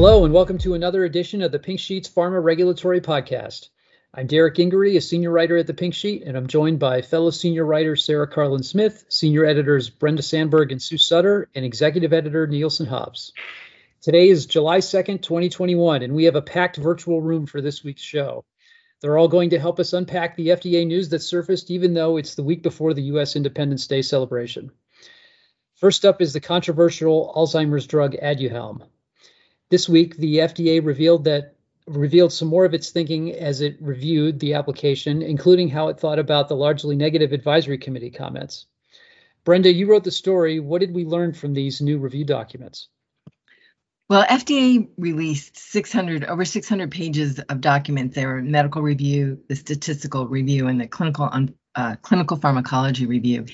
Hello, 0.00 0.24
and 0.24 0.32
welcome 0.32 0.56
to 0.56 0.72
another 0.72 1.04
edition 1.04 1.42
of 1.42 1.52
the 1.52 1.58
Pink 1.58 1.78
Sheet's 1.78 2.08
Pharma 2.08 2.42
Regulatory 2.42 3.02
Podcast. 3.02 3.68
I'm 4.14 4.26
Derek 4.26 4.56
Gingery, 4.56 4.96
a 4.96 5.00
senior 5.02 5.30
writer 5.30 5.58
at 5.58 5.66
the 5.66 5.74
Pink 5.74 5.92
Sheet, 5.92 6.22
and 6.22 6.38
I'm 6.38 6.46
joined 6.46 6.78
by 6.78 7.02
fellow 7.02 7.28
senior 7.28 7.66
writer 7.66 7.96
Sarah 7.96 8.26
Karlin-Smith, 8.26 9.04
senior 9.10 9.44
editors 9.44 9.90
Brenda 9.90 10.22
Sandberg 10.22 10.72
and 10.72 10.80
Sue 10.80 10.96
Sutter, 10.96 11.50
and 11.54 11.66
executive 11.66 12.14
editor 12.14 12.46
Nielsen 12.46 12.86
Hobbs. 12.86 13.34
Today 14.00 14.30
is 14.30 14.46
July 14.46 14.78
2nd, 14.78 15.20
2021, 15.20 16.00
and 16.00 16.14
we 16.14 16.24
have 16.24 16.34
a 16.34 16.40
packed 16.40 16.78
virtual 16.78 17.20
room 17.20 17.44
for 17.44 17.60
this 17.60 17.84
week's 17.84 18.00
show. 18.00 18.46
They're 19.02 19.18
all 19.18 19.28
going 19.28 19.50
to 19.50 19.60
help 19.60 19.78
us 19.78 19.92
unpack 19.92 20.34
the 20.34 20.48
FDA 20.48 20.86
news 20.86 21.10
that 21.10 21.20
surfaced, 21.20 21.70
even 21.70 21.92
though 21.92 22.16
it's 22.16 22.36
the 22.36 22.42
week 22.42 22.62
before 22.62 22.94
the 22.94 23.02
U.S. 23.02 23.36
Independence 23.36 23.86
Day 23.86 24.00
celebration. 24.00 24.70
First 25.74 26.06
up 26.06 26.22
is 26.22 26.32
the 26.32 26.40
controversial 26.40 27.34
Alzheimer's 27.36 27.86
drug 27.86 28.14
Aduhelm. 28.14 28.80
This 29.70 29.88
week, 29.88 30.16
the 30.16 30.38
FDA 30.38 30.84
revealed 30.84 31.24
that 31.24 31.54
revealed 31.86 32.32
some 32.32 32.48
more 32.48 32.64
of 32.64 32.74
its 32.74 32.90
thinking 32.90 33.32
as 33.32 33.60
it 33.60 33.76
reviewed 33.80 34.38
the 34.38 34.54
application, 34.54 35.22
including 35.22 35.68
how 35.68 35.88
it 35.88 35.98
thought 35.98 36.18
about 36.18 36.48
the 36.48 36.56
largely 36.56 36.96
negative 36.96 37.32
advisory 37.32 37.78
committee 37.78 38.10
comments. 38.10 38.66
Brenda, 39.44 39.72
you 39.72 39.88
wrote 39.88 40.04
the 40.04 40.10
story. 40.10 40.60
What 40.60 40.80
did 40.80 40.92
we 40.92 41.04
learn 41.04 41.32
from 41.32 41.54
these 41.54 41.80
new 41.80 41.98
review 41.98 42.24
documents? 42.24 42.88
Well, 44.08 44.24
FDA 44.24 44.88
released 44.98 45.56
600 45.56 46.24
over 46.24 46.44
600 46.44 46.90
pages 46.90 47.38
of 47.38 47.60
documents. 47.60 48.16
There 48.16 48.28
were 48.28 48.42
medical 48.42 48.82
review, 48.82 49.40
the 49.48 49.54
statistical 49.54 50.26
review, 50.26 50.66
and 50.66 50.80
the 50.80 50.88
clinical 50.88 51.30
uh, 51.76 51.94
clinical 52.02 52.36
pharmacology 52.36 53.06
review. 53.06 53.46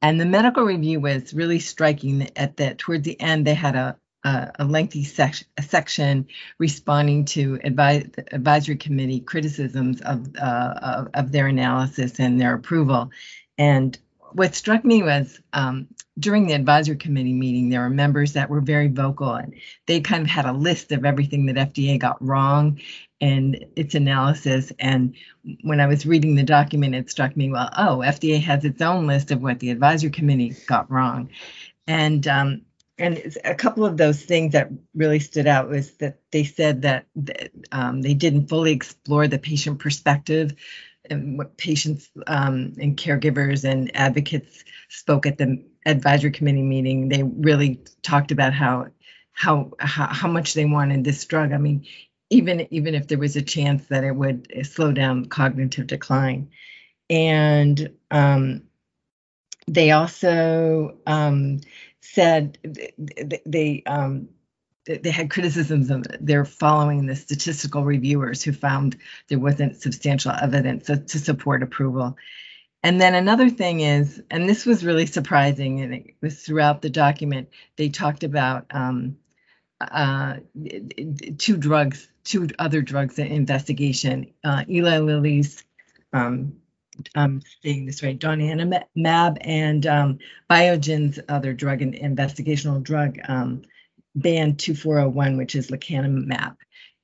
And 0.00 0.20
the 0.20 0.24
medical 0.24 0.62
review 0.62 1.00
was 1.00 1.34
really 1.34 1.58
striking. 1.58 2.30
At 2.36 2.58
that, 2.58 2.78
towards 2.78 3.02
the 3.02 3.20
end, 3.20 3.44
they 3.44 3.54
had 3.54 3.74
a 3.74 3.96
a, 4.24 4.50
a 4.60 4.64
lengthy 4.64 5.04
sec- 5.04 5.46
a 5.56 5.62
section 5.62 6.26
responding 6.58 7.24
to 7.26 7.58
advi- 7.58 8.32
advisory 8.32 8.76
committee 8.76 9.20
criticisms 9.20 10.00
of, 10.00 10.34
uh, 10.36 10.74
of, 10.82 11.08
of 11.14 11.32
their 11.32 11.46
analysis 11.46 12.18
and 12.18 12.40
their 12.40 12.54
approval. 12.54 13.10
And 13.58 13.96
what 14.32 14.54
struck 14.54 14.84
me 14.84 15.02
was 15.02 15.40
um, 15.52 15.86
during 16.18 16.46
the 16.46 16.54
advisory 16.54 16.96
committee 16.96 17.32
meeting, 17.32 17.68
there 17.68 17.80
were 17.80 17.90
members 17.90 18.32
that 18.32 18.50
were 18.50 18.60
very 18.60 18.88
vocal 18.88 19.34
and 19.34 19.54
they 19.86 20.00
kind 20.00 20.22
of 20.22 20.28
had 20.28 20.44
a 20.44 20.52
list 20.52 20.90
of 20.90 21.04
everything 21.04 21.46
that 21.46 21.74
FDA 21.74 21.98
got 21.98 22.20
wrong 22.24 22.80
and 23.20 23.64
its 23.76 23.94
analysis. 23.94 24.72
And 24.78 25.14
when 25.62 25.80
I 25.80 25.86
was 25.86 26.06
reading 26.06 26.34
the 26.34 26.42
document, 26.42 26.94
it 26.94 27.10
struck 27.10 27.36
me, 27.36 27.50
well, 27.50 27.70
oh, 27.76 27.98
FDA 27.98 28.42
has 28.42 28.64
its 28.64 28.82
own 28.82 29.06
list 29.06 29.30
of 29.30 29.42
what 29.42 29.60
the 29.60 29.70
advisory 29.70 30.10
committee 30.10 30.56
got 30.66 30.90
wrong. 30.90 31.30
And 31.86 32.26
um, 32.26 32.62
and 32.98 33.36
a 33.44 33.54
couple 33.54 33.84
of 33.84 33.96
those 33.96 34.22
things 34.22 34.52
that 34.52 34.70
really 34.94 35.18
stood 35.18 35.46
out 35.46 35.68
was 35.68 35.92
that 35.94 36.18
they 36.30 36.44
said 36.44 36.82
that, 36.82 37.06
that 37.16 37.50
um, 37.72 38.02
they 38.02 38.14
didn't 38.14 38.48
fully 38.48 38.72
explore 38.72 39.26
the 39.26 39.38
patient 39.38 39.80
perspective 39.80 40.54
and 41.10 41.36
what 41.36 41.56
patients 41.56 42.08
um, 42.26 42.74
and 42.80 42.96
caregivers 42.96 43.68
and 43.68 43.94
advocates 43.96 44.64
spoke 44.88 45.26
at 45.26 45.38
the 45.38 45.64
advisory 45.84 46.30
committee 46.30 46.62
meeting. 46.62 47.08
They 47.08 47.22
really 47.22 47.80
talked 48.02 48.30
about 48.30 48.52
how 48.52 48.86
how 49.32 49.72
how, 49.80 50.06
how 50.06 50.28
much 50.28 50.54
they 50.54 50.64
wanted 50.64 51.04
this 51.04 51.24
drug. 51.24 51.52
I 51.52 51.58
mean, 51.58 51.86
even 52.30 52.66
even 52.70 52.94
if 52.94 53.08
there 53.08 53.18
was 53.18 53.36
a 53.36 53.42
chance 53.42 53.86
that 53.86 54.04
it 54.04 54.14
would 54.14 54.66
slow 54.66 54.92
down 54.92 55.26
cognitive 55.26 55.88
decline, 55.88 56.50
and 57.10 57.90
um, 58.10 58.62
they 59.66 59.90
also 59.90 60.96
um, 61.06 61.60
said 62.04 62.58
they 63.46 63.82
um, 63.86 64.28
they 64.86 65.10
had 65.10 65.30
criticisms 65.30 65.90
of 65.90 66.04
they're 66.20 66.44
following 66.44 67.06
the 67.06 67.16
statistical 67.16 67.84
reviewers 67.84 68.42
who 68.42 68.52
found 68.52 68.98
there 69.28 69.38
wasn't 69.38 69.80
substantial 69.80 70.32
evidence 70.32 70.86
to, 70.86 70.98
to 70.98 71.18
support 71.18 71.62
approval. 71.62 72.16
And 72.82 73.00
then 73.00 73.14
another 73.14 73.48
thing 73.48 73.80
is, 73.80 74.22
and 74.30 74.46
this 74.46 74.66
was 74.66 74.84
really 74.84 75.06
surprising, 75.06 75.80
and 75.80 75.94
it 75.94 76.14
was 76.20 76.42
throughout 76.42 76.82
the 76.82 76.90
document, 76.90 77.48
they 77.76 77.88
talked 77.88 78.24
about 78.24 78.66
um, 78.70 79.16
uh, 79.80 80.36
two 81.38 81.56
drugs, 81.56 82.06
two 82.24 82.48
other 82.58 82.82
drugs 82.82 83.18
in 83.18 83.28
investigation. 83.28 84.34
Uh, 84.44 84.64
Eli 84.68 84.98
Lilly's 84.98 85.64
um, 86.12 86.56
um, 87.14 87.40
saying 87.62 87.86
this 87.86 88.02
right, 88.02 88.18
donanemab 88.18 89.38
and 89.40 89.86
um, 89.86 90.18
Biogen's 90.50 91.20
other 91.28 91.52
drug, 91.52 91.82
and 91.82 91.94
investigational 91.94 92.82
drug, 92.82 93.18
um, 93.26 93.62
BAN 94.14 94.56
2401, 94.56 95.36
which 95.36 95.54
is 95.54 95.70
lecanemab. 95.70 96.56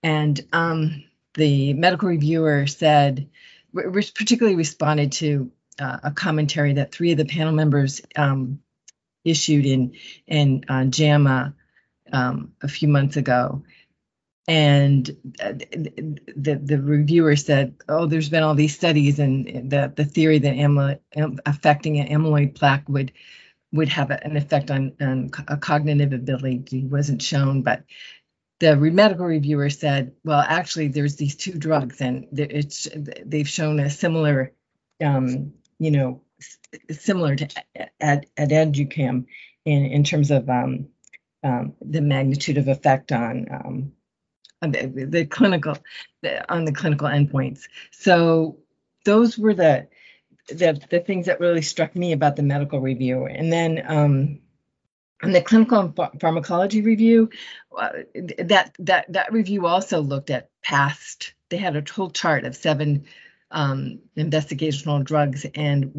And 0.03 0.41
um, 0.53 1.05
the 1.35 1.75
medical 1.75 2.09
reviewer 2.09 2.67
said, 2.67 3.29
particularly 3.73 4.57
responded 4.57 5.13
to 5.13 5.51
uh, 5.79 5.99
a 6.05 6.11
commentary 6.11 6.75
that 6.75 6.93
three 6.93 7.13
of 7.13 7.19
the 7.19 7.25
panel 7.25 7.53
members 7.53 8.01
um, 8.17 8.61
issued 9.25 9.67
in 9.67 9.95
in 10.27 10.65
uh, 10.69 10.85
JAMA 10.85 11.55
um, 12.13 12.53
a 12.63 12.69
few 12.69 12.89
months 12.89 13.17
ago, 13.17 13.63
and 14.51 15.09
uh, 15.41 15.53
the 15.53 16.61
the 16.61 16.83
reviewer 16.83 17.37
said, 17.37 17.73
"Oh, 17.89 18.07
there's 18.07 18.29
been 18.29 18.43
all 18.43 18.57
these 18.57 18.75
studies, 18.75 19.21
and 19.21 19.71
the 19.71 19.93
the 19.95 20.05
theory 20.05 20.41
that 20.41 20.57
amyloid, 20.57 20.99
affecting 21.47 22.01
an 22.01 22.09
amyloid 22.09 22.57
plaque 22.57 22.89
would 22.89 23.13
would 23.73 23.89
have 23.89 24.11
an 24.11 24.37
effect 24.37 24.73
on, 24.73 24.93
on 25.01 25.31
a 25.47 25.57
cognitive 25.57 26.13
ability 26.13 26.85
wasn't 26.85 27.23
shown, 27.23 27.63
but." 27.63 27.85
The 28.59 28.77
medical 28.77 29.25
reviewer 29.25 29.71
said, 29.71 30.13
"Well, 30.23 30.45
actually, 30.47 30.89
there's 30.89 31.17
these 31.17 31.35
two 31.35 31.53
drugs, 31.53 32.03
and 32.03 32.27
it's 32.33 32.89
they've 33.25 33.49
shown 33.49 33.81
a 33.81 33.89
similar, 33.89 34.53
um, 35.03 35.55
you 35.79 35.91
know, 35.91 36.21
similar 36.91 37.37
to 37.37 37.49
ad, 38.03 38.27
aducanum 38.37 39.25
in 39.65 39.87
in 39.87 40.05
terms 40.05 40.31
of 40.31 40.51
um, 40.51 40.89
um, 41.43 41.73
the 41.81 42.03
magnitude 42.03 42.59
of 42.59 42.69
effect 42.69 43.13
on 43.13 43.47
um, 43.51 43.93
the, 44.61 45.07
the 45.09 45.27
clinical 45.27 45.77
the, 46.23 46.53
on 46.53 46.65
the 46.65 46.73
clinical 46.73 47.09
endpoints. 47.09 47.63
So 47.91 48.59
those 49.05 49.39
were 49.39 49.55
the, 49.55 49.89
the 50.49 50.81
the 50.91 51.01
things 51.01 51.27
that 51.27 51.41
really 51.41 51.63
struck 51.63 51.97
me 51.97 52.13
about 52.13 52.37
the 52.37 52.43
medical 52.43 52.81
review. 52.81 53.27
And 53.27 53.53
then 53.53 53.83
um, 53.87 54.41
on 55.23 55.33
the 55.33 55.43
clinical 55.43 55.95
pharmacology 56.21 56.83
review, 56.83 57.31
uh, 57.77 57.91
that 58.39 58.75
that 58.79 59.13
that 59.13 59.33
review 59.33 59.67
also 59.67 60.01
looked 60.01 60.31
at 60.31 60.51
past. 60.63 61.35
They 61.49 61.57
had 61.57 61.77
a 61.77 61.93
whole 61.93 62.11
chart 62.11 62.45
of 62.45 62.55
seven 62.55 63.07
um, 63.51 63.99
investigational 64.17 65.03
drugs, 65.03 65.47
and 65.55 65.93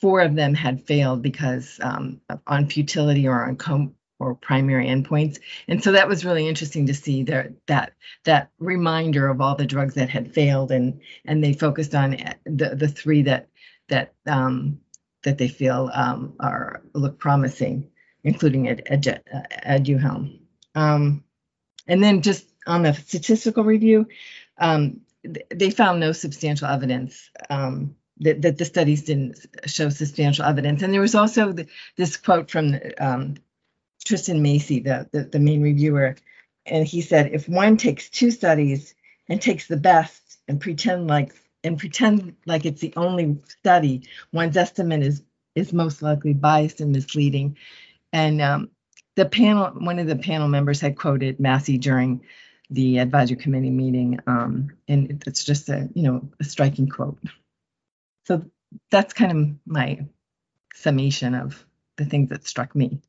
four 0.00 0.20
of 0.20 0.34
them 0.34 0.54
had 0.54 0.86
failed 0.86 1.22
because 1.22 1.78
um, 1.82 2.20
on 2.46 2.68
futility 2.68 3.28
or 3.28 3.46
on 3.46 3.56
com- 3.56 3.94
or 4.18 4.34
primary 4.34 4.86
endpoints. 4.86 5.38
And 5.68 5.82
so 5.82 5.92
that 5.92 6.08
was 6.08 6.24
really 6.24 6.48
interesting 6.48 6.86
to 6.86 6.94
see 6.94 7.24
that 7.24 7.52
that 7.66 7.92
that 8.24 8.50
reminder 8.58 9.28
of 9.28 9.40
all 9.40 9.56
the 9.56 9.66
drugs 9.66 9.94
that 9.94 10.08
had 10.08 10.34
failed, 10.34 10.70
and 10.70 11.00
and 11.24 11.42
they 11.42 11.52
focused 11.52 11.94
on 11.94 12.10
the 12.44 12.74
the 12.74 12.88
three 12.88 13.22
that 13.22 13.48
that 13.88 14.14
um, 14.26 14.80
that 15.24 15.38
they 15.38 15.48
feel 15.48 15.90
um, 15.92 16.34
are 16.40 16.82
look 16.94 17.18
promising, 17.18 17.90
including 18.22 18.68
Ad, 18.68 18.82
Ad, 18.88 19.22
Aduhelm. 19.66 20.40
Um, 20.74 21.24
and 21.86 22.02
then 22.02 22.22
just 22.22 22.46
on 22.66 22.82
the 22.82 22.94
statistical 22.94 23.64
review, 23.64 24.06
um, 24.58 25.00
they 25.54 25.70
found 25.70 26.00
no 26.00 26.12
substantial 26.12 26.68
evidence 26.68 27.30
um, 27.50 27.96
that, 28.18 28.42
that, 28.42 28.58
the 28.58 28.64
studies 28.64 29.04
didn't 29.04 29.38
show 29.66 29.88
substantial 29.88 30.44
evidence. 30.44 30.82
And 30.82 30.92
there 30.92 31.00
was 31.00 31.14
also 31.14 31.52
the, 31.52 31.66
this 31.96 32.16
quote 32.16 32.50
from 32.50 32.78
um, 32.98 33.34
Tristan 34.04 34.42
Massie, 34.42 34.80
the, 34.80 35.08
the, 35.12 35.24
the 35.24 35.38
main 35.38 35.62
reviewer, 35.62 36.16
and 36.66 36.86
he 36.86 37.00
said 37.00 37.30
if 37.32 37.48
one 37.48 37.76
takes 37.76 38.08
two 38.08 38.30
studies 38.30 38.94
and 39.28 39.40
takes 39.40 39.66
the 39.66 39.76
best 39.76 40.38
and 40.48 40.60
pretend 40.60 41.06
like 41.06 41.34
and 41.62 41.78
pretend 41.78 42.36
like 42.46 42.66
it's 42.66 42.80
the 42.80 42.92
only 42.96 43.38
study, 43.60 44.08
one's 44.32 44.56
estimate 44.56 45.02
is 45.02 45.22
is 45.54 45.72
most 45.72 46.02
likely 46.02 46.34
biased 46.34 46.80
and 46.80 46.92
misleading. 46.92 47.56
And 48.12 48.40
um, 48.40 48.70
the 49.16 49.26
panel, 49.26 49.68
one 49.68 49.98
of 49.98 50.06
the 50.06 50.16
panel 50.16 50.48
members 50.48 50.80
had 50.80 50.96
quoted 50.96 51.40
Massie 51.40 51.78
during 51.78 52.22
the 52.70 52.98
advisory 52.98 53.36
committee 53.36 53.70
meeting, 53.70 54.18
um, 54.26 54.70
and 54.88 55.22
it's 55.26 55.44
just 55.44 55.68
a 55.68 55.88
you 55.94 56.02
know 56.02 56.28
a 56.40 56.44
striking 56.44 56.88
quote. 56.88 57.18
So 58.24 58.44
that's 58.90 59.14
kind 59.14 59.32
of 59.32 59.56
my 59.66 60.06
summation 60.74 61.34
of 61.34 61.64
the 61.96 62.04
things 62.04 62.30
that 62.30 62.46
struck 62.46 62.74
me. 62.74 63.00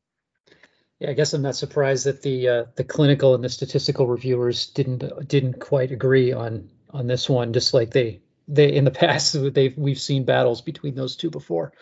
Yeah, 0.98 1.10
I 1.10 1.12
guess 1.12 1.34
I'm 1.34 1.42
not 1.42 1.56
surprised 1.56 2.06
that 2.06 2.22
the 2.22 2.48
uh, 2.48 2.64
the 2.76 2.84
clinical 2.84 3.34
and 3.34 3.44
the 3.44 3.48
statistical 3.48 4.06
reviewers 4.06 4.66
didn't 4.68 5.28
didn't 5.28 5.60
quite 5.60 5.90
agree 5.90 6.32
on 6.32 6.70
on 6.90 7.06
this 7.06 7.28
one. 7.28 7.52
Just 7.52 7.74
like 7.74 7.90
they 7.90 8.20
they 8.48 8.72
in 8.72 8.84
the 8.84 8.90
past 9.02 9.36
they 9.54 9.74
we've 9.76 10.00
seen 10.00 10.24
battles 10.24 10.62
between 10.62 10.94
those 10.94 11.16
two 11.16 11.30
before. 11.30 11.72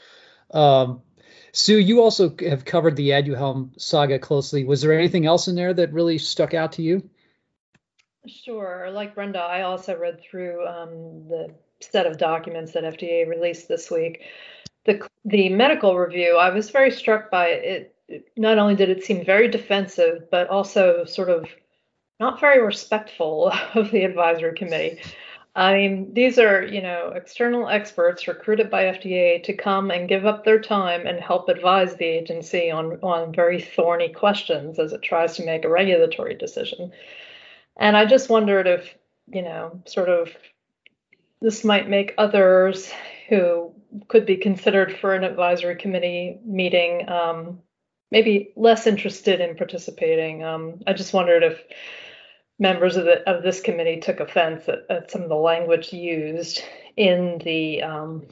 Um, 0.51 1.03
Sue, 1.53 1.79
you 1.79 2.03
also 2.03 2.35
have 2.41 2.65
covered 2.65 2.97
the 2.97 3.11
Aduhelm 3.11 3.81
saga 3.81 4.19
closely. 4.19 4.65
Was 4.65 4.83
there 4.83 4.93
anything 4.93 5.25
else 5.25 5.47
in 5.47 5.55
there 5.55 5.73
that 5.73 5.93
really 5.93 6.19
stuck 6.19 6.53
out 6.53 6.73
to 6.73 6.83
you? 6.83 7.09
Sure. 8.27 8.91
Like 8.91 9.15
Brenda, 9.15 9.39
I 9.39 9.63
also 9.63 9.97
read 9.97 10.21
through 10.21 10.67
um, 10.67 11.29
the 11.29 11.55
set 11.81 12.07
of 12.07 12.19
documents 12.19 12.73
that 12.73 12.83
FDA 12.83 13.29
released 13.29 13.69
this 13.69 13.91
week. 13.91 14.23
The 14.85 15.07
the 15.25 15.49
medical 15.51 15.97
review, 15.97 16.37
I 16.37 16.51
was 16.51 16.71
very 16.71 16.91
struck 16.91 17.31
by 17.31 17.49
it. 17.49 17.94
Not 18.37 18.59
only 18.59 18.75
did 18.75 18.91
it 18.91 19.05
seem 19.05 19.25
very 19.25 19.49
defensive, 19.49 20.31
but 20.31 20.49
also 20.49 21.05
sort 21.05 21.31
of 21.31 21.49
not 22.21 22.41
very 22.41 22.63
respectful 22.63 23.53
of 23.75 23.91
the 23.91 24.05
advisory 24.05 24.55
committee. 24.55 25.01
I 25.57 25.75
mean, 25.75 26.13
these 26.13 26.39
are, 26.39 26.65
you 26.65 26.83
know, 26.83 27.13
external 27.15 27.69
experts 27.69 28.27
recruited 28.27 28.71
by 28.71 28.85
FDA 28.85 29.41
to 29.45 29.53
come 29.53 29.93
and 29.93 30.09
give 30.09 30.27
up 30.27 30.45
their 30.45 30.61
time 30.61 31.07
and 31.07 31.21
help 31.21 31.49
advise 31.49 31.95
the 31.95 32.07
agency 32.07 32.73
on, 32.73 32.99
on 33.03 33.33
very 33.33 33.61
thorny 33.61 34.09
questions 34.09 34.81
as 34.81 34.93
it 34.93 35.03
tries 35.03 35.37
to 35.37 35.47
make 35.47 35.65
a 35.65 35.69
regulatory 35.69 36.35
decision. 36.35 36.91
And 37.79 37.97
I 37.97 38.05
just 38.05 38.29
wondered 38.29 38.67
if, 38.67 38.97
you 39.33 39.43
know, 39.43 39.81
sort 39.87 40.09
of 40.09 40.31
this 41.41 41.63
might 41.63 41.89
make 41.89 42.15
others 42.19 42.91
who 43.29 43.73
could 44.09 44.27
be 44.27 44.37
considered 44.37 44.97
for 44.99 45.15
an 45.15 45.23
advisory 45.23 45.77
committee 45.77 46.41
meeting 46.45 47.09
um, 47.09 47.61
maybe 48.11 48.53
less 48.57 48.87
interested 48.87 49.41
in 49.41 49.57
participating. 49.57 50.45
Um, 50.45 50.81
I 50.87 50.93
just 50.93 51.13
wondered 51.13 51.43
if 51.43 51.63
members 52.59 52.97
of, 52.97 53.05
the, 53.05 53.29
of 53.29 53.43
this 53.43 53.61
committee 53.61 54.01
took 54.01 54.21
offense 54.21 54.69
at, 54.69 54.81
at 54.89 55.11
some 55.11 55.23
of 55.23 55.29
the 55.29 55.35
language 55.35 55.93
used 55.93 56.63
in 56.97 57.41
the 57.45 57.83
um, 57.83 58.27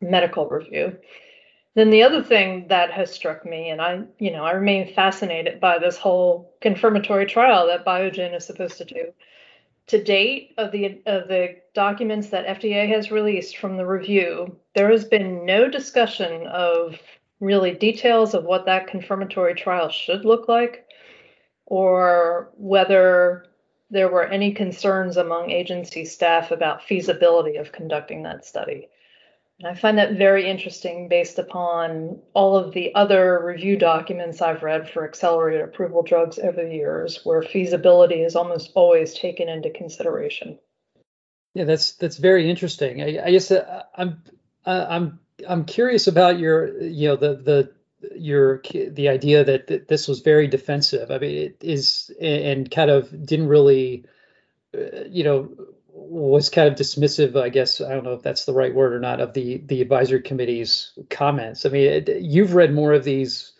medical 0.00 0.48
review. 0.48 0.96
Then 1.74 1.90
the 1.90 2.04
other 2.04 2.22
thing 2.22 2.68
that 2.68 2.92
has 2.92 3.12
struck 3.12 3.44
me, 3.44 3.70
and 3.70 3.80
I, 3.80 4.02
you 4.18 4.30
know, 4.30 4.44
I 4.44 4.52
remain 4.52 4.94
fascinated 4.94 5.60
by 5.60 5.78
this 5.78 5.98
whole 5.98 6.54
confirmatory 6.60 7.26
trial 7.26 7.66
that 7.66 7.84
Biogen 7.84 8.34
is 8.34 8.46
supposed 8.46 8.78
to 8.78 8.84
do. 8.84 9.12
To 9.88 10.02
date, 10.02 10.54
of 10.56 10.72
the 10.72 11.02
of 11.04 11.28
the 11.28 11.56
documents 11.74 12.30
that 12.30 12.60
FDA 12.60 12.88
has 12.88 13.10
released 13.10 13.58
from 13.58 13.76
the 13.76 13.84
review, 13.84 14.56
there 14.74 14.90
has 14.90 15.04
been 15.04 15.44
no 15.44 15.68
discussion 15.68 16.46
of 16.46 16.98
really 17.44 17.72
details 17.72 18.34
of 18.34 18.44
what 18.44 18.66
that 18.66 18.86
confirmatory 18.86 19.54
trial 19.54 19.90
should 19.90 20.24
look 20.24 20.48
like 20.48 20.86
or 21.66 22.50
whether 22.56 23.46
there 23.90 24.08
were 24.08 24.24
any 24.24 24.52
concerns 24.52 25.16
among 25.16 25.50
agency 25.50 26.04
staff 26.04 26.50
about 26.50 26.82
feasibility 26.82 27.56
of 27.56 27.72
conducting 27.72 28.22
that 28.22 28.44
study. 28.44 28.88
And 29.60 29.68
I 29.68 29.74
find 29.74 29.98
that 29.98 30.14
very 30.14 30.48
interesting 30.48 31.08
based 31.08 31.38
upon 31.38 32.20
all 32.32 32.56
of 32.56 32.74
the 32.74 32.92
other 32.96 33.40
review 33.44 33.76
documents 33.76 34.42
I've 34.42 34.64
read 34.64 34.90
for 34.90 35.06
accelerated 35.06 35.62
approval 35.62 36.02
drugs 36.02 36.40
over 36.40 36.64
the 36.64 36.74
years, 36.74 37.20
where 37.22 37.40
feasibility 37.40 38.22
is 38.22 38.34
almost 38.34 38.72
always 38.74 39.14
taken 39.14 39.48
into 39.48 39.70
consideration. 39.70 40.58
Yeah, 41.54 41.64
that's 41.64 41.92
that's 41.92 42.16
very 42.16 42.50
interesting. 42.50 43.00
I, 43.00 43.26
I 43.26 43.30
guess 43.30 43.52
uh, 43.52 43.84
I'm 43.96 44.24
uh, 44.66 44.86
I'm 44.88 45.20
I'm 45.48 45.64
curious 45.64 46.06
about 46.06 46.38
your 46.38 46.80
you 46.82 47.08
know 47.08 47.16
the 47.16 47.34
the 47.34 47.72
your 48.14 48.62
the 48.72 49.08
idea 49.08 49.44
that, 49.44 49.66
that 49.68 49.88
this 49.88 50.08
was 50.08 50.20
very 50.20 50.46
defensive. 50.46 51.10
I 51.10 51.18
mean, 51.18 51.36
it 51.36 51.56
is 51.62 52.10
and 52.20 52.70
kind 52.70 52.90
of 52.90 53.10
didn't 53.26 53.48
really, 53.48 54.04
uh, 54.76 55.04
you 55.08 55.24
know, 55.24 55.50
was 55.88 56.50
kind 56.50 56.68
of 56.68 56.74
dismissive. 56.74 57.40
I 57.40 57.48
guess 57.48 57.80
I 57.80 57.90
don't 57.90 58.04
know 58.04 58.12
if 58.12 58.22
that's 58.22 58.44
the 58.44 58.54
right 58.54 58.74
word 58.74 58.92
or 58.92 59.00
not 59.00 59.20
of 59.20 59.32
the 59.32 59.58
the 59.58 59.80
advisory 59.80 60.22
committee's 60.22 60.92
comments. 61.10 61.66
I 61.66 61.70
mean, 61.70 61.86
it, 61.86 62.08
you've 62.20 62.54
read 62.54 62.72
more 62.72 62.92
of 62.92 63.04
these 63.04 63.52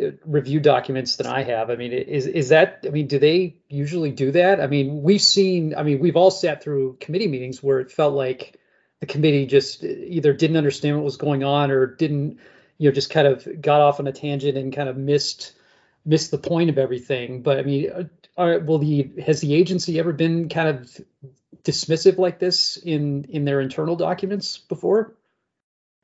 uh, 0.00 0.10
review 0.24 0.60
documents 0.60 1.16
than 1.16 1.26
I 1.26 1.42
have. 1.42 1.70
I 1.70 1.76
mean, 1.76 1.92
is 1.92 2.26
is 2.26 2.50
that? 2.50 2.84
I 2.86 2.90
mean, 2.90 3.06
do 3.06 3.18
they 3.18 3.56
usually 3.68 4.10
do 4.10 4.32
that? 4.32 4.60
I 4.60 4.66
mean, 4.66 5.02
we've 5.02 5.22
seen. 5.22 5.74
I 5.74 5.82
mean, 5.82 6.00
we've 6.00 6.16
all 6.16 6.30
sat 6.30 6.62
through 6.62 6.98
committee 7.00 7.28
meetings 7.28 7.62
where 7.62 7.80
it 7.80 7.90
felt 7.90 8.14
like 8.14 8.59
the 9.00 9.06
committee 9.06 9.46
just 9.46 9.82
either 9.82 10.32
didn't 10.32 10.56
understand 10.56 10.96
what 10.96 11.04
was 11.04 11.16
going 11.16 11.42
on 11.42 11.70
or 11.70 11.86
didn't 11.86 12.38
you 12.78 12.88
know 12.88 12.94
just 12.94 13.10
kind 13.10 13.26
of 13.26 13.60
got 13.60 13.80
off 13.80 13.98
on 13.98 14.06
a 14.06 14.12
tangent 14.12 14.56
and 14.56 14.74
kind 14.74 14.88
of 14.88 14.96
missed 14.96 15.52
missed 16.04 16.30
the 16.30 16.38
point 16.38 16.70
of 16.70 16.78
everything. 16.78 17.42
But 17.42 17.58
I 17.58 17.62
mean, 17.62 17.90
uh, 17.90 18.04
are, 18.36 18.58
will 18.60 18.78
the 18.78 19.10
has 19.24 19.40
the 19.40 19.54
agency 19.54 19.98
ever 19.98 20.12
been 20.12 20.48
kind 20.48 20.68
of 20.68 21.00
dismissive 21.62 22.18
like 22.18 22.38
this 22.38 22.76
in 22.76 23.24
in 23.24 23.44
their 23.44 23.60
internal 23.60 23.96
documents 23.96 24.58
before? 24.58 25.14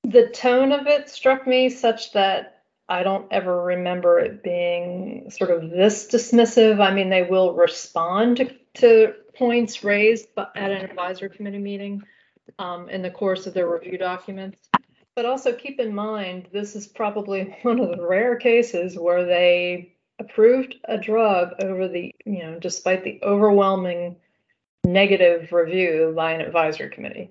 The 0.04 0.28
tone 0.28 0.72
of 0.72 0.86
it 0.86 1.08
struck 1.08 1.46
me 1.46 1.68
such 1.68 2.12
that 2.12 2.62
I 2.88 3.02
don't 3.02 3.26
ever 3.32 3.64
remember 3.64 4.20
it 4.20 4.42
being 4.42 5.30
sort 5.30 5.50
of 5.50 5.70
this 5.70 6.06
dismissive. 6.06 6.80
I 6.80 6.94
mean, 6.94 7.10
they 7.10 7.24
will 7.24 7.54
respond 7.54 8.36
to, 8.36 8.54
to 8.74 9.14
points 9.34 9.82
raised 9.82 10.28
at 10.36 10.70
an 10.70 10.84
advisory 10.84 11.30
committee 11.30 11.58
meeting 11.58 12.02
um, 12.58 12.88
in 12.88 13.02
the 13.02 13.10
course 13.10 13.46
of 13.46 13.54
their 13.54 13.70
review 13.70 13.98
documents. 13.98 14.68
But 15.14 15.24
also 15.24 15.52
keep 15.52 15.80
in 15.80 15.94
mind, 15.94 16.48
this 16.52 16.76
is 16.76 16.86
probably 16.86 17.56
one 17.62 17.80
of 17.80 17.96
the 17.96 18.06
rare 18.06 18.36
cases 18.36 18.98
where 18.98 19.24
they 19.24 19.94
approved 20.18 20.74
a 20.84 20.98
drug 20.98 21.54
over 21.60 21.88
the, 21.88 22.14
you 22.24 22.42
know, 22.42 22.58
despite 22.58 23.04
the 23.04 23.20
overwhelming 23.22 24.16
negative 24.84 25.52
review 25.52 26.12
by 26.16 26.32
an 26.32 26.40
advisory 26.40 26.90
committee. 26.90 27.30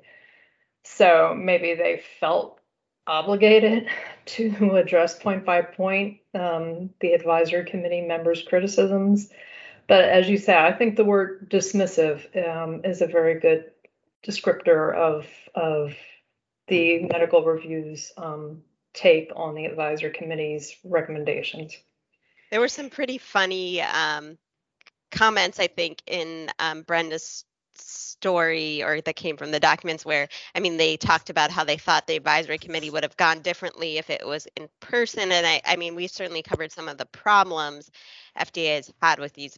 So 0.83 1.35
maybe 1.37 1.73
they 1.73 2.01
felt 2.19 2.59
obligated 3.07 3.87
to 4.25 4.75
address 4.75 5.17
point 5.17 5.45
by 5.45 5.61
point 5.61 6.17
um, 6.33 6.89
the 6.99 7.13
advisory 7.13 7.65
committee 7.65 8.01
members' 8.01 8.43
criticisms. 8.43 9.29
But 9.87 10.05
as 10.05 10.27
you 10.27 10.37
say, 10.37 10.57
I 10.57 10.73
think 10.73 10.95
the 10.95 11.05
word 11.05 11.49
dismissive 11.49 12.25
um, 12.47 12.81
is 12.83 13.01
a 13.01 13.07
very 13.07 13.39
good 13.39 13.71
descriptor 14.25 14.93
of 14.95 15.27
of 15.53 15.93
the 16.67 17.03
medical 17.03 17.43
reviews 17.43 18.11
um, 18.17 18.63
take 18.93 19.31
on 19.35 19.53
the 19.55 19.65
advisory 19.65 20.11
committee's 20.11 20.75
recommendations. 20.83 21.77
There 22.49 22.59
were 22.59 22.67
some 22.67 22.89
pretty 22.89 23.17
funny 23.17 23.81
um, 23.81 24.37
comments, 25.11 25.59
I 25.59 25.67
think, 25.67 26.01
in 26.07 26.49
um, 26.59 26.81
Brenda's 26.81 27.45
story 27.77 28.81
or 28.83 29.01
that 29.01 29.15
came 29.15 29.35
from 29.35 29.51
the 29.51 29.59
documents 29.59 30.05
where 30.05 30.29
i 30.55 30.59
mean 30.61 30.77
they 30.77 30.95
talked 30.95 31.29
about 31.29 31.51
how 31.51 31.63
they 31.63 31.77
thought 31.77 32.07
the 32.07 32.15
advisory 32.15 32.57
committee 32.57 32.89
would 32.89 33.03
have 33.03 33.17
gone 33.17 33.41
differently 33.41 33.97
if 33.97 34.09
it 34.09 34.25
was 34.25 34.47
in 34.55 34.69
person 34.79 35.29
and 35.31 35.45
i, 35.45 35.61
I 35.65 35.75
mean 35.75 35.93
we 35.93 36.07
certainly 36.07 36.41
covered 36.41 36.71
some 36.71 36.87
of 36.87 36.97
the 36.97 37.05
problems 37.05 37.91
fda 38.39 38.77
has 38.77 38.93
had 39.01 39.19
with 39.19 39.33
these 39.33 39.57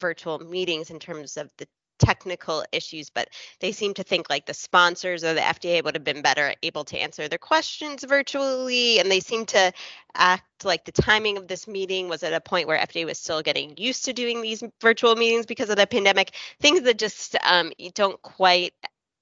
virtual 0.00 0.38
meetings 0.38 0.90
in 0.90 0.98
terms 0.98 1.38
of 1.38 1.50
the 1.56 1.66
technical 1.98 2.64
issues, 2.72 3.10
but 3.10 3.28
they 3.60 3.72
seem 3.72 3.94
to 3.94 4.02
think 4.02 4.28
like 4.30 4.46
the 4.46 4.54
sponsors 4.54 5.24
or 5.24 5.34
the 5.34 5.40
FDA 5.40 5.82
would 5.82 5.94
have 5.94 6.04
been 6.04 6.22
better 6.22 6.54
able 6.62 6.84
to 6.84 6.98
answer 6.98 7.28
their 7.28 7.38
questions 7.38 8.04
virtually. 8.04 8.98
And 8.98 9.10
they 9.10 9.20
seem 9.20 9.46
to 9.46 9.72
act 10.14 10.64
like 10.64 10.84
the 10.84 10.92
timing 10.92 11.36
of 11.36 11.48
this 11.48 11.66
meeting 11.68 12.08
was 12.08 12.22
at 12.22 12.32
a 12.32 12.40
point 12.40 12.68
where 12.68 12.78
FDA 12.78 13.04
was 13.04 13.18
still 13.18 13.42
getting 13.42 13.74
used 13.76 14.04
to 14.06 14.12
doing 14.12 14.40
these 14.40 14.62
virtual 14.80 15.16
meetings 15.16 15.46
because 15.46 15.70
of 15.70 15.76
the 15.76 15.86
pandemic. 15.86 16.32
Things 16.60 16.82
that 16.82 16.98
just 16.98 17.36
um, 17.44 17.72
don't 17.94 18.20
quite 18.22 18.74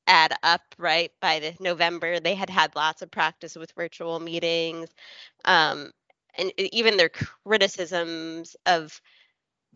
add 0.06 0.34
up 0.42 0.62
right 0.78 1.10
by 1.20 1.40
the 1.40 1.54
November. 1.60 2.20
They 2.20 2.34
had 2.34 2.50
had 2.50 2.76
lots 2.76 3.02
of 3.02 3.10
practice 3.10 3.56
with 3.56 3.72
virtual 3.72 4.20
meetings. 4.20 4.90
Um, 5.44 5.90
and 6.36 6.52
even 6.58 6.96
their 6.96 7.10
criticisms 7.10 8.56
of 8.66 9.00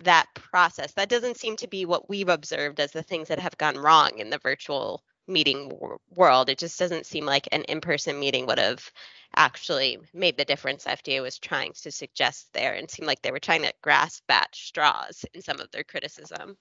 that 0.05 0.27
process. 0.35 0.93
That 0.93 1.09
doesn't 1.09 1.37
seem 1.37 1.57
to 1.57 1.69
be 1.69 1.85
what 1.85 2.09
we've 2.09 2.29
observed 2.29 2.81
as 2.81 2.93
the 2.93 3.03
things 3.03 3.29
that 3.29 3.39
have 3.39 3.59
gone 3.59 3.77
wrong 3.77 4.19
in 4.19 4.31
the 4.31 4.39
virtual 4.39 5.03
meeting 5.27 5.73
world. 6.11 6.49
It 6.49 6.59
just 6.59 6.79
doesn't 6.79 7.07
seem 7.07 7.27
like 7.27 7.49
an 7.53 7.63
in 7.65 7.81
person 7.81 8.19
meeting 8.19 8.47
would 8.47 8.59
have 8.59 8.91
actually 9.37 9.99
made 10.15 10.37
the 10.37 10.45
difference 10.45 10.85
FDA 10.85 11.23
was 11.23 11.39
trying 11.39 11.73
to 11.83 11.91
suggest 11.91 12.53
there 12.55 12.75
and 12.75 12.91
seemed 12.91 13.07
like 13.07 13.23
they 13.23 13.31
were 13.31 13.39
trying 13.39 13.63
to 13.63 13.73
grasp 13.83 14.25
at 14.31 14.55
straws 14.55 15.25
in 15.35 15.43
some 15.43 15.61
of 15.61 15.71
their 15.71 15.85
criticism. 15.85 16.57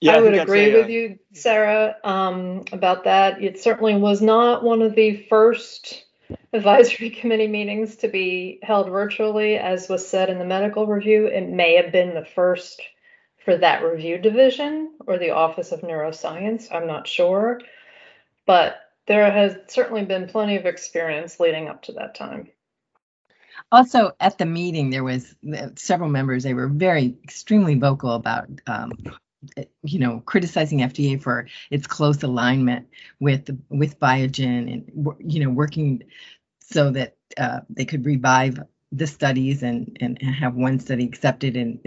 Yeah, 0.00 0.14
I, 0.14 0.16
I 0.16 0.20
would 0.20 0.34
agree 0.34 0.72
with 0.72 0.86
uh, 0.86 0.88
you, 0.88 1.18
Sarah, 1.32 1.96
um, 2.04 2.64
about 2.72 3.04
that. 3.04 3.42
It 3.42 3.60
certainly 3.60 3.94
was 3.94 4.20
not 4.20 4.62
one 4.62 4.82
of 4.82 4.94
the 4.94 5.24
first 5.28 6.05
advisory 6.52 7.10
committee 7.20 7.48
meetings 7.48 7.96
to 7.96 8.08
be 8.08 8.58
held 8.62 8.88
virtually, 8.88 9.56
as 9.56 9.88
was 9.88 10.06
said 10.06 10.30
in 10.30 10.38
the 10.38 10.44
medical 10.44 10.86
review. 10.86 11.26
It 11.26 11.48
may 11.48 11.76
have 11.76 11.92
been 11.92 12.14
the 12.14 12.24
first 12.24 12.80
for 13.44 13.56
that 13.56 13.84
review 13.84 14.18
division 14.18 14.92
or 15.06 15.18
the 15.18 15.30
Office 15.30 15.72
of 15.72 15.82
Neuroscience. 15.82 16.72
I'm 16.74 16.86
not 16.86 17.06
sure. 17.06 17.60
But 18.44 18.76
there 19.06 19.30
has 19.30 19.56
certainly 19.68 20.04
been 20.04 20.26
plenty 20.26 20.56
of 20.56 20.66
experience 20.66 21.38
leading 21.38 21.68
up 21.68 21.82
to 21.82 21.92
that 21.92 22.14
time. 22.14 22.48
Also, 23.72 24.12
at 24.20 24.38
the 24.38 24.46
meeting, 24.46 24.90
there 24.90 25.04
was 25.04 25.34
several 25.76 26.10
members. 26.10 26.42
They 26.42 26.54
were 26.54 26.68
very 26.68 27.16
extremely 27.24 27.76
vocal 27.76 28.12
about 28.12 28.48
um, 28.66 28.92
you 29.82 29.98
know, 29.98 30.22
criticizing 30.26 30.80
FDA 30.80 31.20
for 31.20 31.46
its 31.70 31.86
close 31.86 32.22
alignment 32.22 32.88
with 33.20 33.48
with 33.68 33.98
Biogen 34.00 34.72
and 34.72 35.14
you 35.20 35.44
know 35.44 35.50
working 35.50 36.02
so 36.60 36.90
that 36.90 37.16
uh, 37.38 37.60
they 37.70 37.84
could 37.84 38.04
revive 38.04 38.60
the 38.92 39.06
studies 39.06 39.62
and 39.62 39.96
and 40.00 40.20
have 40.22 40.54
one 40.54 40.78
study 40.78 41.04
accepted 41.04 41.56
and 41.56 41.80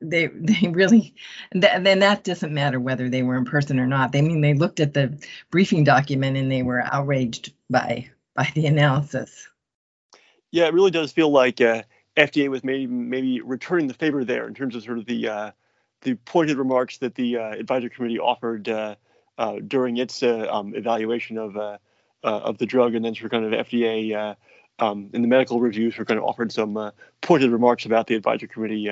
they 0.00 0.26
they 0.26 0.68
really 0.68 1.14
then 1.52 1.98
that 2.00 2.24
doesn't 2.24 2.52
matter 2.52 2.78
whether 2.78 3.08
they 3.08 3.22
were 3.22 3.36
in 3.36 3.44
person 3.44 3.80
or 3.80 3.86
not. 3.86 4.12
They 4.12 4.18
I 4.18 4.22
mean 4.22 4.40
they 4.40 4.54
looked 4.54 4.80
at 4.80 4.94
the 4.94 5.18
briefing 5.50 5.84
document 5.84 6.36
and 6.36 6.50
they 6.50 6.62
were 6.62 6.82
outraged 6.82 7.52
by 7.70 8.10
by 8.34 8.50
the 8.54 8.66
analysis. 8.66 9.48
Yeah 10.50 10.66
it 10.66 10.74
really 10.74 10.90
does 10.90 11.12
feel 11.12 11.30
like 11.30 11.60
uh, 11.60 11.82
fda 12.16 12.48
was 12.48 12.62
maybe 12.62 12.86
maybe 12.86 13.40
returning 13.40 13.88
the 13.88 13.94
favor 13.94 14.24
there 14.24 14.46
in 14.46 14.54
terms 14.54 14.74
of 14.74 14.82
sort 14.82 14.98
of 14.98 15.06
the 15.06 15.28
uh, 15.28 15.50
the 16.02 16.14
pointed 16.14 16.58
remarks 16.58 16.98
that 16.98 17.14
the 17.14 17.38
uh, 17.38 17.50
advisory 17.50 17.90
committee 17.90 18.18
offered 18.18 18.68
uh, 18.68 18.94
uh, 19.36 19.56
during 19.66 19.96
its 19.96 20.22
um, 20.22 20.74
evaluation 20.74 21.38
of 21.38 21.78
of 22.24 22.58
the 22.58 22.66
drug 22.66 22.94
and 22.94 23.04
then 23.04 23.12
of 23.12 23.30
kind 23.30 23.44
of 23.44 23.66
fda 23.66 24.36
um, 24.80 25.10
in 25.12 25.22
the 25.22 25.28
medical 25.28 25.60
reviews, 25.60 25.98
we're 25.98 26.04
kind 26.04 26.18
of 26.18 26.24
offered 26.24 26.52
some 26.52 26.92
pointed 27.20 27.50
remarks 27.50 27.84
about 27.84 28.06
the 28.06 28.14
advisory 28.14 28.48
committee 28.48 28.88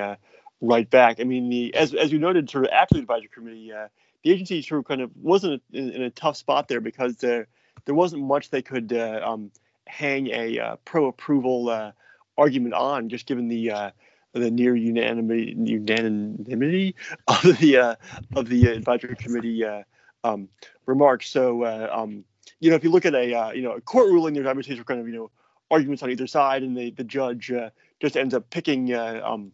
right 0.61 0.89
back. 0.89 1.19
I 1.19 1.23
mean, 1.23 1.49
the 1.49 1.73
as 1.75 1.93
as 1.93 2.11
you 2.11 2.19
noted, 2.19 2.49
sort 2.49 2.65
of 2.65 2.71
after 2.71 2.95
the 2.95 3.01
advisory 3.01 3.29
committee, 3.29 3.71
uh, 3.71 3.87
the 4.23 4.31
agency 4.31 4.61
sort 4.61 4.79
of 4.79 4.85
kind 4.85 5.01
of 5.01 5.11
wasn't 5.15 5.61
in, 5.71 5.91
in, 5.91 6.01
a 6.01 6.09
tough 6.09 6.37
spot 6.37 6.67
there 6.67 6.81
because 6.81 7.17
there 7.17 7.47
there 7.85 7.95
wasn't 7.95 8.23
much 8.23 8.49
they 8.49 8.61
could 8.61 8.91
uh, 8.91 9.21
um, 9.23 9.51
hang 9.85 10.27
a 10.27 10.59
uh, 10.59 10.75
pro 10.83 11.07
approval 11.07 11.93
argument 12.37 12.73
on, 12.73 13.09
just 13.09 13.25
given 13.25 13.47
the 13.47 13.91
the 14.33 14.51
near 14.51 14.75
unanimity 14.75 15.55
unanimity 15.57 16.95
of 17.27 17.41
the 17.59 17.97
of 18.35 18.49
the 18.49 18.67
advisory 18.67 19.15
committee 19.15 19.65
um, 20.23 20.49
remarks. 20.85 21.29
So. 21.29 21.65
Um, 21.65 22.23
you 22.59 22.69
know, 22.69 22.75
if 22.75 22.83
you 22.83 22.89
look 22.89 23.05
at 23.05 23.13
a 23.13 23.51
you 23.55 23.61
know 23.61 23.73
a 23.73 23.81
court 23.81 24.07
ruling, 24.07 24.33
there's 24.33 24.47
obviously 24.47 24.81
kind 24.83 24.99
of 24.99 25.07
you 25.07 25.13
know 25.13 25.31
arguments 25.69 26.03
on 26.03 26.09
either 26.09 26.27
side, 26.27 26.63
and 26.63 26.75
the 26.75 26.91
the 26.91 27.03
judge 27.03 27.51
uh, 27.51 27.69
just 28.01 28.17
ends 28.17 28.33
up 28.33 28.49
picking 28.49 28.93
uh, 28.93 29.21
um, 29.23 29.51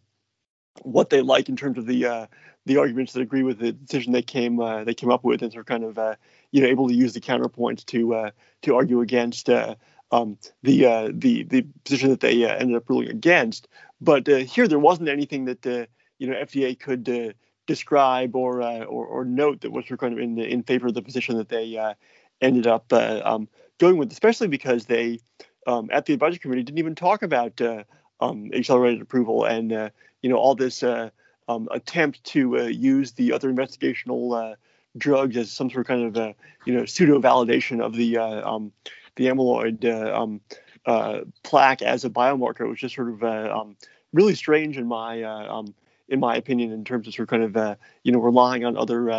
what 0.82 1.10
they 1.10 1.20
like 1.20 1.48
in 1.48 1.56
terms 1.56 1.78
of 1.78 1.86
the 1.86 2.06
uh, 2.06 2.26
the 2.66 2.76
arguments 2.78 3.12
that 3.12 3.20
agree 3.20 3.42
with 3.42 3.58
the 3.58 3.72
decision 3.72 4.12
they 4.12 4.22
came 4.22 4.60
uh, 4.60 4.84
they 4.84 4.94
came 4.94 5.10
up 5.10 5.24
with, 5.24 5.42
and 5.42 5.52
they're 5.52 5.64
kind 5.64 5.84
of 5.84 5.98
uh, 5.98 6.14
you 6.50 6.60
know 6.60 6.68
able 6.68 6.88
to 6.88 6.94
use 6.94 7.12
the 7.12 7.20
counterpoints 7.20 7.84
to 7.86 8.14
uh, 8.14 8.30
to 8.62 8.74
argue 8.74 9.00
against 9.00 9.48
um, 9.50 10.38
the 10.62 11.10
the 11.12 11.44
the 11.44 11.62
position 11.84 12.10
that 12.10 12.20
they 12.20 12.44
ended 12.48 12.76
up 12.76 12.88
ruling 12.88 13.10
against. 13.10 13.68
But 14.04 14.26
here 14.26 14.68
there 14.68 14.78
wasn't 14.78 15.08
anything 15.08 15.46
that 15.46 15.64
you 16.18 16.26
know 16.26 16.34
FDA 16.34 16.78
could 16.78 17.34
describe 17.66 18.36
or, 18.36 18.62
or, 18.62 19.06
or 19.06 19.24
note 19.24 19.62
that 19.62 19.72
was 19.72 19.86
kind 19.98 20.12
of 20.12 20.18
in 20.18 20.38
in 20.38 20.62
favor 20.62 20.88
of 20.88 20.94
the 20.94 21.02
position 21.02 21.36
that 21.38 21.48
they 21.48 21.94
ended 22.40 22.66
up 22.66 22.92
um, 22.92 23.48
going 23.78 23.96
with, 23.96 24.12
especially 24.12 24.48
because 24.48 24.86
they 24.86 25.18
um, 25.66 25.88
at 25.92 26.06
the 26.06 26.12
advisory 26.12 26.38
committee 26.38 26.62
didn't 26.62 26.78
even 26.78 26.94
talk 26.94 27.22
about 27.22 27.60
uh, 27.60 27.84
um, 28.20 28.50
accelerated 28.54 29.00
approval 29.00 29.44
and 29.44 29.72
uh, 29.72 29.90
you 30.22 30.30
know 30.30 30.36
all 30.36 30.54
this 30.54 30.82
uh, 30.82 31.10
um, 31.48 31.68
attempt 31.70 32.22
to 32.24 32.58
uh, 32.58 32.62
use 32.62 33.12
the 33.12 33.32
other 33.32 33.52
investigational 33.52 34.52
uh, 34.52 34.56
drugs 34.96 35.36
as 35.36 35.50
some 35.50 35.70
sort 35.70 35.80
of 35.80 35.86
kind 35.86 36.16
of 36.16 36.34
you 36.64 36.74
know 36.74 36.84
pseudo 36.84 37.20
validation 37.20 37.80
of 37.80 37.94
the 37.94 38.18
um, 38.18 38.72
the 39.16 39.26
amyloid 39.26 39.84
um, 40.12 40.40
plaque 41.42 41.82
as 41.82 42.04
a 42.04 42.10
biomarker, 42.10 42.68
which 42.68 42.84
is 42.84 42.92
sort 42.92 43.08
of 43.08 43.22
um, 43.22 43.76
really 44.14 44.34
strange 44.34 44.78
in 44.78 44.86
my 44.86 45.64
in 46.08 46.20
my 46.20 46.36
opinion 46.36 46.70
in 46.72 46.84
terms 46.84 47.06
of 47.06 47.14
sort 47.14 47.28
of 47.28 47.30
kind 47.30 47.56
of 47.56 47.78
you 48.02 48.12
know 48.12 48.20
relying 48.20 48.64
on 48.64 48.78
other 48.78 49.10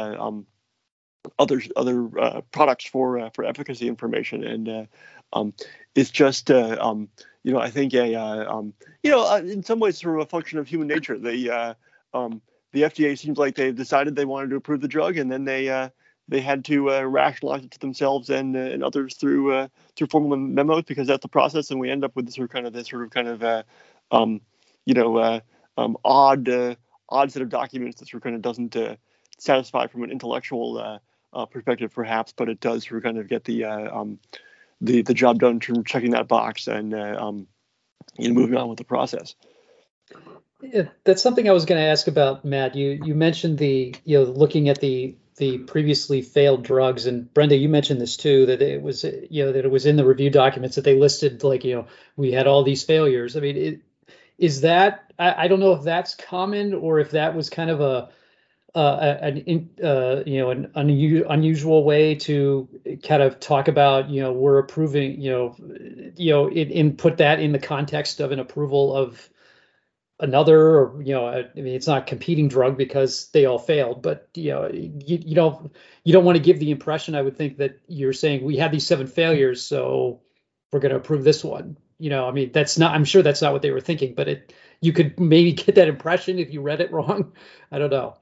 other 1.39 1.61
other 1.75 2.19
uh, 2.19 2.41
products 2.51 2.85
for 2.85 3.19
uh, 3.19 3.29
for 3.31 3.43
efficacy 3.43 3.87
information, 3.87 4.43
and 4.43 4.69
uh, 4.69 4.85
um, 5.33 5.53
it's 5.95 6.09
just 6.09 6.51
uh, 6.51 6.77
um, 6.79 7.09
you 7.43 7.51
know 7.51 7.59
I 7.59 7.69
think 7.69 7.93
a 7.93 8.15
uh, 8.15 8.57
um, 8.57 8.73
you 9.03 9.11
know 9.11 9.21
uh, 9.21 9.37
in 9.37 9.63
some 9.63 9.79
ways 9.79 9.99
sort 9.99 10.15
of 10.15 10.21
a 10.21 10.29
function 10.29 10.59
of 10.59 10.67
human 10.67 10.87
nature. 10.87 11.17
The 11.17 11.75
um, 12.13 12.41
the 12.71 12.83
FDA 12.83 13.17
seems 13.17 13.37
like 13.37 13.55
they 13.55 13.71
decided 13.71 14.15
they 14.15 14.25
wanted 14.25 14.49
to 14.51 14.55
approve 14.55 14.81
the 14.81 14.87
drug, 14.87 15.17
and 15.17 15.31
then 15.31 15.45
they 15.45 15.89
they 16.27 16.41
had 16.41 16.65
to 16.65 16.89
rationalize 17.05 17.63
it 17.63 17.71
to 17.71 17.79
themselves 17.79 18.29
and 18.29 18.55
and 18.55 18.83
others 18.83 19.15
through 19.15 19.67
through 19.95 20.07
formal 20.07 20.35
memos 20.37 20.83
because 20.83 21.07
that's 21.07 21.21
the 21.21 21.27
process, 21.27 21.71
and 21.71 21.79
we 21.79 21.89
end 21.89 22.03
up 22.03 22.15
with 22.15 22.25
this 22.25 22.35
sort 22.35 22.45
of 22.45 22.51
kind 22.51 22.67
of 22.67 22.73
this 22.73 22.89
sort 22.89 23.03
of 23.03 23.09
kind 23.11 23.27
of 23.27 23.65
um, 24.11 24.41
you 24.85 24.93
know 24.93 25.41
odd 25.77 26.77
odd 27.09 27.31
set 27.31 27.41
of 27.41 27.49
documents 27.49 27.99
that 27.99 28.07
sort 28.07 28.19
of 28.19 28.23
kind 28.23 28.35
of 28.35 28.41
doesn't 28.41 28.75
satisfy 29.37 29.87
from 29.87 30.03
an 30.03 30.11
intellectual 30.11 30.77
uh, 30.77 30.99
uh, 31.33 31.45
perspective, 31.45 31.93
perhaps, 31.93 32.33
but 32.35 32.49
it 32.49 32.59
does 32.59 32.87
sort 32.87 32.97
of 32.97 33.03
kind 33.03 33.17
of 33.17 33.27
get 33.27 33.43
the 33.43 33.65
uh, 33.65 33.99
um, 33.99 34.19
the 34.81 35.01
the 35.01 35.13
job 35.13 35.39
done 35.39 35.59
from 35.59 35.83
checking 35.83 36.11
that 36.11 36.27
box 36.27 36.67
and 36.67 36.93
uh, 36.93 37.17
um, 37.19 37.47
you 38.17 38.27
know 38.27 38.33
moving 38.33 38.57
on 38.57 38.69
with 38.69 38.77
the 38.77 38.83
process. 38.83 39.35
Yeah, 40.61 40.83
that's 41.03 41.21
something 41.21 41.47
I 41.47 41.53
was 41.53 41.65
going 41.65 41.81
to 41.81 41.87
ask 41.87 42.07
about, 42.07 42.45
Matt. 42.45 42.75
You 42.75 42.99
you 43.03 43.15
mentioned 43.15 43.57
the 43.57 43.95
you 44.03 44.17
know 44.17 44.23
looking 44.23 44.69
at 44.69 44.79
the 44.79 45.15
the 45.37 45.57
previously 45.59 46.21
failed 46.21 46.63
drugs, 46.63 47.05
and 47.05 47.31
Brenda, 47.33 47.57
you 47.57 47.67
mentioned 47.67 47.99
this 47.99 48.15
too 48.15 48.45
that 48.45 48.61
it 48.61 48.81
was 48.81 49.03
you 49.03 49.45
know 49.45 49.51
that 49.51 49.65
it 49.65 49.71
was 49.71 49.85
in 49.85 49.97
the 49.97 50.05
review 50.05 50.29
documents 50.29 50.77
that 50.77 50.83
they 50.83 50.97
listed 50.97 51.43
like 51.43 51.65
you 51.65 51.75
know 51.75 51.87
we 52.15 52.31
had 52.31 52.47
all 52.47 52.63
these 52.63 52.83
failures. 52.83 53.35
I 53.35 53.41
mean, 53.41 53.57
it, 53.57 53.81
is 54.37 54.61
that 54.61 55.13
I, 55.17 55.45
I 55.45 55.47
don't 55.47 55.59
know 55.59 55.73
if 55.73 55.83
that's 55.83 56.15
common 56.15 56.73
or 56.73 56.99
if 56.99 57.11
that 57.11 57.35
was 57.35 57.49
kind 57.49 57.69
of 57.69 57.81
a 57.81 58.09
uh, 58.75 59.17
an 59.21 59.69
uh, 59.81 60.21
you 60.25 60.39
know 60.39 60.49
an 60.49 60.69
unusual 60.75 61.85
way 61.85 62.13
to 62.13 62.67
kind 63.03 63.23
of 63.23 63.39
talk 63.39 63.69
about 63.69 64.09
you 64.09 64.21
know 64.21 64.33
we're 64.33 64.57
approving 64.57 65.21
you 65.21 65.31
know 65.31 65.55
you 66.17 66.31
know 66.31 66.49
in 66.49 66.97
put 66.97 67.17
that 67.17 67.39
in 67.39 67.53
the 67.53 67.59
context 67.59 68.19
of 68.19 68.33
an 68.33 68.39
approval 68.39 68.93
of 68.93 69.29
another 70.19 70.59
or 70.59 71.01
you 71.01 71.13
know 71.13 71.25
I 71.25 71.45
mean 71.55 71.73
it's 71.73 71.87
not 71.87 72.05
competing 72.05 72.49
drug 72.49 72.77
because 72.77 73.29
they 73.31 73.45
all 73.45 73.59
failed 73.59 74.01
but 74.01 74.29
you 74.33 74.51
know 74.51 74.69
you, 74.69 75.19
you 75.25 75.35
don't 75.35 75.73
you 76.03 76.11
don't 76.11 76.25
want 76.25 76.37
to 76.37 76.43
give 76.43 76.59
the 76.59 76.71
impression 76.71 77.15
I 77.15 77.21
would 77.21 77.37
think 77.37 77.57
that 77.57 77.79
you're 77.87 78.13
saying 78.13 78.43
we 78.43 78.57
had 78.57 78.73
these 78.73 78.87
seven 78.87 79.07
failures 79.07 79.63
so 79.63 80.21
we're 80.73 80.81
going 80.81 80.91
to 80.91 80.97
approve 80.97 81.23
this 81.23 81.45
one 81.45 81.77
you 81.99 82.09
know 82.09 82.27
I 82.27 82.31
mean 82.31 82.51
that's 82.51 82.77
not 82.77 82.93
I'm 82.93 83.05
sure 83.05 83.21
that's 83.21 83.41
not 83.41 83.53
what 83.53 83.61
they 83.61 83.71
were 83.71 83.81
thinking 83.81 84.13
but 84.13 84.27
it 84.27 84.53
you 84.81 84.93
could 84.93 85.19
maybe 85.19 85.53
get 85.53 85.75
that 85.75 85.87
impression 85.87 86.39
if 86.39 86.53
you 86.53 86.61
read 86.61 86.81
it 86.81 86.91
wrong 86.93 87.33
I 87.71 87.79
don't 87.79 87.91
know 87.91 88.17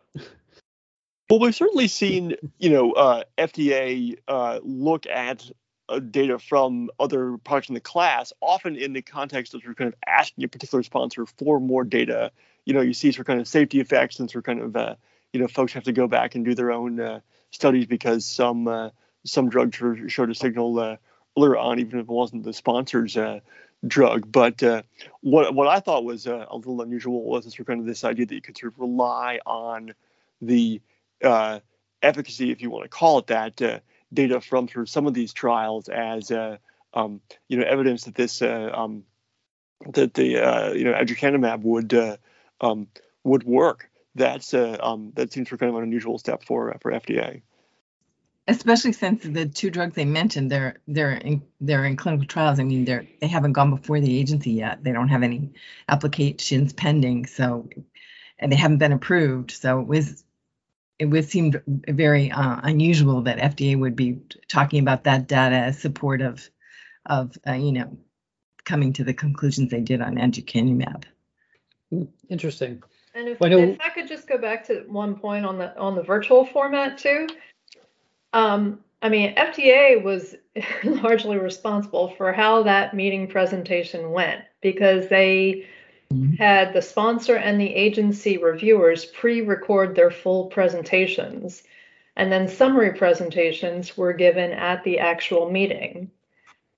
well, 1.30 1.39
we've 1.39 1.56
certainly 1.56 1.88
seen, 1.88 2.36
you 2.60 2.70
know, 2.70 2.92
uh, 2.92 3.24
FDA 3.39 4.18
uh, 4.27 4.60
look 4.62 5.08
at 5.08 5.50
uh, 5.89 6.00
data 6.00 6.38
from 6.38 6.92
other 7.00 7.38
products 7.38 7.70
in 7.70 7.74
the 7.74 7.82
class, 7.82 8.34
often 8.42 8.75
in 8.75 8.94
the 8.94 9.01
context 9.01 9.53
of 9.53 9.63
kind 9.63 9.88
of 9.88 9.96
asking 10.06 10.44
a 10.44 10.48
particular 10.48 10.84
sponsor 10.84 11.25
for 11.25 11.60
more 11.60 11.86
data. 11.86 12.32
You 12.65 12.74
know, 12.74 12.82
you 12.82 12.94
see 12.94 13.12
sort 13.12 13.25
kind 13.25 13.39
of 13.39 13.48
safety 13.48 13.80
effects 13.80 14.20
and 14.20 14.30
sort 14.30 14.46
kind 14.46 14.62
of, 14.62 14.75
uh, 14.75 14.96
you 15.32 15.39
know, 15.39 15.48
folks 15.48 15.74
have 15.74 15.86
to 15.86 15.92
go 15.92 16.08
back 16.08 16.36
and 16.36 16.46
do 16.46 16.53
their 16.53 16.72
own 16.72 17.00
uh, 17.00 17.22
studies 17.51 17.88
because 17.88 18.25
some 18.25 18.68
uh, 18.68 18.89
some 19.25 19.50
drugs 19.50 19.82
showed 20.10 20.30
a 20.30 20.36
signal 20.36 20.98
earlier 21.38 21.58
on, 21.58 21.80
even 21.80 22.00
if 22.00 22.04
it 22.04 22.10
wasn't 22.10 22.44
the 22.44 22.54
sponsor's 22.54 23.18
drug. 23.86 24.32
But 24.32 24.62
what 25.22 25.54
what 25.54 25.68
I 25.68 25.80
thought 25.80 26.04
was 26.04 26.28
a 26.28 26.48
little 26.52 26.82
unusual 26.82 27.24
was 27.24 27.46
of 27.48 27.66
kind 27.66 27.80
of 27.80 27.86
this 27.86 28.04
idea 28.04 28.25
that 28.25 28.36
you 28.36 28.42
could 28.42 28.58
sort 28.58 28.74
of 28.74 28.80
rely 28.80 29.40
on 29.46 29.94
the 30.42 30.82
uh, 31.24 31.60
efficacy, 32.02 32.52
if 32.52 32.62
you 32.62 32.70
want 32.70 32.84
to 32.84 32.90
call 32.90 33.20
it 33.20 33.28
that, 33.28 33.62
uh, 33.62 33.80
data 34.13 34.42
from 34.42 34.68
sort 34.68 34.84
of 34.84 34.90
some 34.90 35.08
of 35.08 35.13
these 35.13 35.34
trials 35.34 35.90
as 35.90 36.30
uh, 36.30 36.58
um, 36.94 37.22
you 37.48 37.58
know 37.58 37.63
evidence 37.63 38.04
that 38.04 38.16
this 38.16 38.42
uh, 38.42 38.70
um, 38.74 39.04
that 39.94 40.13
the 40.13 40.38
uh, 40.38 40.74
you 40.74 40.84
know 40.84 40.94
aducanumab 40.94 41.62
would 41.62 41.94
uh, 41.94 42.18
um, 42.62 42.88
would 43.24 43.44
work. 43.44 43.90
That's 44.16 44.54
um, 44.54 45.12
that 45.16 45.34
seems 45.34 45.50
for 45.50 45.58
kind 45.58 45.72
of 45.72 45.78
an 45.78 45.84
unusual 45.84 46.20
step 46.20 46.44
for 46.44 46.75
for 46.82 46.92
FDA. 46.92 47.42
Especially 48.48 48.92
since 48.92 49.24
the 49.24 49.46
two 49.46 49.70
drugs 49.70 49.96
they 49.96 50.04
mentioned, 50.04 50.52
they're 50.52 50.78
they're 50.88 51.14
in 51.14 51.44
they're 51.62 51.86
in 51.86 51.96
clinical 51.96 52.28
trials. 52.28 52.60
I 52.60 52.64
mean, 52.64 52.84
they're 52.84 53.06
they 53.22 53.28
haven't 53.28 53.54
gone 53.54 53.74
before 53.74 54.02
the 54.02 54.20
agency 54.20 54.52
yet. 54.52 54.84
They 54.84 54.92
don't 54.92 55.08
have 55.08 55.24
any 55.24 55.54
applications 55.88 56.74
pending, 56.74 57.26
so 57.26 57.70
and 58.40 58.52
they 58.52 58.58
haven't 58.58 58.80
been 58.80 58.92
approved. 58.92 59.52
So 59.52 59.80
it 59.80 59.88
was 59.88 60.26
it 61.00 61.06
would 61.06 61.28
seem 61.28 61.54
very 61.68 62.32
uh, 62.32 62.60
unusual 62.64 63.22
that 63.24 63.38
FDA 63.38 63.78
would 63.78 63.96
be 63.96 64.20
talking 64.48 64.80
about 64.80 65.04
that 65.06 65.28
data 65.28 65.56
as 65.56 65.80
support 65.80 66.22
of, 66.22 66.50
of 67.06 67.38
uh, 67.48 67.54
you 67.54 67.72
know, 67.72 67.98
coming 68.64 68.94
to 68.94 69.04
the 69.04 69.14
conclusions 69.14 69.72
they 69.72 69.82
did 69.82 70.02
on 70.02 70.16
aducanumab. 70.16 71.04
Interesting. 72.30 72.82
And 73.16 73.28
if, 73.28 73.40
well, 73.40 73.52
if 73.52 73.80
I 73.82 73.90
could 73.90 74.08
just 74.08 74.28
go 74.28 74.38
back 74.38 74.66
to 74.68 74.86
one 74.88 75.16
point 75.16 75.46
on 75.46 75.58
the 75.58 75.78
on 75.78 75.96
the 75.96 76.02
virtual 76.02 76.46
format 76.46 76.98
too. 76.98 77.28
Um, 78.34 78.80
I 79.02 79.10
mean, 79.10 79.36
FDA 79.36 80.02
was 80.02 80.36
largely 80.84 81.38
responsible 81.38 82.10
for 82.18 82.34
how 82.34 82.63
that 82.63 82.94
meeting 82.94 83.28
presentation 83.28 84.12
went 84.12 84.42
because 84.62 85.08
they 85.08 85.66
Mm-hmm. 86.13 86.36
had 86.36 86.74
the 86.74 86.82
sponsor 86.82 87.36
and 87.38 87.60
the 87.60 87.74
agency 87.74 88.38
reviewers 88.38 89.06
pre-record 89.06 89.96
their 89.96 90.12
full 90.12 90.46
presentations 90.48 91.63
and 92.16 92.32
then 92.32 92.48
summary 92.48 92.94
presentations 92.94 93.98
were 93.98 94.13
given 94.13 94.52
at 94.52 94.84
the 94.84 95.00
actual 95.00 95.50
meeting 95.50 96.12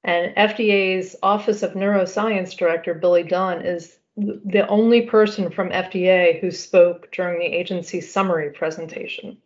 And 0.04 0.36
FDA's 0.36 1.16
Office 1.24 1.64
of 1.64 1.74
Neuroscience 1.74 2.56
Director, 2.56 2.94
Billy 2.94 3.24
Dunn, 3.24 3.66
is 3.66 3.98
the 4.16 4.66
only 4.70 5.02
person 5.02 5.50
from 5.50 5.72
FDA 5.72 6.40
who 6.40 6.52
spoke 6.52 7.12
during 7.12 7.40
the 7.40 7.46
agency 7.46 8.02
summary 8.02 8.52
presentation. 8.52 9.38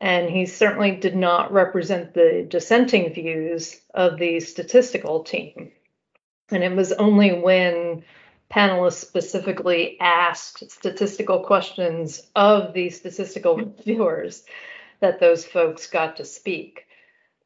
And 0.00 0.30
he 0.30 0.46
certainly 0.46 0.92
did 0.92 1.16
not 1.16 1.52
represent 1.52 2.14
the 2.14 2.46
dissenting 2.48 3.12
views 3.12 3.80
of 3.94 4.18
the 4.18 4.40
statistical 4.40 5.24
team. 5.24 5.72
And 6.50 6.62
it 6.62 6.74
was 6.74 6.92
only 6.92 7.32
when 7.32 8.04
panelists 8.50 9.04
specifically 9.04 9.98
asked 10.00 10.70
statistical 10.70 11.40
questions 11.40 12.22
of 12.34 12.72
the 12.72 12.90
statistical 12.90 13.56
reviewers 13.76 14.44
that 15.00 15.20
those 15.20 15.44
folks 15.44 15.88
got 15.88 16.16
to 16.16 16.24
speak. 16.24 16.86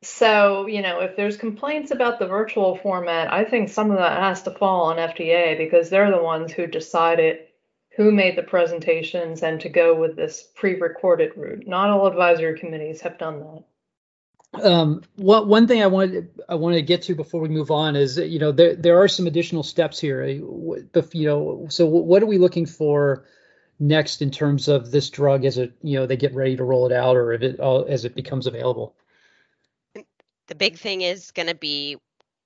So, 0.02 0.66
you 0.66 0.82
know, 0.82 1.00
if 1.00 1.16
there's 1.16 1.37
complaints 1.37 1.90
about 1.90 2.18
the 2.18 2.26
virtual 2.26 2.76
format, 2.76 3.32
I 3.32 3.44
think 3.44 3.68
some 3.68 3.90
of 3.90 3.99
that 3.99 4.18
has 4.21 4.42
to 4.42 4.50
fall 4.50 4.87
on 4.87 4.97
FDA 4.97 5.56
because 5.56 5.90
they're 5.90 6.11
the 6.11 6.23
ones 6.23 6.52
who 6.52 6.66
decided 6.66 7.47
who 7.96 8.11
made 8.11 8.37
the 8.37 8.42
presentations 8.42 9.42
and 9.42 9.61
to 9.61 9.68
go 9.68 9.94
with 9.94 10.16
this 10.16 10.49
pre-recorded 10.54 11.32
route. 11.37 11.66
Not 11.66 11.90
all 11.90 12.06
advisory 12.06 12.58
committees 12.58 13.00
have 13.02 13.18
done 13.18 13.40
that. 13.40 14.64
Um, 14.64 15.02
what, 15.16 15.46
one 15.46 15.66
thing 15.66 15.82
I 15.82 15.87
wanted 15.87 16.28
I 16.49 16.56
wanted 16.56 16.76
to 16.76 16.82
get 16.82 17.02
to 17.02 17.14
before 17.14 17.40
we 17.40 17.49
move 17.49 17.70
on 17.70 17.96
is 17.96 18.18
you 18.18 18.38
know 18.38 18.52
there 18.52 18.75
there 18.75 19.00
are 19.00 19.08
some 19.08 19.26
additional 19.26 19.62
steps 19.62 19.99
here. 19.99 20.26
You 20.26 20.88
know, 21.14 21.66
so 21.70 21.87
what 21.87 22.22
are 22.22 22.26
we 22.26 22.37
looking 22.37 22.66
for 22.66 23.25
next 23.80 24.20
in 24.20 24.30
terms 24.30 24.68
of 24.68 24.90
this 24.90 25.08
drug 25.08 25.46
as 25.46 25.56
it 25.56 25.72
you 25.82 25.99
know 25.99 26.06
they 26.06 26.18
get 26.18 26.34
ready 26.34 26.54
to 26.56 26.64
roll 26.64 26.84
it 26.84 26.92
out 26.92 27.16
or 27.16 27.32
if 27.32 27.40
it 27.40 27.61
as 27.61 28.04
it 28.04 28.14
becomes 28.14 28.46
available? 28.46 28.94
the 30.49 30.54
big 30.54 30.76
thing 30.76 31.00
is 31.00 31.30
going 31.30 31.49
to 31.49 31.54
be 31.54 31.96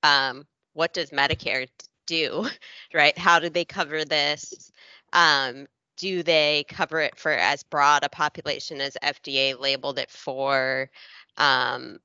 um, 0.05 0.47
what 0.75 0.95
does 0.95 1.11
Medicare 1.11 1.67
do, 2.07 2.47
right? 2.95 3.17
How 3.19 3.41
do 3.41 3.51
they 3.51 3.65
cover 3.65 4.05
this? 4.05 4.71
Um, 5.17 5.67
do 5.97 6.23
they 6.23 6.65
cover 6.69 7.01
it 7.01 7.19
for 7.19 7.33
as 7.33 7.63
broad 7.65 8.05
a 8.05 8.09
population 8.11 8.81
as 8.81 8.97
FDA 9.03 9.59
labeled 9.59 9.99
it 9.99 10.11
for? 10.11 10.91
Um, 11.39 11.99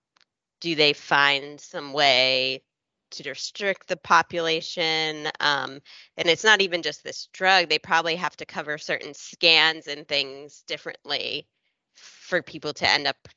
do 0.62 0.76
they 0.76 0.94
find 0.94 1.60
some 1.60 1.94
way 1.94 2.64
to 3.12 3.30
restrict 3.30 3.88
the 3.88 3.98
population? 3.98 5.28
Um, 5.42 5.82
and 6.18 6.30
it's 6.30 6.46
not 6.46 6.62
even 6.62 6.82
just 6.82 7.04
this 7.04 7.28
drug, 7.34 7.70
they 7.70 7.80
probably 7.80 8.16
have 8.16 8.38
to 8.38 8.46
cover 8.46 8.78
certain 8.78 9.14
scans 9.14 9.88
and 9.88 10.08
things 10.08 10.64
differently 10.68 11.48
for 11.96 12.42
people 12.42 12.74
to 12.74 12.90
end 12.90 13.08
up 13.08 13.28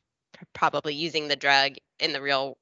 probably 0.52 0.94
using 0.94 1.28
the 1.28 1.36
drug 1.36 1.72
in 1.98 2.12
the 2.12 2.22
real 2.22 2.58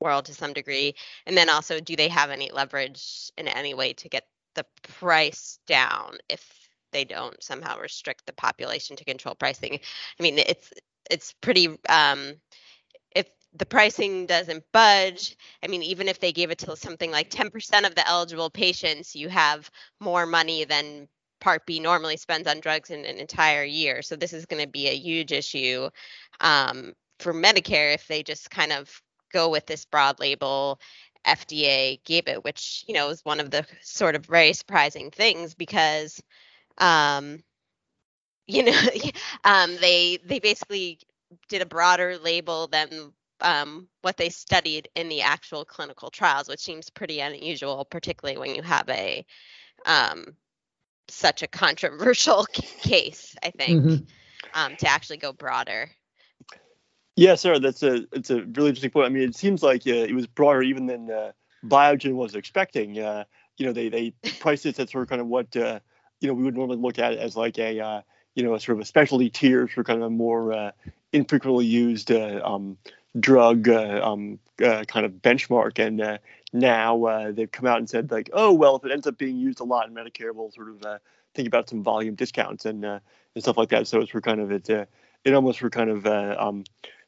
world 0.00 0.26
to 0.26 0.34
some 0.34 0.52
degree? 0.54 0.94
And 1.26 1.36
then 1.36 1.50
also, 1.50 1.80
do 1.80 1.96
they 1.96 2.08
have 2.08 2.30
any 2.30 2.50
leverage 2.50 3.30
in 3.36 3.48
any 3.48 3.74
way 3.74 3.92
to 3.94 4.08
get 4.08 4.24
the 4.54 4.66
price 4.82 5.58
down 5.66 6.16
if 6.28 6.68
they 6.92 7.04
don't 7.04 7.42
somehow 7.42 7.78
restrict 7.78 8.26
the 8.26 8.32
population 8.32 8.96
to 8.96 9.04
control 9.04 9.34
pricing? 9.34 9.78
I 10.18 10.22
mean, 10.22 10.38
it's 10.38 10.72
it's 11.10 11.32
pretty. 11.40 11.78
Um, 11.88 12.34
if 13.14 13.28
the 13.54 13.66
pricing 13.66 14.26
doesn't 14.26 14.64
budge, 14.72 15.36
I 15.62 15.68
mean, 15.68 15.82
even 15.82 16.08
if 16.08 16.20
they 16.20 16.32
gave 16.32 16.50
it 16.50 16.58
to 16.58 16.76
something 16.76 17.10
like 17.10 17.30
10% 17.30 17.86
of 17.86 17.94
the 17.94 18.08
eligible 18.08 18.50
patients, 18.50 19.14
you 19.14 19.28
have 19.28 19.70
more 20.00 20.26
money 20.26 20.64
than 20.64 21.08
Part 21.40 21.66
B 21.66 21.78
normally 21.78 22.16
spends 22.16 22.48
on 22.48 22.60
drugs 22.60 22.90
in 22.90 23.04
an 23.04 23.18
entire 23.18 23.64
year. 23.64 24.00
So 24.00 24.16
this 24.16 24.32
is 24.32 24.46
going 24.46 24.62
to 24.62 24.68
be 24.68 24.88
a 24.88 24.96
huge 24.96 25.30
issue 25.30 25.90
um, 26.40 26.94
for 27.18 27.34
Medicare 27.34 27.92
if 27.92 28.06
they 28.08 28.22
just 28.22 28.50
kind 28.50 28.72
of 28.72 29.02
go 29.30 29.50
with 29.50 29.66
this 29.66 29.84
broad 29.84 30.20
label 30.20 30.80
FDA 31.26 32.02
gave 32.04 32.28
it, 32.28 32.44
which 32.44 32.84
you 32.86 32.94
know 32.94 33.08
is 33.08 33.24
one 33.24 33.40
of 33.40 33.50
the 33.50 33.66
sort 33.82 34.14
of 34.14 34.26
very 34.26 34.52
surprising 34.52 35.10
things 35.10 35.54
because, 35.54 36.22
um, 36.78 37.42
you 38.46 38.64
know, 38.64 38.80
um, 39.44 39.76
they 39.80 40.18
they 40.24 40.38
basically 40.38 40.98
did 41.48 41.62
a 41.62 41.66
broader 41.66 42.18
label 42.18 42.68
than 42.68 43.12
um, 43.40 43.88
what 44.02 44.16
they 44.16 44.28
studied 44.28 44.88
in 44.94 45.08
the 45.08 45.22
actual 45.22 45.64
clinical 45.64 46.10
trials, 46.10 46.48
which 46.48 46.60
seems 46.60 46.90
pretty 46.90 47.20
unusual, 47.20 47.84
particularly 47.84 48.38
when 48.38 48.54
you 48.54 48.62
have 48.62 48.88
a 48.88 49.24
um, 49.86 50.36
such 51.08 51.42
a 51.42 51.46
controversial 51.48 52.46
case. 52.82 53.36
I 53.42 53.50
think 53.50 53.82
mm-hmm. 53.84 54.04
um, 54.54 54.76
to 54.76 54.88
actually 54.88 55.18
go 55.18 55.32
broader. 55.32 55.90
Yeah, 57.16 57.36
Sarah, 57.36 57.60
that's 57.60 57.82
a 57.82 58.06
it's 58.12 58.30
a 58.30 58.42
really 58.42 58.70
interesting 58.70 58.90
point. 58.90 59.06
I 59.06 59.08
mean, 59.08 59.22
it 59.22 59.36
seems 59.36 59.62
like 59.62 59.86
uh, 59.86 59.92
it 59.92 60.14
was 60.14 60.26
broader 60.26 60.62
even 60.62 60.86
than 60.86 61.10
uh, 61.10 61.32
Biogen 61.64 62.14
was 62.14 62.34
expecting. 62.34 62.98
Uh, 62.98 63.24
you 63.56 63.66
know, 63.66 63.72
they 63.72 63.88
they 63.88 64.10
priced 64.40 64.66
it 64.66 64.78
at 64.80 64.90
sort 64.90 65.02
of 65.02 65.08
kind 65.08 65.20
of 65.20 65.28
what 65.28 65.56
uh, 65.56 65.78
you 66.20 66.26
know 66.26 66.34
we 66.34 66.42
would 66.42 66.56
normally 66.56 66.78
look 66.78 66.98
at 66.98 67.12
it 67.12 67.20
as 67.20 67.36
like 67.36 67.56
a 67.58 67.78
uh, 67.78 68.00
you 68.34 68.42
know 68.42 68.54
a 68.54 68.60
sort 68.60 68.78
of 68.78 68.82
a 68.82 68.84
specialty 68.84 69.30
tier 69.30 69.68
for 69.68 69.84
kind 69.84 70.00
of 70.00 70.06
a 70.06 70.10
more 70.10 70.52
uh, 70.52 70.70
infrequently 71.12 71.66
used 71.66 72.10
um, 72.10 72.76
drug 73.20 73.68
um, 73.68 74.40
kind 74.58 75.06
of 75.06 75.12
benchmark. 75.22 75.78
And 75.78 76.18
now 76.52 77.30
they've 77.30 77.50
come 77.50 77.66
out 77.66 77.78
and 77.78 77.88
said 77.88 78.10
like, 78.10 78.28
oh 78.32 78.52
well, 78.52 78.74
if 78.74 78.84
it 78.84 78.90
ends 78.90 79.06
up 79.06 79.18
being 79.18 79.36
used 79.36 79.60
a 79.60 79.64
lot 79.64 79.86
in 79.86 79.94
Medicare, 79.94 80.34
we'll 80.34 80.50
sort 80.50 80.68
of 80.68 81.00
think 81.36 81.46
about 81.46 81.68
some 81.68 81.84
volume 81.84 82.16
discounts 82.16 82.64
and 82.64 82.84
and 82.84 83.00
stuff 83.38 83.56
like 83.56 83.68
that. 83.68 83.86
So 83.86 84.00
it's 84.00 84.10
for 84.10 84.20
kind 84.20 84.40
of 84.40 84.50
it 84.50 84.68
it 84.68 85.32
almost 85.32 85.60
for 85.60 85.70
kind 85.70 85.90
of 85.90 86.06
um, 86.06 86.64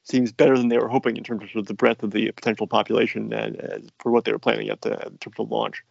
seems 0.07 0.33
better 0.33 0.57
than 0.57 0.69
they 0.69 0.79
were 0.79 0.89
hoping 0.89 1.17
in 1.17 1.25
terms 1.25 1.43
of, 1.43 1.51
sort 1.51 1.63
of 1.63 1.67
the 1.67 1.75
breadth 1.75 2.03
of 2.03 2.13
the 2.13 2.31
potential 2.33 2.67
population 2.67 3.33
and, 3.33 3.57
and 3.57 3.93
for 3.99 4.13
what 4.13 4.25
they 4.25 4.33
were 4.33 4.39
planning 4.39 4.69
at 4.69 4.81
the 4.83 4.93
in 5.07 5.19
terms 5.19 5.37
of 5.39 5.51
launch. 5.51 5.83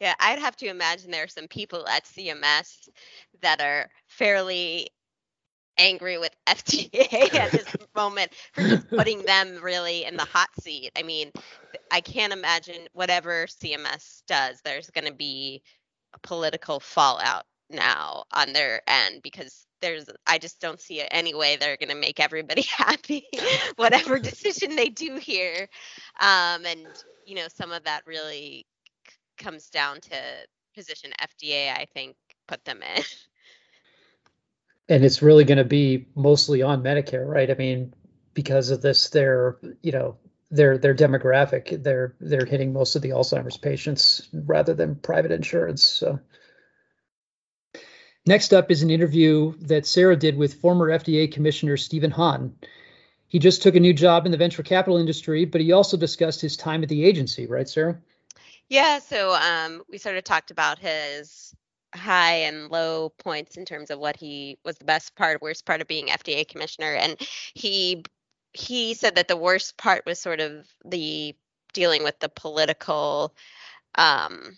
Yeah, 0.00 0.14
I'd 0.18 0.38
have 0.38 0.56
to 0.56 0.66
imagine 0.66 1.10
there 1.10 1.24
are 1.24 1.28
some 1.28 1.48
people 1.48 1.86
at 1.86 2.04
CMS 2.04 2.88
that 3.42 3.60
are 3.60 3.90
fairly 4.06 4.88
angry 5.76 6.16
with 6.18 6.34
FDA 6.46 7.34
at 7.34 7.52
this 7.52 7.76
moment 7.96 8.32
for 8.52 8.62
just 8.62 8.88
putting 8.88 9.22
them 9.24 9.58
really 9.62 10.04
in 10.04 10.16
the 10.16 10.24
hot 10.24 10.48
seat. 10.60 10.92
I 10.96 11.02
mean, 11.02 11.32
I 11.90 12.00
can't 12.00 12.32
imagine 12.32 12.86
whatever 12.92 13.46
CMS 13.46 14.22
does, 14.26 14.60
there's 14.62 14.90
going 14.90 15.06
to 15.06 15.14
be 15.14 15.62
a 16.14 16.18
political 16.20 16.80
fallout 16.80 17.44
now 17.70 18.24
on 18.32 18.52
their 18.52 18.82
end 18.86 19.22
because 19.22 19.66
there's 19.80 20.06
I 20.26 20.38
just 20.38 20.60
don't 20.60 20.80
see 20.80 21.00
it 21.00 21.08
any 21.10 21.34
way 21.34 21.56
they're 21.56 21.76
going 21.76 21.90
to 21.90 21.94
make 21.94 22.20
everybody 22.20 22.62
happy 22.76 23.26
whatever 23.76 24.18
decision 24.18 24.76
they 24.76 24.88
do 24.88 25.16
here. 25.16 25.68
Um, 26.20 26.66
and 26.66 26.86
you 27.26 27.36
know 27.36 27.46
some 27.48 27.72
of 27.72 27.84
that 27.84 28.06
really 28.06 28.66
c- 29.08 29.16
comes 29.38 29.68
down 29.70 30.00
to 30.02 30.16
position 30.74 31.12
FDA 31.20 31.70
I 31.70 31.86
think 31.92 32.16
put 32.46 32.64
them 32.64 32.80
in. 32.96 33.02
And 34.88 35.04
it's 35.04 35.22
really 35.22 35.44
going 35.44 35.58
to 35.58 35.64
be 35.64 36.08
mostly 36.14 36.62
on 36.62 36.82
Medicare 36.82 37.26
right? 37.26 37.50
I 37.50 37.54
mean 37.54 37.94
because 38.34 38.70
of 38.70 38.82
this 38.82 39.08
they're 39.10 39.56
you 39.82 39.92
know 39.92 40.16
their 40.50 40.78
their 40.78 40.94
demographic. 40.94 41.82
They're 41.82 42.14
they're 42.20 42.44
hitting 42.44 42.72
most 42.72 42.96
of 42.96 43.02
the 43.02 43.10
Alzheimer's 43.10 43.56
patients 43.56 44.28
rather 44.32 44.74
than 44.74 44.96
private 44.96 45.30
insurance 45.30 45.84
so 45.84 46.18
Next 48.26 48.52
up 48.52 48.70
is 48.70 48.82
an 48.82 48.90
interview 48.90 49.54
that 49.60 49.86
Sarah 49.86 50.16
did 50.16 50.36
with 50.36 50.60
former 50.60 50.90
FDA 50.90 51.32
Commissioner 51.32 51.76
Stephen 51.76 52.10
Hahn. 52.10 52.54
He 53.28 53.38
just 53.38 53.62
took 53.62 53.76
a 53.76 53.80
new 53.80 53.94
job 53.94 54.26
in 54.26 54.32
the 54.32 54.38
venture 54.38 54.62
capital 54.62 54.98
industry, 54.98 55.44
but 55.44 55.60
he 55.60 55.72
also 55.72 55.96
discussed 55.96 56.40
his 56.40 56.56
time 56.56 56.82
at 56.82 56.88
the 56.88 57.04
agency, 57.04 57.46
right, 57.46 57.68
Sarah? 57.68 57.98
Yeah, 58.68 58.98
so 58.98 59.34
um, 59.34 59.82
we 59.88 59.98
sort 59.98 60.16
of 60.16 60.24
talked 60.24 60.50
about 60.50 60.78
his 60.78 61.54
high 61.94 62.42
and 62.42 62.70
low 62.70 63.10
points 63.18 63.56
in 63.56 63.64
terms 63.64 63.90
of 63.90 63.98
what 63.98 64.16
he 64.16 64.58
was 64.64 64.78
the 64.78 64.84
best 64.84 65.14
part, 65.16 65.42
worst 65.42 65.64
part 65.64 65.80
of 65.80 65.88
being 65.88 66.06
FDA 66.06 66.46
commissioner, 66.46 66.94
and 66.94 67.16
he 67.54 68.04
he 68.52 68.94
said 68.94 69.14
that 69.14 69.28
the 69.28 69.36
worst 69.36 69.76
part 69.76 70.04
was 70.06 70.18
sort 70.18 70.40
of 70.40 70.66
the 70.84 71.34
dealing 71.72 72.02
with 72.02 72.18
the 72.18 72.28
political 72.28 73.34
um, 73.96 74.56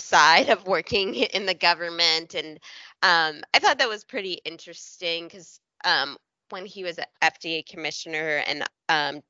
side 0.00 0.48
of 0.48 0.66
working 0.66 1.14
in 1.34 1.46
the 1.46 1.54
government. 1.54 2.34
And 2.34 2.58
um, 3.02 3.42
I 3.54 3.58
thought 3.58 3.78
that 3.78 3.88
was 3.88 4.04
pretty 4.04 4.40
interesting 4.44 5.24
because 5.24 5.60
um, 5.84 6.16
when 6.50 6.66
he 6.66 6.84
was 6.84 6.98
FDA 7.22 7.64
commissioner, 7.66 8.42
and 8.46 8.64
um, 8.88 9.22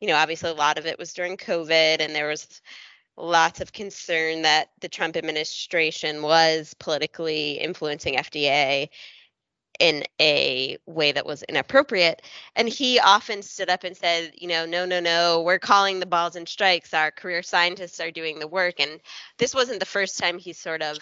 you 0.00 0.08
know, 0.08 0.16
obviously 0.16 0.50
a 0.50 0.54
lot 0.54 0.78
of 0.78 0.86
it 0.86 0.98
was 0.98 1.12
during 1.12 1.36
COVID, 1.36 2.00
and 2.00 2.14
there 2.14 2.28
was 2.28 2.62
lots 3.16 3.60
of 3.60 3.72
concern 3.72 4.42
that 4.42 4.68
the 4.80 4.88
Trump 4.88 5.16
administration 5.16 6.22
was 6.22 6.72
politically 6.74 7.54
influencing 7.54 8.14
FDA 8.14 8.88
in 9.78 10.04
a 10.20 10.76
way 10.86 11.12
that 11.12 11.26
was 11.26 11.42
inappropriate. 11.44 12.22
And 12.56 12.68
he 12.68 12.98
often 12.98 13.42
stood 13.42 13.70
up 13.70 13.84
and 13.84 13.96
said, 13.96 14.32
you 14.36 14.48
know, 14.48 14.66
no, 14.66 14.84
no, 14.84 15.00
no, 15.00 15.42
we're 15.42 15.58
calling 15.58 16.00
the 16.00 16.06
balls 16.06 16.36
and 16.36 16.48
strikes. 16.48 16.92
Our 16.94 17.10
career 17.10 17.42
scientists 17.42 18.00
are 18.00 18.10
doing 18.10 18.38
the 18.38 18.48
work. 18.48 18.80
And 18.80 19.00
this 19.38 19.54
wasn't 19.54 19.80
the 19.80 19.86
first 19.86 20.18
time 20.18 20.38
he 20.38 20.52
sort 20.52 20.82
of, 20.82 20.98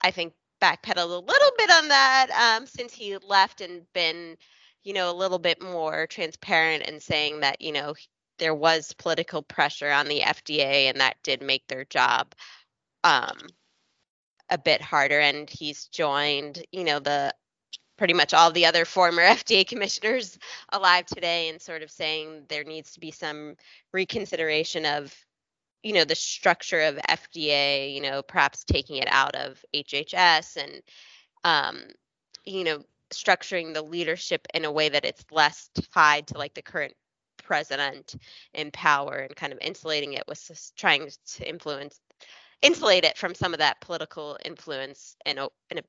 I 0.00 0.10
think, 0.10 0.32
backpedaled 0.60 0.96
a 1.10 1.26
little 1.26 1.52
bit 1.58 1.70
on 1.70 1.88
that 1.88 2.30
um, 2.30 2.66
since 2.66 2.92
he 2.92 3.16
left 3.18 3.60
and 3.60 3.82
been, 3.92 4.36
you 4.84 4.92
know, 4.92 5.10
a 5.10 5.14
little 5.14 5.38
bit 5.38 5.62
more 5.62 6.06
transparent 6.06 6.84
and 6.86 7.02
saying 7.02 7.40
that, 7.40 7.60
you 7.60 7.72
know, 7.72 7.94
there 8.38 8.54
was 8.54 8.92
political 8.94 9.42
pressure 9.42 9.90
on 9.90 10.06
the 10.06 10.20
FDA, 10.20 10.88
and 10.88 11.00
that 11.00 11.16
did 11.22 11.42
make 11.42 11.66
their 11.66 11.84
job 11.84 12.34
um, 13.04 13.36
a 14.48 14.58
bit 14.58 14.80
harder. 14.80 15.20
And 15.20 15.50
he's 15.50 15.86
joined, 15.88 16.64
you 16.72 16.84
know, 16.84 17.00
the 17.00 17.34
pretty 17.98 18.14
much 18.14 18.32
all 18.32 18.50
the 18.50 18.64
other 18.64 18.84
former 18.84 19.22
FDA 19.22 19.66
commissioners 19.66 20.38
alive 20.70 21.04
today 21.04 21.48
and 21.50 21.60
sort 21.60 21.82
of 21.82 21.90
saying 21.90 22.44
there 22.48 22.64
needs 22.64 22.92
to 22.92 23.00
be 23.00 23.10
some 23.10 23.56
reconsideration 23.92 24.86
of 24.86 25.14
you 25.82 25.92
know 25.92 26.04
the 26.04 26.14
structure 26.14 26.80
of 26.80 26.96
FDA, 27.08 27.94
you 27.94 28.00
know, 28.00 28.22
perhaps 28.22 28.64
taking 28.64 28.96
it 28.96 29.08
out 29.10 29.34
of 29.34 29.64
HHS 29.74 30.56
and 30.56 30.82
um, 31.44 31.82
you 32.44 32.64
know 32.64 32.82
structuring 33.10 33.74
the 33.74 33.82
leadership 33.82 34.46
in 34.54 34.64
a 34.64 34.72
way 34.72 34.88
that 34.88 35.04
it's 35.04 35.24
less 35.30 35.70
tied 35.92 36.26
to 36.28 36.38
like 36.38 36.54
the 36.54 36.62
current 36.62 36.94
president 37.42 38.16
in 38.54 38.70
power 38.70 39.18
and 39.18 39.34
kind 39.34 39.52
of 39.52 39.58
insulating 39.62 40.12
it 40.12 40.24
with 40.28 40.72
trying 40.76 41.08
to 41.26 41.48
influence 41.48 42.00
insulate 42.60 43.04
it 43.04 43.16
from 43.16 43.34
some 43.34 43.54
of 43.54 43.58
that 43.60 43.80
political 43.80 44.36
influence 44.44 45.16
in 45.24 45.38
a 45.38 45.48
in 45.70 45.78
a 45.78 45.82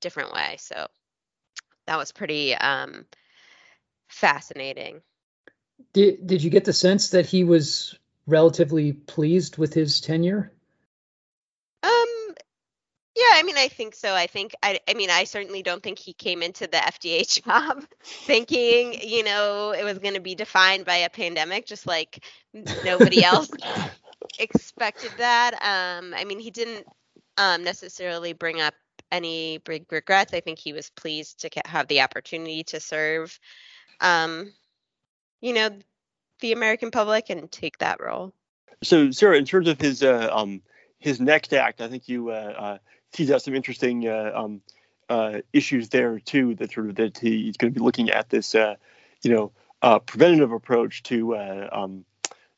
different 0.00 0.32
way. 0.32 0.56
So 0.58 0.86
that 1.86 1.98
was 1.98 2.12
pretty 2.12 2.54
um, 2.54 3.06
fascinating. 4.08 5.00
Did 5.92 6.26
Did 6.26 6.42
you 6.42 6.50
get 6.50 6.64
the 6.64 6.72
sense 6.72 7.10
that 7.10 7.26
he 7.26 7.44
was 7.44 7.98
relatively 8.26 8.92
pleased 8.92 9.58
with 9.58 9.74
his 9.74 10.00
tenure? 10.00 10.52
Um, 11.82 12.34
yeah, 13.14 13.32
I 13.32 13.42
mean, 13.44 13.56
I 13.56 13.68
think 13.68 13.94
so. 13.94 14.14
I 14.14 14.26
think 14.26 14.54
I, 14.62 14.80
I 14.88 14.94
mean, 14.94 15.10
I 15.10 15.24
certainly 15.24 15.62
don't 15.62 15.82
think 15.82 15.98
he 15.98 16.12
came 16.12 16.42
into 16.42 16.66
the 16.66 16.78
FDA 16.78 17.42
job 17.44 17.84
thinking, 18.02 18.94
you 19.02 19.24
know, 19.24 19.72
it 19.72 19.84
was 19.84 19.98
going 19.98 20.14
to 20.14 20.20
be 20.20 20.34
defined 20.34 20.84
by 20.84 20.96
a 20.96 21.10
pandemic, 21.10 21.66
just 21.66 21.86
like 21.86 22.24
nobody 22.84 23.22
else 23.24 23.50
expected 24.38 25.12
that. 25.18 25.54
Um, 25.54 26.14
I 26.14 26.24
mean, 26.24 26.38
he 26.38 26.50
didn't 26.50 26.86
um, 27.36 27.64
necessarily 27.64 28.32
bring 28.32 28.60
up 28.60 28.74
any 29.14 29.58
big 29.58 29.90
regrets. 29.90 30.34
I 30.34 30.40
think 30.40 30.58
he 30.58 30.72
was 30.72 30.90
pleased 30.90 31.40
to 31.40 31.50
have 31.64 31.86
the 31.86 32.00
opportunity 32.00 32.64
to 32.64 32.80
serve, 32.80 33.38
um, 34.00 34.52
you 35.40 35.54
know, 35.54 35.70
the 36.40 36.52
American 36.52 36.90
public 36.90 37.30
and 37.30 37.50
take 37.50 37.78
that 37.78 38.00
role. 38.00 38.32
So, 38.82 39.12
Sarah, 39.12 39.38
in 39.38 39.44
terms 39.44 39.68
of 39.68 39.80
his 39.80 40.02
uh, 40.02 40.28
um, 40.32 40.62
his 40.98 41.20
next 41.20 41.54
act, 41.54 41.80
I 41.80 41.88
think 41.88 42.08
you 42.08 42.30
uh, 42.30 42.54
uh, 42.56 42.78
teased 43.12 43.30
out 43.30 43.42
some 43.42 43.54
interesting 43.54 44.06
uh, 44.08 44.32
um, 44.34 44.60
uh, 45.08 45.40
issues 45.52 45.88
there 45.88 46.18
too. 46.18 46.54
That 46.56 46.72
sort 46.72 46.90
of 46.90 46.96
that 46.96 47.18
he's 47.18 47.56
going 47.56 47.72
to 47.72 47.78
be 47.78 47.84
looking 47.84 48.10
at 48.10 48.28
this, 48.28 48.54
uh, 48.54 48.74
you 49.22 49.30
know, 49.30 50.00
preventative 50.00 50.52
approach 50.52 51.04
to 51.04 51.36
um, 51.72 52.04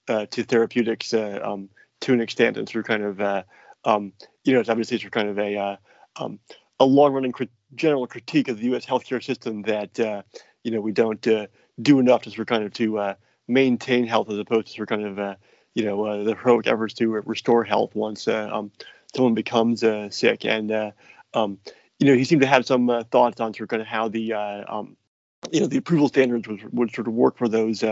to 0.08 0.42
therapeutics 0.42 1.12
um, 1.12 1.68
to 2.00 2.12
an 2.12 2.20
extent, 2.20 2.56
and 2.56 2.74
of 2.74 2.84
kind 2.84 3.02
of 3.02 3.44
um, 3.84 4.12
you 4.44 4.54
know, 4.54 4.60
it's 4.60 4.70
obviously 4.70 4.98
sort 4.98 5.06
of 5.06 5.12
kind 5.12 5.28
of 5.28 5.38
a 5.38 5.78
um, 6.18 6.38
a 6.80 6.84
long-running 6.84 7.32
crit- 7.32 7.50
general 7.74 8.06
critique 8.06 8.48
of 8.48 8.58
the 8.58 8.64
U.S. 8.66 8.86
healthcare 8.86 9.22
system 9.22 9.62
that 9.62 9.98
uh, 9.98 10.22
you 10.62 10.70
know 10.70 10.80
we 10.80 10.92
don't 10.92 11.26
uh, 11.26 11.46
do 11.80 11.98
enough 11.98 12.22
to 12.22 12.30
sort 12.30 12.48
kind 12.48 12.64
of 12.64 12.72
to 12.74 12.98
uh, 12.98 13.14
maintain 13.48 14.06
health 14.06 14.30
as 14.30 14.38
opposed 14.38 14.68
to 14.68 14.72
sort 14.72 14.88
kind 14.88 15.04
of 15.04 15.18
uh, 15.18 15.34
you 15.74 15.84
know 15.84 16.04
uh, 16.04 16.24
the 16.24 16.34
heroic 16.34 16.66
efforts 16.66 16.94
to 16.94 17.08
restore 17.08 17.64
health 17.64 17.94
once 17.94 18.28
uh, 18.28 18.48
um, 18.52 18.70
someone 19.14 19.34
becomes 19.34 19.84
sick. 20.10 20.44
And 20.44 20.92
um, 21.34 21.58
you 21.98 22.06
know 22.06 22.14
he 22.14 22.24
seemed 22.24 22.42
to 22.42 22.46
have 22.46 22.66
some 22.66 23.04
thoughts 23.10 23.40
on 23.40 23.54
sort 23.54 23.64
of 23.64 23.68
kind 23.68 23.82
of 23.82 23.88
how 23.88 24.08
the 24.08 24.32
um, 24.34 24.96
you 25.50 25.60
know 25.60 25.66
the 25.66 25.78
approval 25.78 26.08
standards 26.08 26.48
would, 26.48 26.72
would 26.72 26.94
sort 26.94 27.08
of 27.08 27.14
work 27.14 27.38
for 27.38 27.48
those 27.48 27.84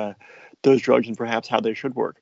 those 0.63 0.81
drugs 0.81 1.09
and 1.09 1.17
perhaps 1.17 1.49
how 1.49 1.61
they 1.61 1.75
should 1.75 1.95
work. 1.95 2.21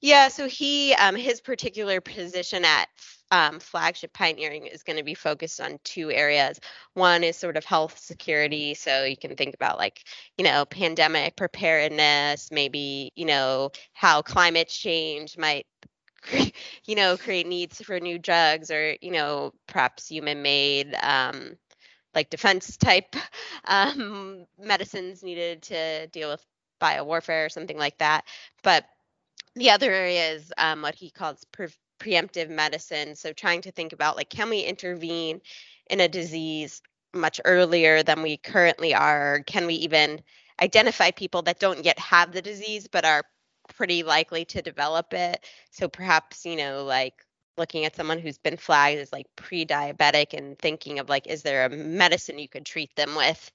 Yeah, 0.00 0.28
so 0.28 0.48
he 0.48 0.94
um, 0.94 1.14
his 1.14 1.40
particular 1.40 2.00
position 2.00 2.64
at 2.64 2.88
um, 3.32 3.60
flagship 3.60 4.14
pioneering 4.14 4.66
is 4.66 4.84
going 4.84 4.98
to 4.98 5.04
be 5.04 5.14
focused 5.14 5.60
on 5.60 5.80
two 5.84 6.12
areas. 6.12 6.60
One 6.94 7.24
is 7.24 7.36
sort 7.36 7.56
of 7.58 7.64
health 7.66 7.98
security, 7.98 8.74
so 8.74 9.04
you 9.04 9.16
can 9.16 9.36
think 9.36 9.54
about 9.54 9.78
like 9.78 10.04
you 10.38 10.44
know 10.44 10.66
pandemic 10.66 11.36
preparedness, 11.36 12.50
maybe 12.52 13.12
you 13.16 13.26
know 13.26 13.72
how 13.94 14.22
climate 14.22 14.68
change 14.68 15.38
might 15.38 15.66
you 16.86 16.94
know 16.96 17.16
create 17.16 17.46
needs 17.46 17.80
for 17.82 17.98
new 18.00 18.18
drugs 18.18 18.70
or 18.70 18.96
you 19.02 19.12
know 19.12 19.52
perhaps 19.66 20.08
human 20.08 20.42
made 20.42 20.94
um, 21.02 21.56
like 22.14 22.30
defense 22.30 22.76
type 22.76 23.16
um, 23.66 24.46
medicines 24.58 25.22
needed 25.22 25.62
to 25.62 26.06
deal 26.08 26.30
with 26.30 26.44
biowarfare 26.82 27.46
or 27.46 27.50
something 27.50 27.78
like 27.78 27.98
that. 27.98 28.24
But 28.62 28.84
the 29.54 29.70
other 29.70 29.92
area 29.92 30.32
is 30.32 30.52
um, 30.58 30.82
what 30.82 30.94
he 30.94 31.10
calls 31.10 31.44
pre- 31.52 31.68
preemptive 32.02 32.48
medicine. 32.48 33.14
So 33.14 33.32
trying 33.32 33.62
to 33.62 33.70
think 33.72 33.92
about 33.92 34.16
like, 34.16 34.30
can 34.30 34.50
we 34.50 34.60
intervene 34.60 35.40
in 35.88 36.00
a 36.00 36.08
disease 36.08 36.82
much 37.14 37.40
earlier 37.44 38.02
than 38.02 38.22
we 38.22 38.36
currently 38.36 38.94
are? 38.94 39.40
Can 39.46 39.66
we 39.66 39.74
even 39.74 40.22
identify 40.60 41.10
people 41.10 41.42
that 41.42 41.60
don't 41.60 41.84
yet 41.84 41.98
have 41.98 42.32
the 42.32 42.42
disease 42.42 42.88
but 42.88 43.04
are 43.04 43.22
pretty 43.68 44.02
likely 44.02 44.44
to 44.46 44.62
develop 44.62 45.12
it? 45.14 45.44
So 45.70 45.88
perhaps, 45.88 46.44
you 46.44 46.56
know, 46.56 46.84
like 46.84 47.14
looking 47.58 47.84
at 47.84 47.94
someone 47.94 48.18
who's 48.18 48.38
been 48.38 48.56
flagged 48.56 48.98
as 48.98 49.12
like 49.12 49.26
pre-diabetic 49.36 50.32
and 50.32 50.58
thinking 50.58 50.98
of 50.98 51.08
like 51.08 51.26
is 51.26 51.42
there 51.42 51.66
a 51.66 51.68
medicine 51.68 52.38
you 52.38 52.48
could 52.48 52.64
treat 52.64 52.94
them 52.96 53.14
with 53.14 53.50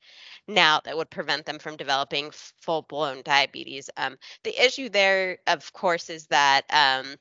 now 0.48 0.80
that 0.86 0.96
would 0.96 1.10
prevent 1.10 1.46
them 1.46 1.58
from 1.58 1.76
developing 1.76 2.30
full-blown 2.62 3.22
diabetes 3.24 3.90
um, 3.98 4.16
the 4.44 4.64
issue 4.64 4.88
there 4.90 5.40
of 5.48 5.74
course 5.74 6.10
is 6.10 6.28
that 6.28 6.62
um, 6.70 7.16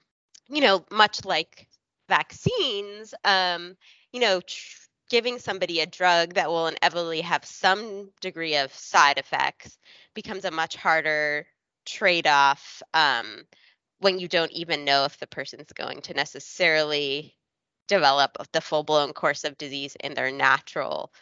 you 0.49 0.61
know 0.61 0.85
much 0.91 1.25
like 1.25 1.69
vaccines 2.09 3.15
um, 3.25 3.77
you 4.13 4.21
know 4.21 4.41
tr- 4.41 4.87
giving 5.09 5.39
somebody 5.39 5.81
a 5.81 5.87
drug 5.87 6.35
that 6.35 6.49
will 6.49 6.67
inevitably 6.67 7.21
have 7.21 7.45
some 7.45 8.11
degree 8.21 8.57
of 8.57 8.73
side 8.75 9.19
effects 9.19 9.79
becomes 10.15 10.45
a 10.45 10.51
much 10.51 10.75
harder 10.77 11.47
trade-off 11.85 12.83
um, 12.95 13.45
when 14.01 14.19
you 14.19 14.29
don't 14.29 14.53
even 14.53 14.85
know 14.85 15.05
if 15.05 15.19
the 15.19 15.27
person's 15.29 15.73
going 15.75 16.01
to 16.03 16.15
necessarily 16.15 17.35
develop 17.89 18.37
the 18.53 18.61
full 18.61 18.85
blown 18.85 19.13
course 19.13 19.45
of 19.45 19.59
disease 19.59 19.97
in 20.03 20.15
their 20.15 20.33
natural 20.33 21.13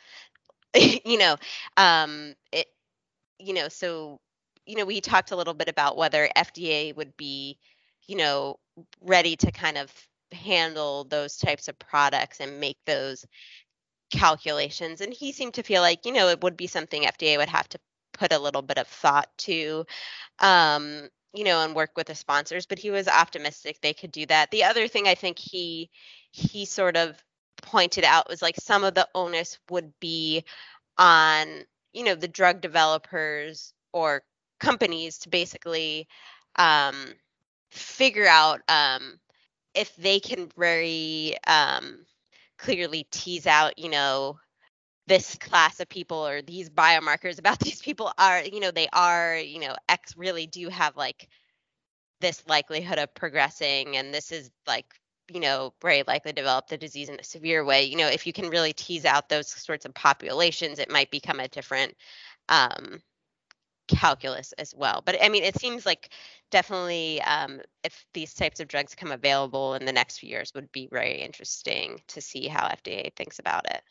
you 1.04 1.18
know 1.18 1.36
um 1.76 2.34
it 2.52 2.66
you 3.38 3.54
know 3.54 3.68
so 3.68 4.20
you 4.66 4.76
know 4.76 4.84
we 4.84 5.00
talked 5.00 5.30
a 5.32 5.36
little 5.36 5.54
bit 5.54 5.68
about 5.68 5.96
whether 5.96 6.28
FDA 6.36 6.92
would 6.92 7.16
be 7.16 7.58
you 8.06 8.16
know 8.16 8.56
ready 9.00 9.36
to 9.36 9.52
kind 9.52 9.78
of 9.78 9.92
handle 10.32 11.04
those 11.04 11.36
types 11.36 11.68
of 11.68 11.78
products 11.78 12.40
and 12.40 12.60
make 12.60 12.78
those 12.86 13.24
calculations 14.10 15.00
and 15.00 15.12
he 15.12 15.32
seemed 15.32 15.54
to 15.54 15.62
feel 15.62 15.82
like 15.82 16.06
you 16.06 16.12
know 16.12 16.28
it 16.28 16.40
would 16.42 16.56
be 16.56 16.66
something 16.66 17.02
FDA 17.02 17.36
would 17.36 17.48
have 17.48 17.68
to 17.70 17.78
put 18.12 18.32
a 18.32 18.38
little 18.38 18.62
bit 18.62 18.78
of 18.78 18.86
thought 18.86 19.28
to 19.38 19.84
um 20.40 21.08
you 21.34 21.42
know, 21.44 21.62
and 21.62 21.74
work 21.74 21.90
with 21.96 22.06
the 22.06 22.14
sponsors, 22.14 22.64
but 22.64 22.78
he 22.78 22.90
was 22.90 23.08
optimistic 23.08 23.80
they 23.80 23.92
could 23.92 24.12
do 24.12 24.24
that. 24.26 24.50
The 24.50 24.64
other 24.64 24.88
thing 24.88 25.08
I 25.08 25.16
think 25.16 25.38
he 25.38 25.90
he 26.30 26.64
sort 26.64 26.96
of 26.96 27.22
pointed 27.62 28.04
out 28.04 28.28
was 28.28 28.40
like 28.42 28.56
some 28.56 28.84
of 28.84 28.94
the 28.94 29.08
onus 29.14 29.58
would 29.70 29.92
be 30.00 30.44
on, 30.98 31.64
you 31.92 32.04
know, 32.04 32.14
the 32.14 32.28
drug 32.28 32.60
developers 32.60 33.72
or 33.92 34.22
companies 34.60 35.18
to 35.18 35.28
basically 35.28 36.08
um, 36.56 36.94
figure 37.74 38.26
out 38.26 38.60
um, 38.68 39.18
if 39.74 39.94
they 39.96 40.20
can 40.20 40.48
very 40.56 41.36
um, 41.46 42.04
clearly 42.58 43.06
tease 43.10 43.46
out, 43.46 43.78
you 43.78 43.90
know, 43.90 44.38
this 45.06 45.36
class 45.36 45.80
of 45.80 45.88
people 45.88 46.26
or 46.26 46.42
these 46.42 46.70
biomarkers 46.70 47.38
about 47.38 47.58
these 47.60 47.80
people 47.80 48.12
are 48.18 48.42
you 48.42 48.60
know 48.60 48.70
they 48.70 48.88
are 48.92 49.36
you 49.36 49.60
know 49.60 49.74
x 49.88 50.16
really 50.16 50.46
do 50.46 50.68
have 50.68 50.96
like 50.96 51.28
this 52.20 52.42
likelihood 52.48 52.98
of 52.98 53.12
progressing 53.14 53.96
and 53.96 54.14
this 54.14 54.32
is 54.32 54.50
like 54.66 54.86
you 55.28 55.40
know 55.40 55.74
very 55.82 56.02
likely 56.06 56.32
develop 56.32 56.68
the 56.68 56.78
disease 56.78 57.08
in 57.08 57.18
a 57.20 57.24
severe 57.24 57.64
way. 57.64 57.84
You 57.84 57.96
know 57.96 58.08
if 58.08 58.26
you 58.26 58.32
can 58.32 58.48
really 58.48 58.72
tease 58.72 59.04
out 59.04 59.28
those 59.28 59.48
sorts 59.48 59.84
of 59.84 59.94
populations 59.94 60.78
it 60.78 60.90
might 60.90 61.10
become 61.10 61.40
a 61.40 61.48
different 61.48 61.94
um, 62.48 63.02
calculus 63.88 64.52
as 64.52 64.74
well 64.74 65.02
but 65.04 65.16
i 65.22 65.28
mean 65.28 65.44
it 65.44 65.58
seems 65.58 65.84
like 65.84 66.10
definitely 66.50 67.20
um, 67.22 67.60
if 67.82 68.06
these 68.14 68.32
types 68.32 68.60
of 68.60 68.68
drugs 68.68 68.94
come 68.94 69.12
available 69.12 69.74
in 69.74 69.84
the 69.84 69.92
next 69.92 70.18
few 70.18 70.28
years 70.28 70.52
would 70.54 70.70
be 70.72 70.88
very 70.90 71.20
interesting 71.20 72.00
to 72.06 72.20
see 72.20 72.48
how 72.48 72.66
fda 72.66 73.14
thinks 73.14 73.38
about 73.38 73.64
it 73.70 73.82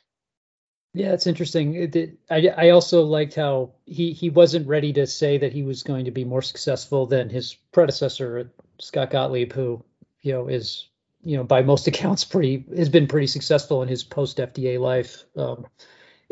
yeah, 0.94 1.14
it's 1.14 1.26
interesting. 1.26 1.74
It, 1.74 1.96
it, 1.96 2.20
I, 2.30 2.48
I 2.56 2.70
also 2.70 3.02
liked 3.02 3.34
how 3.34 3.72
he, 3.88 4.14
he 4.14 4.30
wasn't 4.30 4.68
ready 4.68 4.94
to 4.94 5.08
say 5.08 5.40
that 5.40 5.52
he 5.52 5.64
was 5.64 5.82
going 5.82 6.06
to 6.06 6.12
be 6.12 6.24
more 6.24 6.44
successful 6.44 7.08
than 7.08 7.30
his 7.30 7.56
predecessor, 7.72 8.52
Scott 8.80 9.10
Gottlieb, 9.10 9.54
who 9.54 9.84
you 10.22 10.34
know 10.34 10.48
is 10.48 10.88
you 11.24 11.36
know 11.36 11.44
by 11.44 11.64
most 11.64 11.88
accounts 11.88 12.24
pretty 12.24 12.66
has 12.78 12.90
been 12.90 13.08
pretty 13.08 13.28
successful 13.28 13.82
in 13.82 13.90
his 13.90 14.04
post 14.04 14.38
FDA 14.38 14.80
life. 14.80 15.24
Um, 15.36 15.66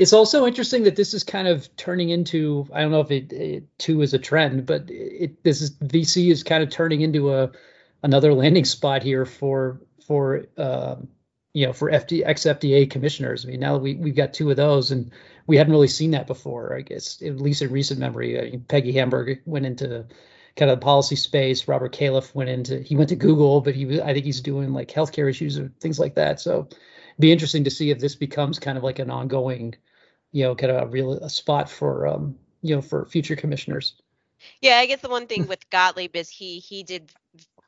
it's 0.02 0.14
also 0.14 0.48
interesting 0.48 0.86
that 0.86 0.96
this 0.96 1.14
is 1.14 1.24
kind 1.24 1.48
of 1.48 1.74
turning 1.76 2.10
into 2.10 2.68
I 2.74 2.82
don't 2.82 2.90
know 2.90 3.02
if 3.02 3.12
it, 3.12 3.32
it 3.32 3.78
too 3.78 4.02
is 4.02 4.16
a 4.16 4.20
trend, 4.20 4.66
but 4.66 4.86
it 4.90 5.44
this 5.44 5.62
is 5.62 5.78
VC 5.78 6.32
is 6.32 6.42
kind 6.42 6.64
of 6.64 6.72
turning 6.72 7.02
into 7.02 7.32
a 7.32 7.52
another 8.02 8.34
landing 8.34 8.66
spot 8.66 9.04
here 9.04 9.28
for 9.28 9.80
for 10.08 10.46
um, 10.58 11.08
you 11.54 11.68
know 11.68 11.74
for 11.74 11.92
FD 11.92 12.24
ex 12.26 12.42
FDA 12.42 12.90
commissioners. 12.90 13.46
I 13.46 13.50
mean 13.50 13.60
now 13.60 13.78
we 13.78 13.94
we've 13.94 14.16
got 14.16 14.34
two 14.34 14.50
of 14.50 14.58
those 14.58 14.90
and 14.90 15.12
we 15.46 15.58
hadn't 15.58 15.72
really 15.72 15.88
seen 15.88 16.12
that 16.12 16.26
before. 16.26 16.76
I 16.76 16.82
guess 16.82 17.22
at 17.22 17.40
least 17.40 17.62
in 17.62 17.72
recent 17.72 18.00
memory. 18.00 18.40
I 18.40 18.50
mean, 18.50 18.66
Peggy 18.68 18.94
Hamburg 18.94 19.44
went 19.46 19.68
into 19.68 20.08
kind 20.56 20.72
of 20.72 20.80
the 20.80 20.84
policy 20.84 21.16
space. 21.16 21.68
Robert 21.68 21.94
Califf 21.94 22.34
went 22.34 22.50
into 22.50 22.80
he 22.80 22.96
went 22.96 23.10
to 23.10 23.16
Google, 23.16 23.62
but 23.62 23.76
he 23.76 24.02
I 24.02 24.14
think 24.16 24.26
he's 24.26 24.42
doing 24.42 24.74
like 24.74 24.90
healthcare 24.90 25.30
issues 25.30 25.60
or 25.60 25.72
things 25.80 26.00
like 26.00 26.16
that. 26.16 26.40
So 26.40 26.70
be 27.20 27.32
interesting 27.32 27.64
to 27.66 27.70
see 27.70 27.92
if 27.92 28.00
this 28.00 28.16
becomes 28.16 28.60
kind 28.60 28.80
of 28.80 28.84
like 28.84 29.00
an 29.00 29.12
ongoing, 29.12 29.76
you 30.32 30.44
know, 30.44 30.56
kind 30.56 30.72
of 30.72 30.84
a 30.84 30.88
real 30.88 31.14
a 31.14 31.30
spot 31.30 31.70
for 31.70 32.08
um, 32.08 32.38
you 32.62 32.76
know, 32.76 32.82
for 32.82 33.06
future 33.06 33.36
commissioners. 33.36 33.96
Yeah, 34.62 34.78
I 34.78 34.86
guess 34.86 35.02
the 35.02 35.10
one 35.10 35.28
thing 35.28 35.48
with 35.48 35.70
Gottlieb 35.70 36.16
is 36.16 36.30
he 36.30 36.60
he 36.60 36.84
did 36.84 37.12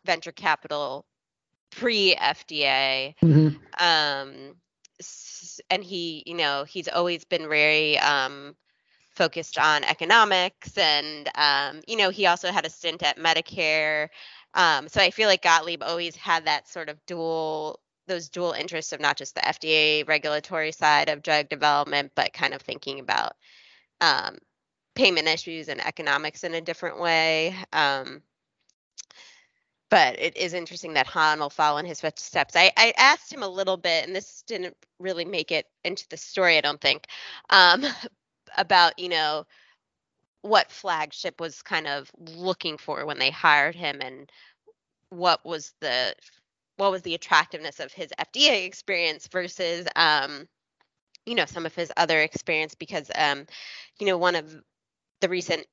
venture 0.06 0.32
capital 0.32 1.06
pre 1.71 2.15
FDA. 2.15 3.15
Mm-hmm. 3.21 3.58
Um 3.80 4.56
and 5.69 5.84
he, 5.84 6.23
you 6.26 6.36
know, 6.36 6.63
he's 6.63 6.88
always 6.88 7.26
been 7.26 7.47
very 7.49 7.97
um 7.99 8.56
focused 9.13 9.58
on 9.60 9.84
economics 9.84 10.78
and 10.78 11.30
um, 11.36 11.82
you 11.88 11.95
know, 11.95 12.10
he 12.10 12.26
also 12.26 12.52
had 12.52 12.65
a 12.65 12.69
stint 12.69 13.04
at 13.04 13.17
Medicare. 13.17 14.10
Um, 14.56 14.88
so 14.88 15.02
I 15.02 15.12
feel 15.12 15.28
like 15.28 15.41
Gottlieb 15.41 15.84
always 15.84 16.15
had 16.15 16.45
that 16.45 16.67
sort 16.67 16.89
of 16.89 17.04
dual 17.06 17.80
those 18.08 18.30
dual 18.30 18.52
interests 18.52 18.94
of 18.94 19.00
not 19.00 19.18
just 19.18 19.36
the 19.36 19.42
FDA 19.42 20.08
regulatory 20.08 20.72
side 20.72 21.10
of 21.10 21.24
drug 21.24 21.50
development, 21.50 22.12
but 22.16 22.34
kind 22.34 22.54
of 22.54 22.62
thinking 22.62 23.00
about 23.00 23.34
um, 24.02 24.38
payment 24.96 25.28
issues 25.28 25.70
and 25.70 25.86
economics 25.86 26.44
in 26.44 26.54
a 26.54 26.62
different 26.62 27.00
way. 27.00 27.56
Um, 27.72 28.22
but 29.89 30.20
it 30.20 30.36
is 30.36 30.54
interesting 30.54 30.94
that 30.94 31.06
Hahn 31.06 31.39
will 31.39 31.52
follow 31.52 31.78
in 31.78 31.86
his 31.86 32.02
footsteps. 32.02 32.56
I, 32.56 32.72
I 32.78 32.94
asked 32.98 33.32
him 33.32 33.44
a 33.44 33.48
little 33.48 33.78
bit, 33.78 34.06
and 34.06 34.16
this 34.16 34.44
didn't 34.48 34.76
really 35.00 35.26
make 35.26 35.52
it 35.52 35.68
into 35.84 36.08
the 36.10 36.18
story, 36.18 36.58
I 36.58 36.62
don't 36.62 36.82
think, 36.82 37.06
um, 37.52 37.86
about, 38.58 38.98
you 38.98 39.10
know, 39.10 39.46
what 40.42 40.72
flagship 40.72 41.39
was 41.39 41.62
kind 41.62 41.88
of 41.88 42.12
looking 42.18 42.78
for 42.78 43.06
when 43.06 43.20
they 43.20 43.30
hired 43.30 43.76
him 43.76 44.02
and 44.02 44.32
what 45.10 45.46
was 45.46 45.74
the 45.80 46.16
what 46.77 46.91
was 46.91 47.01
the 47.03 47.15
attractiveness 47.15 47.79
of 47.79 47.91
his 47.91 48.09
FDA 48.19 48.65
experience 48.65 49.27
versus 49.27 49.88
um, 49.95 50.47
you 51.25 51.36
know 51.36 51.45
some 51.45 51.65
of 51.65 51.75
his 51.75 51.91
other 51.97 52.19
experience 52.19 52.75
because 52.75 53.09
um, 53.15 53.45
you 53.99 54.07
know 54.07 54.17
one 54.17 54.36
of 54.36 54.55
the 55.21 55.29
recent 55.29 55.65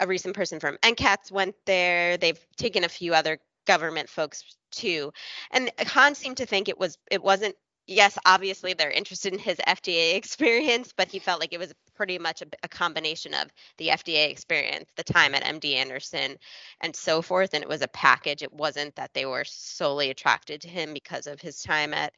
a 0.00 0.06
recent 0.06 0.34
person 0.34 0.60
from 0.60 0.76
NCATS 0.82 1.30
went 1.30 1.54
there. 1.66 2.16
They've 2.16 2.40
taken 2.56 2.84
a 2.84 2.88
few 2.88 3.14
other 3.14 3.38
government 3.66 4.08
folks 4.08 4.44
too, 4.72 5.12
and 5.50 5.70
Hahn 5.78 6.14
seemed 6.14 6.38
to 6.38 6.46
think 6.46 6.68
it 6.68 6.78
was 6.78 6.98
it 7.10 7.22
wasn't 7.22 7.56
yes, 7.86 8.18
obviously 8.24 8.74
they're 8.74 8.90
interested 8.90 9.32
in 9.32 9.38
his 9.38 9.56
FDA 9.66 10.14
experience, 10.16 10.92
but 10.96 11.08
he 11.08 11.18
felt 11.18 11.40
like 11.40 11.52
it 11.52 11.58
was 11.58 11.72
pretty 11.94 12.18
much 12.18 12.42
a, 12.42 12.46
a, 12.62 12.68
combination 12.68 13.34
of 13.34 13.48
the 13.78 13.88
FDA 13.88 14.30
experience, 14.30 14.90
the 14.96 15.04
time 15.04 15.34
at 15.34 15.44
MD 15.44 15.74
Anderson, 15.74 16.36
and 16.80 16.94
so 16.94 17.22
forth. 17.22 17.54
And 17.54 17.62
it 17.62 17.68
was 17.68 17.82
a 17.82 17.88
package. 17.88 18.42
It 18.42 18.52
wasn't 18.52 18.96
that 18.96 19.14
they 19.14 19.26
were 19.26 19.44
solely 19.44 20.10
attracted 20.10 20.62
to 20.62 20.68
him 20.68 20.92
because 20.92 21.26
of 21.26 21.40
his 21.40 21.62
time 21.62 21.94
at 21.94 22.12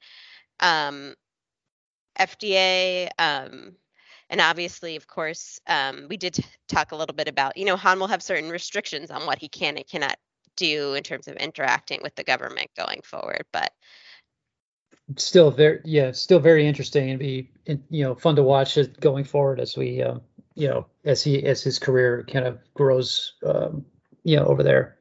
um, 0.60 1.14
FDA. 2.18 3.08
Um, 3.18 3.76
and 4.30 4.40
obviously, 4.40 4.96
of 4.96 5.06
course, 5.06 5.60
um, 5.66 6.06
we 6.08 6.16
did 6.16 6.38
talk 6.68 6.92
a 6.92 6.96
little 6.96 7.14
bit 7.14 7.28
about, 7.28 7.56
you 7.56 7.64
know, 7.64 7.76
Hahn 7.76 8.00
will 8.00 8.08
have 8.08 8.22
certain 8.22 8.50
restrictions 8.50 9.10
on 9.10 9.26
what 9.26 9.38
he 9.38 9.48
can 9.48 9.76
and 9.76 9.86
cannot 9.86 10.16
do 10.56 10.94
in 10.94 11.02
terms 11.02 11.28
of 11.28 11.36
interacting 11.36 12.00
with 12.02 12.14
the 12.16 12.24
government 12.24 12.70
going 12.76 13.02
forward. 13.02 13.44
But 13.52 13.72
still 15.14 15.50
very 15.50 15.80
yeah 15.84 16.10
still 16.10 16.40
very 16.40 16.66
interesting 16.66 17.10
and 17.10 17.18
be 17.18 17.50
you 17.90 18.04
know 18.04 18.14
fun 18.14 18.36
to 18.36 18.42
watch 18.42 18.76
it 18.76 18.98
going 19.00 19.24
forward 19.24 19.60
as 19.60 19.76
we 19.76 20.02
uh, 20.02 20.18
you 20.54 20.68
know 20.68 20.86
as 21.04 21.22
he 21.22 21.42
as 21.44 21.62
his 21.62 21.78
career 21.78 22.26
kind 22.30 22.44
of 22.44 22.58
grows 22.74 23.34
um, 23.44 23.84
you 24.24 24.36
know 24.36 24.46
over 24.46 24.62
there. 24.62 24.96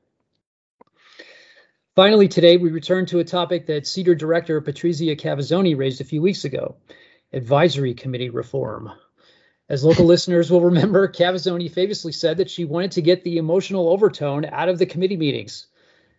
Finally 1.96 2.28
today 2.28 2.58
we 2.58 2.70
return 2.70 3.06
to 3.08 3.20
a 3.20 3.24
topic 3.24 3.66
that 3.66 3.84
CDER 3.84 4.18
director 4.18 4.62
patrizia 4.62 5.20
cavazzoni 5.20 5.76
raised 5.78 6.02
a 6.02 6.06
few 6.06 6.22
weeks 6.22 6.46
ago 6.46 6.76
advisory 7.34 7.94
committee 7.96 8.30
reform. 8.30 8.92
As 9.68 9.84
local 9.84 10.06
listeners 10.14 10.52
will 10.52 10.62
remember 10.62 11.08
cavazzoni 11.08 11.72
famously 11.72 12.12
said 12.12 12.38
that 12.38 12.52
she 12.52 12.66
wanted 12.66 12.92
to 12.92 13.02
get 13.02 13.24
the 13.24 13.38
emotional 13.38 13.90
overtone 13.90 14.46
out 14.46 14.70
of 14.70 14.78
the 14.78 14.86
committee 14.86 15.18
meetings. 15.18 15.66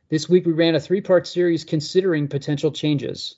This 0.09 0.29
week 0.29 0.45
we 0.45 0.53
ran 0.53 0.75
a 0.75 0.81
three-part 0.81 1.27
series 1.27 1.65
considering 1.65 2.29
potential 2.29 2.73
changes 2.73 3.37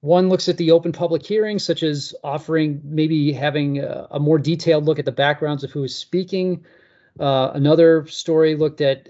one 0.00 0.28
looks 0.28 0.48
at 0.48 0.56
the 0.56 0.70
open 0.70 0.92
public 0.92 1.24
hearings, 1.24 1.64
such 1.64 1.82
as 1.82 2.14
offering 2.22 2.80
maybe 2.84 3.32
having 3.32 3.78
a, 3.78 4.06
a 4.12 4.20
more 4.20 4.38
detailed 4.38 4.84
look 4.84 4.98
at 4.98 5.04
the 5.04 5.12
backgrounds 5.12 5.64
of 5.64 5.70
who 5.70 5.84
is 5.84 5.96
speaking. 5.96 6.64
Uh, 7.18 7.50
another 7.54 8.06
story 8.08 8.56
looked 8.56 8.82
at, 8.82 9.08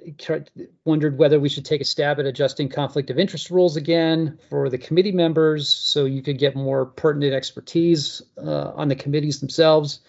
wondered 0.85 1.19
whether 1.19 1.41
we 1.41 1.49
should 1.49 1.65
take 1.65 1.81
a 1.81 1.85
stab 1.85 2.21
at 2.21 2.27
adjusting 2.27 2.69
conflict 2.69 3.11
of 3.11 3.19
interest 3.19 3.51
rules 3.51 3.77
again 3.77 4.39
for 4.49 4.71
the 4.71 4.79
committee 4.79 5.11
members 5.11 5.69
so 5.69 6.05
you 6.05 6.23
could 6.23 6.39
get 6.39 6.55
more 6.55 6.87
pertinent 6.87 7.35
expertise 7.35 8.23
uh, 8.39 8.71
on 8.77 8.89
the 8.89 8.95
committees 8.95 9.41
themselves. 9.41 10.01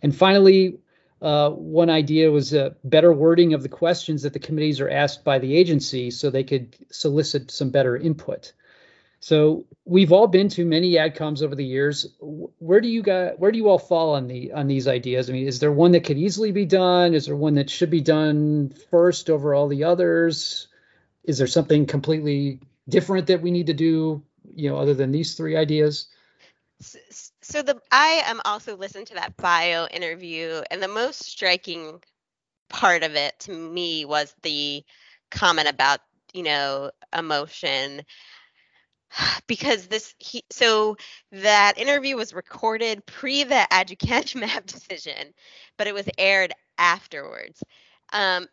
And 0.00 0.14
finally, 0.14 0.78
uh, 1.20 1.50
one 1.50 1.90
idea 1.90 2.30
was 2.30 2.54
a 2.54 2.76
better 2.84 3.12
wording 3.12 3.52
of 3.52 3.62
the 3.62 3.68
questions 3.68 4.22
that 4.22 4.32
the 4.32 4.38
committees 4.38 4.80
are 4.80 4.88
asked 4.88 5.24
by 5.24 5.40
the 5.40 5.56
agency 5.56 6.10
so 6.12 6.30
they 6.30 6.44
could 6.44 6.76
solicit 6.90 7.50
some 7.50 7.70
better 7.70 7.96
input. 7.96 8.52
So 9.20 9.66
we've 9.84 10.12
all 10.12 10.26
been 10.26 10.48
to 10.50 10.64
many 10.64 10.92
adcoms 10.92 11.42
over 11.42 11.54
the 11.54 11.64
years. 11.64 12.06
Where 12.20 12.80
do 12.80 12.88
you 12.88 13.02
got 13.02 13.38
where 13.38 13.52
do 13.52 13.58
you 13.58 13.68
all 13.68 13.78
fall 13.78 14.14
on 14.14 14.26
the 14.26 14.52
on 14.52 14.66
these 14.66 14.88
ideas? 14.88 15.28
I 15.28 15.34
mean, 15.34 15.46
is 15.46 15.60
there 15.60 15.70
one 15.70 15.92
that 15.92 16.04
could 16.04 16.16
easily 16.16 16.52
be 16.52 16.64
done? 16.64 17.12
Is 17.12 17.26
there 17.26 17.36
one 17.36 17.54
that 17.54 17.68
should 17.68 17.90
be 17.90 18.00
done 18.00 18.72
first 18.90 19.28
over 19.28 19.54
all 19.54 19.68
the 19.68 19.84
others? 19.84 20.68
Is 21.22 21.36
there 21.36 21.46
something 21.46 21.84
completely 21.84 22.60
different 22.88 23.26
that 23.26 23.42
we 23.42 23.50
need 23.50 23.66
to 23.66 23.74
do, 23.74 24.22
you 24.54 24.70
know, 24.70 24.78
other 24.78 24.94
than 24.94 25.12
these 25.12 25.34
three 25.34 25.54
ideas? 25.54 26.06
So 27.42 27.60
the 27.60 27.78
I 27.92 28.22
am 28.24 28.40
also 28.46 28.74
listened 28.74 29.08
to 29.08 29.14
that 29.14 29.36
bio 29.36 29.86
interview, 29.88 30.62
and 30.70 30.82
the 30.82 30.88
most 30.88 31.24
striking 31.24 32.02
part 32.70 33.02
of 33.02 33.16
it 33.16 33.38
to 33.40 33.52
me 33.52 34.06
was 34.06 34.34
the 34.42 34.82
comment 35.30 35.68
about 35.68 36.00
you 36.32 36.42
know 36.42 36.90
emotion 37.14 38.02
because 39.46 39.86
this 39.86 40.14
he 40.18 40.44
so 40.50 40.96
that 41.32 41.78
interview 41.78 42.16
was 42.16 42.34
recorded 42.34 43.04
pre 43.06 43.44
the 43.44 43.66
aducanumab 43.72 44.66
decision 44.66 45.32
but 45.76 45.86
it 45.86 45.94
was 45.94 46.08
aired 46.18 46.52
afterwards. 46.78 47.62
Um, 48.12 48.48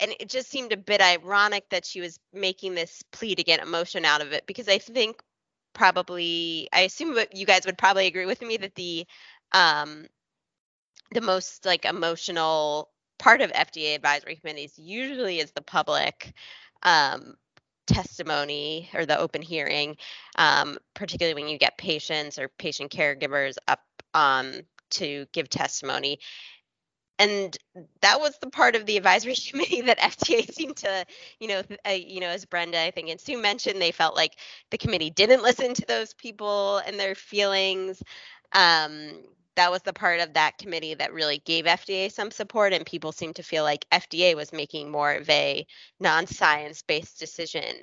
and 0.00 0.14
it 0.18 0.28
just 0.28 0.48
seemed 0.48 0.72
a 0.72 0.76
bit 0.76 1.00
ironic 1.00 1.68
that 1.70 1.84
she 1.84 2.00
was 2.00 2.18
making 2.32 2.74
this 2.74 3.02
plea 3.12 3.34
to 3.34 3.44
get 3.44 3.60
emotion 3.60 4.04
out 4.04 4.22
of 4.22 4.32
it 4.32 4.46
because 4.46 4.68
i 4.68 4.78
think 4.78 5.20
probably 5.74 6.68
i 6.72 6.80
assume 6.80 7.16
you 7.32 7.46
guys 7.46 7.66
would 7.66 7.78
probably 7.78 8.06
agree 8.06 8.26
with 8.26 8.42
me 8.42 8.56
that 8.56 8.74
the 8.74 9.06
um 9.52 10.06
the 11.12 11.20
most 11.20 11.64
like 11.66 11.84
emotional 11.84 12.88
part 13.18 13.40
of 13.40 13.52
fda 13.52 13.94
advisory 13.94 14.36
committees 14.36 14.74
usually 14.78 15.38
is 15.38 15.52
the 15.52 15.62
public 15.62 16.32
um 16.82 17.34
testimony 17.90 18.90
or 18.94 19.06
the 19.06 19.18
open 19.18 19.42
hearing, 19.42 19.96
um, 20.36 20.78
particularly 20.94 21.40
when 21.40 21.50
you 21.50 21.58
get 21.58 21.78
patients 21.78 22.38
or 22.38 22.48
patient 22.48 22.92
caregivers 22.92 23.56
up 23.68 23.80
um, 24.14 24.54
to 24.92 25.26
give 25.32 25.50
testimony. 25.50 26.20
And 27.18 27.56
that 28.02 28.20
was 28.20 28.38
the 28.38 28.50
part 28.50 28.76
of 28.76 28.86
the 28.86 28.96
advisory 28.96 29.34
committee 29.50 29.82
that 29.82 29.98
FDA 30.00 30.52
seemed 30.52 30.78
to, 30.78 31.06
you 31.40 31.48
know, 31.48 31.62
uh, 31.86 31.90
you 31.92 32.20
know, 32.20 32.28
as 32.28 32.46
Brenda 32.46 32.80
I 32.80 32.90
think 32.90 33.10
and 33.10 33.20
Sue 33.20 33.40
mentioned, 33.40 33.80
they 33.82 33.92
felt 33.92 34.16
like 34.16 34.36
the 34.70 34.78
committee 34.78 35.10
didn't 35.10 35.42
listen 35.42 35.74
to 35.74 35.86
those 35.86 36.14
people 36.14 36.78
and 36.78 36.98
their 37.00 37.14
feelings. 37.14 38.02
Um, 38.52 39.22
that 39.60 39.70
was 39.70 39.82
the 39.82 39.92
part 39.92 40.20
of 40.20 40.32
that 40.32 40.56
committee 40.56 40.94
that 40.94 41.12
really 41.12 41.42
gave 41.44 41.66
FDA 41.66 42.10
some 42.10 42.30
support, 42.30 42.72
and 42.72 42.86
people 42.86 43.12
seem 43.12 43.34
to 43.34 43.42
feel 43.42 43.62
like 43.62 43.84
FDA 43.92 44.34
was 44.34 44.54
making 44.54 44.90
more 44.90 45.12
of 45.12 45.28
a 45.28 45.66
non-science 46.00 46.80
based 46.80 47.18
decision 47.18 47.74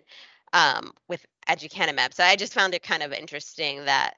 um, 0.53 0.91
with 1.07 1.23
aducanumab. 1.47 2.15
So 2.15 2.23
I 2.23 2.35
just 2.35 2.55
found 2.55 2.73
it 2.73 2.81
kind 2.81 3.03
of 3.03 3.13
interesting 3.13 3.85
that 3.85 4.15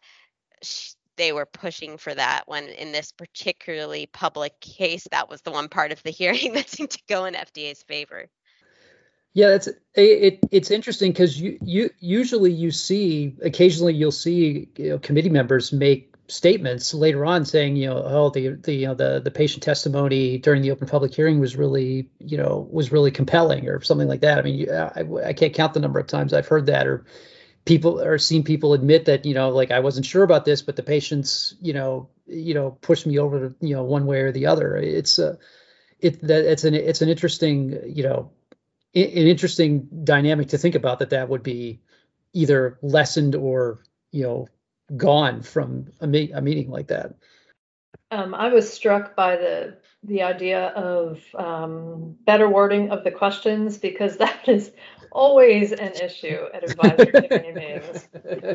they 1.18 1.34
were 1.34 1.46
pushing 1.46 1.98
for 1.98 2.16
that 2.16 2.44
when 2.48 2.64
in 2.64 2.94
this 2.94 3.12
particularly 3.12 4.06
public 4.06 4.58
case, 4.62 5.06
that 5.12 5.30
was 5.30 5.42
the 5.42 5.52
one 5.52 5.68
part 5.68 5.92
of 5.92 6.02
the 6.04 6.12
hearing 6.22 6.54
that 6.54 6.70
seemed 6.70 6.92
to 6.92 7.02
go 7.10 7.26
in 7.26 7.34
FDA's 7.34 7.84
favor. 7.84 8.28
Yeah, 9.34 9.50
that's 9.50 9.68
it. 9.96 10.40
It's 10.50 10.72
interesting 10.72 11.12
because 11.12 11.40
you 11.40 11.60
you 11.62 11.90
usually 12.00 12.54
you 12.54 12.72
see 12.72 13.36
occasionally 13.44 13.96
you'll 13.96 14.14
see 14.14 14.70
you 14.78 14.90
know, 14.92 14.98
committee 14.98 15.30
members 15.30 15.74
make 15.74 16.10
statements 16.30 16.94
later 16.94 17.26
on 17.26 17.46
saying, 17.46 17.76
you 17.76 17.88
know, 17.88 18.02
oh, 18.06 18.30
the 18.30 18.50
the 18.50 18.74
you 18.74 18.88
know 18.88 18.94
the 18.94 19.20
the 19.20 19.32
patient 19.32 19.64
testimony 19.64 20.38
during 20.38 20.62
the 20.62 20.72
open 20.72 20.88
public 20.88 21.14
hearing 21.14 21.40
was 21.40 21.56
really, 21.56 22.10
you 22.20 22.38
know, 22.38 22.68
was 22.72 22.92
really 22.92 23.12
compelling 23.12 23.68
or 23.68 23.82
something 23.82 24.08
like 24.08 24.22
that. 24.22 24.38
I 24.38 24.42
mean, 24.42 24.70
I, 24.72 25.28
I 25.28 25.34
can't 25.34 25.54
count 25.54 25.74
the 25.74 25.80
number 25.80 26.00
of 26.00 26.08
times 26.08 26.34
I've 26.34 26.48
heard 26.48 26.68
that 26.68 26.88
or 26.88 27.06
people 27.66 28.02
or 28.02 28.18
seen 28.18 28.44
people 28.44 28.74
admit 28.74 29.06
that, 29.06 29.26
you 29.26 29.34
know, 29.34 29.50
like 29.50 29.72
I 29.72 29.80
wasn't 29.80 30.06
sure 30.06 30.24
about 30.24 30.46
this, 30.46 30.62
but 30.62 30.76
the 30.76 30.84
patients, 30.84 31.56
you 31.62 31.74
know, 31.74 32.10
you 32.26 32.54
know, 32.54 32.72
pushed 32.72 33.06
me 33.06 33.20
over, 33.20 33.50
to, 33.50 33.56
you 33.60 33.76
know, 33.76 33.84
one 33.84 34.06
way 34.06 34.22
or 34.22 34.32
the 34.32 34.48
other. 34.48 34.76
It's 34.78 35.20
a, 35.20 35.38
it 36.00 36.22
that 36.22 36.50
it's 36.50 36.64
an 36.64 36.76
it's 36.76 37.02
an 37.02 37.10
interesting, 37.10 37.78
you 37.86 38.04
know, 38.04 38.32
an 38.96 39.04
interesting 39.04 39.88
dynamic 40.04 40.50
to 40.50 40.58
think 40.58 40.76
about 40.76 41.00
that 41.00 41.12
that 41.12 41.30
would 41.30 41.44
be 41.44 41.82
either 42.34 42.78
lessened 42.82 43.36
or 43.36 43.84
you 44.12 44.24
know 44.24 44.48
gone 44.98 45.42
from 45.42 45.88
a, 46.02 46.08
me- 46.08 46.32
a 46.32 46.42
meeting 46.42 46.70
like 46.70 46.88
that. 46.88 47.16
Um, 48.12 48.34
I 48.34 48.50
was 48.50 48.72
struck 48.72 49.16
by 49.16 49.36
the 49.36 49.78
the 50.04 50.24
idea 50.24 50.68
of 50.70 51.22
um, 51.36 52.16
better 52.26 52.50
wording 52.50 52.90
of 52.92 53.04
the 53.04 53.12
questions 53.12 53.78
because 53.78 54.18
that 54.18 54.48
is 54.48 54.72
always 55.12 55.72
an 55.72 55.94
issue 55.94 56.46
at 56.54 56.64
advisory 56.64 57.12
committee 57.12 57.52
meetings. 57.54 58.08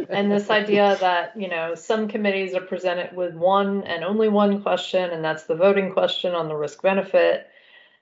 And 0.09 0.31
this 0.31 0.51
idea 0.51 0.97
that 1.01 1.33
you 1.37 1.49
know 1.49 1.75
some 1.75 2.09
committees 2.09 2.55
are 2.55 2.61
presented 2.61 3.14
with 3.14 3.35
one 3.35 3.85
and 3.85 4.05
only 4.05 4.29
one 4.29 4.62
question, 4.62 5.11
and 5.11 5.25
that's 5.25 5.44
the 5.44 5.57
voting 5.57 5.92
question 5.92 6.35
on 6.35 6.49
the 6.49 6.57
risk 6.57 6.83
benefit, 6.83 7.47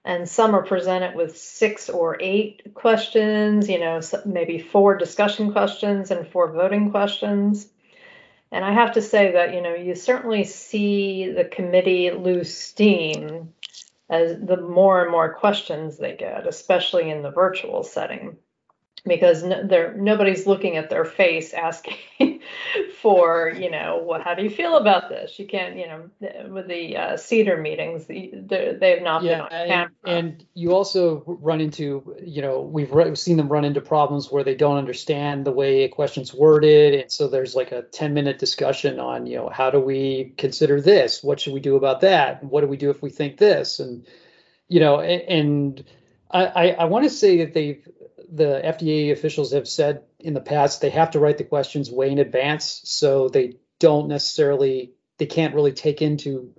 and 0.05 0.29
some 0.29 0.55
are 0.55 0.64
presented 0.64 1.14
with 1.14 1.37
six 1.37 1.88
or 1.90 2.16
eight 2.21 2.73
questions. 2.75 3.68
You 3.68 3.81
know, 3.81 4.01
maybe 4.25 4.59
four 4.59 4.97
discussion 4.97 5.53
questions 5.53 6.11
and 6.11 6.27
four 6.29 6.53
voting 6.53 6.90
questions. 6.90 7.68
And 8.52 8.64
I 8.64 8.72
have 8.72 8.92
to 8.92 9.02
say 9.02 9.32
that, 9.32 9.54
you 9.54 9.62
know, 9.62 9.74
you 9.74 9.94
certainly 9.94 10.44
see 10.44 11.32
the 11.32 11.44
committee 11.44 12.10
lose 12.10 12.54
steam 12.54 13.52
as 14.10 14.38
the 14.38 14.58
more 14.58 15.02
and 15.02 15.10
more 15.10 15.32
questions 15.32 15.96
they 15.96 16.14
get, 16.14 16.46
especially 16.46 17.10
in 17.10 17.22
the 17.22 17.30
virtual 17.30 17.82
setting 17.82 18.36
because 19.06 19.42
no, 19.42 19.92
nobody's 19.96 20.46
looking 20.46 20.76
at 20.76 20.90
their 20.90 21.04
face 21.04 21.52
asking 21.54 21.96
for 23.02 23.52
you 23.58 23.68
know 23.68 23.96
what 23.96 24.22
how 24.22 24.32
do 24.32 24.44
you 24.44 24.50
feel 24.50 24.76
about 24.76 25.08
this? 25.08 25.36
You 25.38 25.46
can't 25.46 25.76
you 25.76 25.88
know 25.88 26.10
with 26.48 26.68
the 26.68 26.96
uh, 26.96 27.12
CDER 27.14 27.60
meetings 27.60 28.06
they've 28.06 29.02
not 29.02 29.24
yeah, 29.24 29.32
been 29.32 29.40
on 29.40 29.52
and, 29.52 29.68
camera. 29.68 29.90
and 30.06 30.46
you 30.54 30.72
also 30.72 31.24
run 31.26 31.60
into 31.60 32.16
you 32.24 32.40
know 32.40 32.62
we've 32.62 32.92
re- 32.92 33.14
seen 33.16 33.36
them 33.36 33.48
run 33.48 33.64
into 33.64 33.80
problems 33.80 34.30
where 34.30 34.44
they 34.44 34.54
don't 34.54 34.76
understand 34.76 35.44
the 35.44 35.50
way 35.50 35.82
a 35.82 35.88
question's 35.88 36.32
worded 36.32 36.94
and 36.94 37.10
so 37.10 37.26
there's 37.26 37.56
like 37.56 37.72
a 37.72 37.82
10 37.82 38.14
minute 38.14 38.38
discussion 38.38 39.00
on 39.00 39.26
you 39.26 39.36
know 39.36 39.48
how 39.48 39.68
do 39.68 39.80
we 39.80 40.32
consider 40.38 40.80
this? 40.80 41.24
What 41.24 41.40
should 41.40 41.54
we 41.54 41.60
do 41.60 41.74
about 41.74 42.02
that? 42.02 42.44
What 42.44 42.60
do 42.60 42.68
we 42.68 42.76
do 42.76 42.90
if 42.90 43.02
we 43.02 43.10
think 43.10 43.36
this? 43.36 43.80
And 43.80 44.06
you 44.68 44.78
know 44.78 45.00
and, 45.00 45.22
and 45.22 45.84
I, 46.30 46.46
I, 46.46 46.66
I 46.68 46.84
want 46.84 47.04
to 47.04 47.10
say 47.10 47.38
that 47.38 47.52
they've 47.52 47.86
the 48.35 48.62
FDA 48.64 49.12
officials 49.12 49.53
have 49.53 49.68
said 49.68 50.03
in 50.18 50.33
the 50.33 50.40
past 50.40 50.81
they 50.81 50.90
have 50.90 51.11
to 51.12 51.21
write 51.21 51.38
the 51.38 51.45
questions 51.45 51.90
way 51.90 52.11
in 52.11 52.18
advance, 52.18 52.81
so 52.85 53.29
they 53.29 53.57
don't 53.79 54.09
necessarily 54.09 54.92
they 55.18 55.27
can't 55.27 55.55
really 55.55 55.73
take 55.73 56.01
into 56.01 56.55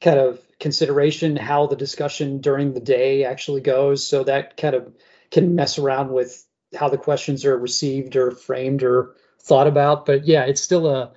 kind 0.00 0.18
of 0.18 0.40
consideration 0.58 1.36
how 1.36 1.66
the 1.68 1.76
discussion 1.76 2.40
during 2.40 2.74
the 2.74 2.80
day 2.80 3.24
actually 3.24 3.60
goes. 3.60 4.06
So 4.06 4.24
that 4.24 4.56
kind 4.56 4.74
of 4.74 4.92
can 5.30 5.54
mess 5.54 5.78
around 5.78 6.12
with 6.12 6.44
how 6.74 6.88
the 6.88 6.98
questions 6.98 7.44
are 7.44 7.56
received 7.56 8.16
or 8.16 8.32
framed 8.32 8.82
or 8.82 9.14
thought 9.40 9.68
about. 9.68 10.06
But 10.06 10.26
yeah, 10.26 10.44
it's 10.44 10.60
still 10.60 10.88
a 10.88 11.12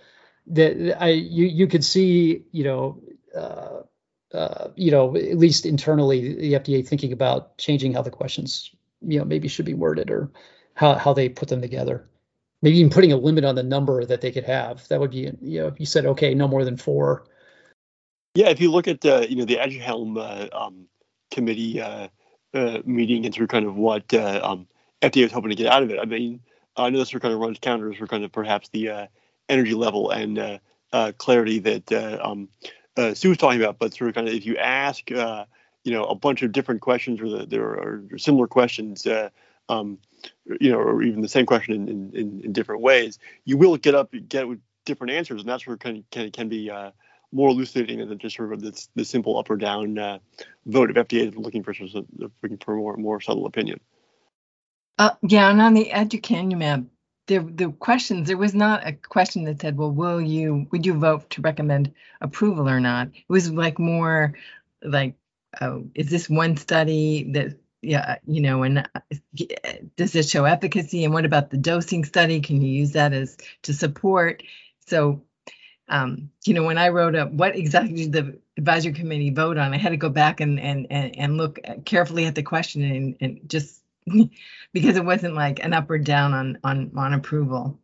that 0.48 1.02
I 1.02 1.10
you 1.10 1.46
you 1.46 1.68
could 1.68 1.84
see 1.84 2.46
you 2.52 2.64
know. 2.64 3.02
Uh, 3.36 3.82
uh, 4.34 4.70
you 4.76 4.92
know, 4.92 5.16
at 5.16 5.38
least 5.38 5.66
internally, 5.66 6.36
the 6.36 6.54
FDA 6.54 6.86
thinking 6.86 7.14
about 7.14 7.58
changing 7.58 7.94
how 7.94 8.02
the 8.02 8.12
questions 8.12 8.75
you 9.02 9.20
know 9.20 9.26
maybe 9.26 9.48
should 9.48 9.66
be 9.66 9.74
worded 9.74 10.10
or 10.10 10.32
how 10.76 10.96
how 10.96 11.14
they 11.14 11.30
put 11.30 11.50
them 11.50 11.62
together. 11.62 12.08
Maybe 12.62 12.78
even 12.80 12.90
putting 12.90 13.12
a 13.12 13.18
limit 13.18 13.46
on 13.46 13.56
the 13.56 13.64
number 13.64 14.06
that 14.06 14.22
they 14.22 14.32
could 14.32 14.46
have. 14.46 14.88
That 14.88 15.00
would 15.00 15.12
be 15.12 15.32
you 15.42 15.62
know 15.62 15.68
if 15.68 15.80
you 15.80 15.86
said 15.86 16.06
okay, 16.06 16.34
no 16.34 16.48
more 16.48 16.66
than 16.66 16.78
four. 16.78 17.26
Yeah, 18.36 18.50
if 18.50 18.60
you 18.60 18.72
look 18.72 18.88
at 18.88 19.04
uh, 19.06 19.26
you 19.28 19.38
know 19.38 19.46
the 19.46 19.58
Aduhelm 19.58 20.18
uh, 20.18 20.56
um, 20.56 20.88
committee 21.32 21.82
uh, 21.82 22.10
uh, 22.54 22.80
meeting 22.86 23.26
and 23.26 23.34
through 23.34 23.48
kind 23.48 23.66
of 23.66 23.76
what 23.76 24.14
uh, 24.14 24.42
um, 24.44 24.68
FDA 25.02 25.24
was 25.24 25.32
hoping 25.32 25.50
to 25.50 25.56
get 25.56 25.72
out 25.72 25.84
of 25.84 25.90
it. 25.90 26.00
I 26.00 26.06
mean, 26.06 26.42
I 26.76 26.90
know 26.90 27.00
this 27.00 27.14
of 27.14 27.22
kind 27.22 27.34
of 27.34 27.40
runs 27.40 27.60
counter 27.60 27.94
for 27.94 28.08
kind 28.08 28.24
of 28.26 28.32
perhaps 28.32 28.70
the 28.70 28.90
uh, 28.90 29.08
energy 29.48 29.74
level 29.74 30.12
and 30.12 30.60
clarity 31.18 31.60
that 31.60 32.20
um, 32.22 32.50
Sue 33.14 33.30
was 33.30 33.38
talking 33.38 33.62
about, 33.62 33.80
but 33.80 33.94
sort 33.94 34.10
of 34.10 34.16
kind 34.16 34.28
of 34.28 34.34
if 34.34 34.46
you 34.46 34.58
ask 34.58 35.10
you 35.86 35.94
know 35.94 36.04
a 36.06 36.16
bunch 36.16 36.42
of 36.42 36.52
different 36.52 36.82
questions 36.82 37.22
or 37.22 37.30
the, 37.30 37.46
there 37.46 37.64
are 37.64 38.04
similar 38.18 38.48
questions 38.48 39.06
uh, 39.06 39.30
um, 39.70 39.98
you 40.60 40.72
know 40.72 40.78
or 40.78 41.02
even 41.02 41.22
the 41.22 41.30
same 41.30 41.46
question 41.46 41.88
in, 41.88 42.12
in, 42.14 42.42
in, 42.44 42.52
different 42.52 42.82
ways 42.82 43.18
you 43.46 43.58
will 43.58 43.78
get 43.78 43.96
up 43.96 44.14
get 44.28 44.48
with 44.48 44.60
different 44.84 45.14
answers 45.14 45.40
and 45.40 45.50
that's 45.50 45.66
where 45.66 45.78
can 45.78 46.04
can, 46.12 46.30
can 46.32 46.50
be 46.50 46.70
uh, 46.70 46.92
more 47.32 47.50
elucidating 47.50 48.08
than 48.08 48.18
just 48.18 48.36
sort 48.36 48.54
of 48.54 48.62
this 48.62 48.90
the 48.96 49.06
simple 49.06 49.38
up 49.38 49.50
or 49.50 49.58
down 49.58 49.98
uh, 49.98 50.20
vote 50.66 50.90
of 50.90 51.08
FDA 51.08 51.28
is 51.28 51.36
looking 51.36 51.64
for 51.64 51.74
looking 52.42 52.58
for 52.58 52.76
more 52.76 52.98
more 52.98 53.22
subtle 53.22 53.46
opinion. 53.46 53.80
Uh, 54.98 55.12
yeah, 55.22 55.50
and 55.50 55.62
on 55.62 55.74
the 55.74 55.92
aducanumab, 55.94 56.88
the 57.28 57.40
the 57.40 57.72
questions 57.74 58.28
there 58.28 58.38
was 58.38 58.56
not 58.56 58.88
a 58.88 58.94
question 58.94 59.44
that 59.46 59.60
said, 59.62 59.78
well, 59.78 59.92
will 59.92 60.22
you 60.22 60.68
would 60.72 60.86
you 60.86 60.94
vote 60.94 61.30
to 61.32 61.42
recommend 61.42 61.94
approval 62.22 62.70
or 62.70 62.80
not? 62.80 63.08
It 63.08 63.26
was 63.28 63.52
like 63.52 63.80
more 63.80 64.34
like 64.82 65.16
oh, 65.62 65.86
is 65.96 66.10
this 66.10 66.30
one 66.30 66.58
study 66.58 67.32
that 67.34 67.58
yeah 67.82 68.18
you 68.26 68.42
know 68.42 68.64
and 68.64 68.80
uh, 68.80 69.00
does 69.96 70.16
it 70.16 70.28
show 70.28 70.46
efficacy? 70.46 71.04
And 71.04 71.14
what 71.14 71.26
about 71.26 71.50
the 71.50 71.58
dosing 71.58 72.06
study? 72.06 72.42
Can 72.42 72.62
you 72.62 72.70
use 72.70 72.92
that 72.94 73.14
as 73.14 73.38
to 73.64 73.74
support? 73.74 74.44
So 74.88 75.24
um, 75.88 76.32
you 76.46 76.56
know 76.56 76.64
when 76.64 76.80
i 76.80 76.90
wrote 76.90 77.16
up 77.16 77.32
what 77.32 77.56
exactly 77.56 78.08
did 78.08 78.12
the 78.12 78.40
advisory 78.58 78.92
committee 78.92 79.30
vote 79.30 79.60
on 79.60 79.72
i 79.72 79.78
had 79.78 79.90
to 79.90 79.98
go 79.98 80.10
back 80.10 80.42
and 80.42 80.60
and 80.60 80.88
and, 80.90 81.16
and 81.16 81.38
look 81.38 81.60
carefully 81.86 82.26
at 82.26 82.34
the 82.34 82.42
question 82.42 82.82
and, 82.82 83.16
and 83.22 83.40
just 83.48 83.84
because 84.74 84.98
it 84.98 85.06
wasn't 85.06 85.36
like 85.36 85.64
an 85.64 85.74
up 85.74 85.90
or 85.90 85.98
down 85.98 86.34
on 86.34 86.58
on 86.64 86.92
on 86.96 87.14
approval. 87.14 87.80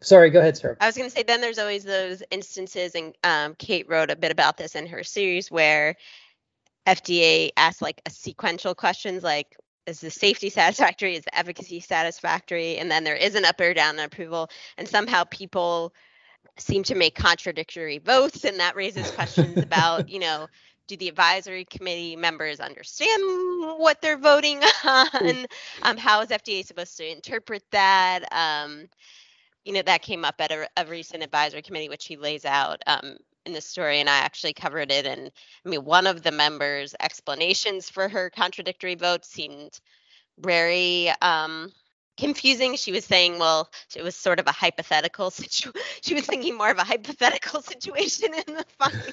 Sorry, 0.00 0.30
go 0.30 0.40
ahead, 0.40 0.56
sir. 0.56 0.76
I 0.80 0.86
was 0.86 0.96
going 0.96 1.08
to 1.08 1.14
say, 1.14 1.22
then 1.22 1.40
there's 1.40 1.60
always 1.60 1.84
those 1.84 2.24
instances, 2.30 2.94
and 2.96 3.14
um, 3.22 3.54
Kate 3.54 3.88
wrote 3.88 4.10
a 4.10 4.16
bit 4.16 4.32
about 4.32 4.56
this 4.56 4.74
in 4.74 4.88
her 4.88 5.04
series 5.04 5.50
where 5.50 5.96
FDA 6.86 7.50
asks 7.56 7.82
like 7.82 8.00
a 8.06 8.10
sequential 8.10 8.74
questions 8.74 9.22
like 9.22 9.56
is 9.86 10.00
the 10.00 10.10
safety 10.10 10.48
satisfactory? 10.50 11.16
Is 11.16 11.24
the 11.24 11.36
efficacy 11.36 11.80
satisfactory? 11.80 12.78
And 12.78 12.90
then 12.90 13.04
there 13.04 13.16
is 13.16 13.34
an 13.34 13.44
up 13.44 13.60
or 13.60 13.74
down 13.74 13.98
approval 13.98 14.50
and 14.76 14.88
somehow 14.88 15.24
people 15.24 15.92
seem 16.58 16.82
to 16.84 16.94
make 16.94 17.14
contradictory 17.14 17.98
votes 17.98 18.44
and 18.44 18.60
that 18.60 18.76
raises 18.76 19.10
questions 19.12 19.56
about 19.56 20.08
you 20.10 20.18
know 20.18 20.46
do 20.88 20.96
the 20.96 21.08
advisory 21.08 21.64
committee 21.64 22.16
members 22.16 22.60
understand 22.60 23.22
what 23.78 24.02
they're 24.02 24.18
voting 24.18 24.60
on? 24.84 25.46
Um, 25.82 25.96
how 25.96 26.20
is 26.20 26.28
fda 26.28 26.66
supposed 26.66 26.96
to 26.98 27.10
interpret 27.10 27.62
that? 27.70 28.24
Um, 28.32 28.88
you 29.64 29.72
know 29.72 29.82
that 29.82 30.02
came 30.02 30.24
up 30.24 30.34
at 30.40 30.50
a, 30.50 30.68
a 30.76 30.84
recent 30.86 31.22
advisory 31.22 31.62
committee 31.62 31.88
which 31.88 32.06
he 32.06 32.16
lays 32.16 32.44
out 32.44 32.82
um, 32.86 33.16
in 33.46 33.52
the 33.52 33.60
story 33.60 34.00
and 34.00 34.08
I 34.08 34.18
actually 34.18 34.52
covered 34.52 34.90
it 34.90 35.06
and 35.06 35.30
I 35.64 35.68
mean 35.68 35.84
one 35.84 36.06
of 36.06 36.22
the 36.22 36.32
members 36.32 36.94
explanations 37.00 37.88
for 37.88 38.08
her 38.08 38.30
contradictory 38.30 38.94
vote 38.94 39.24
seemed 39.24 39.80
very 40.38 41.10
um 41.20 41.72
confusing. 42.18 42.76
She 42.76 42.92
was 42.92 43.04
saying 43.04 43.38
well 43.38 43.70
it 43.96 44.02
was 44.02 44.14
sort 44.16 44.38
of 44.40 44.46
a 44.46 44.52
hypothetical 44.52 45.30
situation 45.30 45.72
she 46.02 46.14
was 46.14 46.26
thinking 46.26 46.56
more 46.56 46.70
of 46.70 46.78
a 46.78 46.84
hypothetical 46.84 47.62
situation 47.72 48.34
in 48.34 48.54
the 48.54 48.66
final 48.78 49.12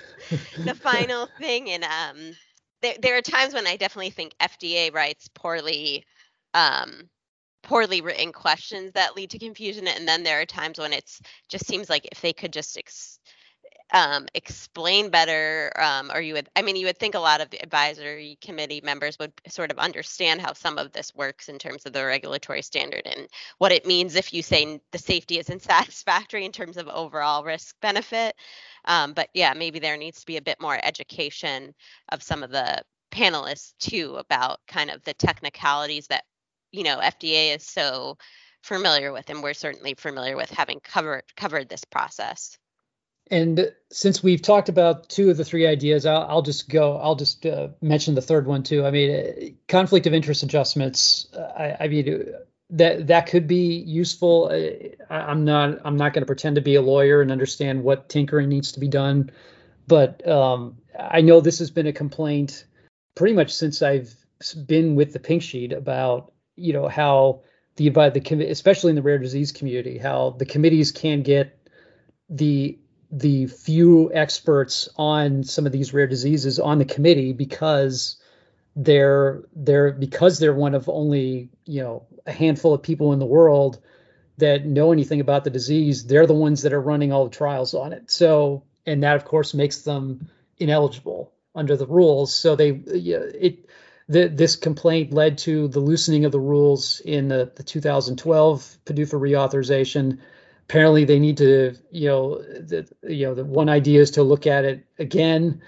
the 0.65 0.75
final 0.75 1.25
thing 1.39 1.69
and 1.69 1.83
um 1.83 2.35
there, 2.81 2.95
there 3.01 3.17
are 3.17 3.21
times 3.21 3.53
when 3.53 3.67
I 3.67 3.75
definitely 3.75 4.11
think 4.11 4.33
FDA 4.39 4.93
writes 4.93 5.29
poorly 5.33 6.05
um 6.53 7.09
poorly 7.63 8.01
written 8.01 8.31
questions 8.31 8.93
that 8.93 9.15
lead 9.15 9.29
to 9.31 9.39
confusion 9.39 9.87
and 9.87 10.07
then 10.07 10.23
there 10.23 10.39
are 10.41 10.45
times 10.45 10.79
when 10.79 10.93
it's 10.93 11.21
just 11.49 11.65
seems 11.65 11.89
like 11.89 12.07
if 12.11 12.21
they 12.21 12.33
could 12.33 12.53
just 12.53 12.77
ex- 12.77 13.18
um, 13.91 14.27
explain 14.35 15.09
better 15.09 15.71
um, 15.79 16.11
or 16.13 16.21
you 16.21 16.33
would 16.33 16.47
i 16.55 16.61
mean 16.61 16.75
you 16.75 16.85
would 16.85 16.97
think 16.97 17.15
a 17.15 17.19
lot 17.19 17.41
of 17.41 17.49
the 17.49 17.61
advisory 17.61 18.37
committee 18.41 18.81
members 18.83 19.17
would 19.19 19.31
sort 19.47 19.71
of 19.71 19.79
understand 19.79 20.41
how 20.41 20.53
some 20.53 20.77
of 20.77 20.91
this 20.91 21.13
works 21.15 21.49
in 21.49 21.57
terms 21.57 21.85
of 21.85 21.93
the 21.93 22.05
regulatory 22.05 22.61
standard 22.61 23.01
and 23.05 23.27
what 23.57 23.71
it 23.71 23.85
means 23.85 24.15
if 24.15 24.33
you 24.33 24.43
say 24.43 24.79
the 24.91 24.97
safety 24.97 25.39
isn't 25.39 25.61
satisfactory 25.63 26.45
in 26.45 26.51
terms 26.51 26.77
of 26.77 26.87
overall 26.87 27.43
risk 27.43 27.75
benefit. 27.81 28.35
Um, 28.85 29.13
but 29.13 29.29
yeah 29.33 29.53
maybe 29.53 29.79
there 29.79 29.97
needs 29.97 30.19
to 30.19 30.25
be 30.25 30.37
a 30.37 30.41
bit 30.41 30.61
more 30.61 30.79
education 30.83 31.73
of 32.11 32.23
some 32.23 32.43
of 32.43 32.51
the 32.51 32.81
panelists 33.11 33.73
too 33.79 34.15
about 34.17 34.59
kind 34.67 34.91
of 34.91 35.03
the 35.03 35.13
technicalities 35.15 36.07
that 36.07 36.23
you 36.71 36.83
know 36.83 36.97
fda 36.97 37.55
is 37.55 37.65
so 37.65 38.17
familiar 38.61 39.11
with 39.11 39.29
and 39.29 39.41
we're 39.41 39.53
certainly 39.53 39.95
familiar 39.95 40.35
with 40.35 40.49
having 40.51 40.79
covered 40.81 41.23
covered 41.35 41.67
this 41.69 41.83
process 41.85 42.57
And 43.31 43.71
since 43.91 44.23
we've 44.23 44.41
talked 44.41 44.69
about 44.69 45.07
two 45.09 45.29
of 45.29 45.37
the 45.37 45.45
three 45.45 45.67
ideas, 45.67 46.05
I'll, 46.05 46.23
I'll 46.23 46.41
just 46.41 46.69
go. 46.69 46.97
I'll 46.97 47.15
just 47.15 47.45
uh, 47.45 47.69
mention 47.81 48.15
the 48.15 48.21
third 48.21 48.47
one 48.47 48.63
too. 48.63 48.85
I 48.85 48.91
mean, 48.91 49.11
uh, 49.11 49.45
conflict 49.67 50.07
of 50.07 50.13
interest 50.13 50.41
adjustments. 50.41 51.27
Uh, 51.33 51.41
I, 51.41 51.77
I, 51.81 51.87
mean, 51.87 52.33
that 52.71 53.07
that 53.07 53.27
could 53.27 53.47
be 53.47 53.77
useful. 53.77 54.49
Uh, 54.51 55.13
I, 55.13 55.31
am 55.31 55.45
not. 55.45 55.79
I'm 55.85 55.97
not 55.97 56.13
going 56.13 56.23
to 56.23 56.27
pretend 56.27 56.55
to 56.55 56.61
be 56.61 56.75
a 56.75 56.81
lawyer 56.81 57.21
and 57.21 57.31
understand 57.31 57.83
what 57.83 58.09
tinkering 58.09 58.49
needs 58.49 58.71
to 58.73 58.79
be 58.79 58.87
done, 58.87 59.31
but 59.87 60.27
um, 60.27 60.77
I 60.99 61.21
know 61.21 61.39
this 61.39 61.59
has 61.59 61.69
been 61.69 61.87
a 61.87 61.93
complaint 61.93 62.65
pretty 63.15 63.35
much 63.35 63.53
since 63.53 63.81
I've 63.81 64.15
been 64.65 64.95
with 64.95 65.13
the 65.13 65.19
Pink 65.19 65.43
Sheet 65.43 65.73
about 65.73 66.33
you 66.55 66.73
know 66.73 66.87
how 66.87 67.41
the 67.75 67.89
the 67.89 68.47
especially 68.49 68.89
in 68.89 68.95
the 68.95 69.01
rare 69.01 69.19
disease 69.19 69.51
community 69.51 69.97
how 69.97 70.31
the 70.31 70.45
committees 70.45 70.91
can 70.91 71.21
get 71.21 71.57
the 72.29 72.77
the 73.11 73.47
few 73.47 74.11
experts 74.13 74.87
on 74.95 75.43
some 75.43 75.65
of 75.65 75.71
these 75.71 75.93
rare 75.93 76.07
diseases 76.07 76.59
on 76.59 76.77
the 76.77 76.85
committee 76.85 77.33
because 77.33 78.17
they're 78.75 79.43
they're 79.55 79.91
because 79.91 80.39
they're 80.39 80.53
one 80.53 80.75
of 80.75 80.87
only 80.87 81.49
you 81.65 81.81
know 81.81 82.05
a 82.25 82.31
handful 82.31 82.73
of 82.73 82.83
people 82.83 83.13
in 83.13 83.19
the 83.19 83.25
world 83.25 83.79
that 84.37 84.65
know 84.65 84.91
anything 84.91 85.19
about 85.19 85.43
the 85.43 85.49
disease 85.49 86.05
they're 86.05 86.27
the 86.27 86.33
ones 86.33 86.61
that 86.61 86.71
are 86.71 86.81
running 86.81 87.11
all 87.11 87.25
the 87.25 87.35
trials 87.35 87.73
on 87.73 87.93
it. 87.93 88.11
So 88.11 88.63
and 88.85 89.03
that 89.03 89.15
of 89.15 89.25
course 89.25 89.53
makes 89.53 89.81
them 89.81 90.29
ineligible 90.57 91.33
under 91.55 91.75
the 91.75 91.87
rules. 91.87 92.33
So 92.33 92.55
they 92.55 92.69
it 92.69 93.65
the, 94.07 94.27
this 94.27 94.55
complaint 94.55 95.13
led 95.13 95.37
to 95.39 95.67
the 95.67 95.79
loosening 95.79 96.25
of 96.25 96.31
the 96.31 96.39
rules 96.39 96.99
in 96.99 97.27
the, 97.27 97.51
the 97.55 97.61
2012 97.61 98.77
PDUFA 98.85 99.19
reauthorization 99.19 100.17
apparently 100.69 101.03
they 101.03 101.19
need 101.19 101.37
to 101.37 101.75
you 101.89 102.07
know 102.07 102.37
the 102.37 102.87
you 103.03 103.25
know 103.25 103.33
the 103.33 103.43
one 103.43 103.69
idea 103.69 103.99
is 103.99 104.11
to 104.11 104.23
look 104.23 104.45
at 104.45 104.65
it 104.65 104.85
again 104.99 105.61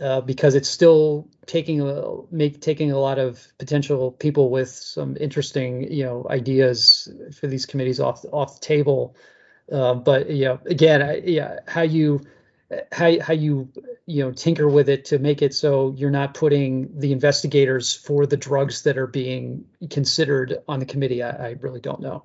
uh, 0.00 0.20
because 0.20 0.56
it's 0.56 0.68
still 0.68 1.28
taking 1.46 1.80
a 1.80 2.16
make 2.32 2.60
taking 2.60 2.90
a 2.90 2.98
lot 2.98 3.20
of 3.20 3.46
potential 3.58 4.10
people 4.10 4.50
with 4.50 4.68
some 4.68 5.16
interesting 5.20 5.90
you 5.92 6.04
know 6.04 6.26
ideas 6.28 7.08
for 7.38 7.46
these 7.46 7.66
committees 7.66 8.00
off 8.00 8.24
off 8.32 8.60
the 8.60 8.66
table. 8.66 9.14
Uh, 9.70 9.94
but 9.94 10.28
you 10.30 10.46
know 10.46 10.58
again 10.66 11.02
I, 11.02 11.18
yeah 11.18 11.60
how 11.68 11.82
you 11.82 12.20
how, 12.90 13.20
how 13.20 13.34
you 13.34 13.70
you 14.06 14.24
know 14.24 14.32
tinker 14.32 14.68
with 14.68 14.88
it 14.88 15.04
to 15.06 15.18
make 15.18 15.42
it 15.42 15.54
so 15.54 15.94
you're 15.96 16.10
not 16.10 16.34
putting 16.34 16.98
the 16.98 17.12
investigators 17.12 17.94
for 17.94 18.26
the 18.26 18.36
drugs 18.36 18.82
that 18.82 18.96
are 18.98 19.06
being 19.06 19.66
considered 19.90 20.58
on 20.66 20.80
the 20.80 20.86
committee 20.86 21.22
I, 21.22 21.48
I 21.48 21.56
really 21.60 21.80
don't 21.80 22.00
know 22.00 22.24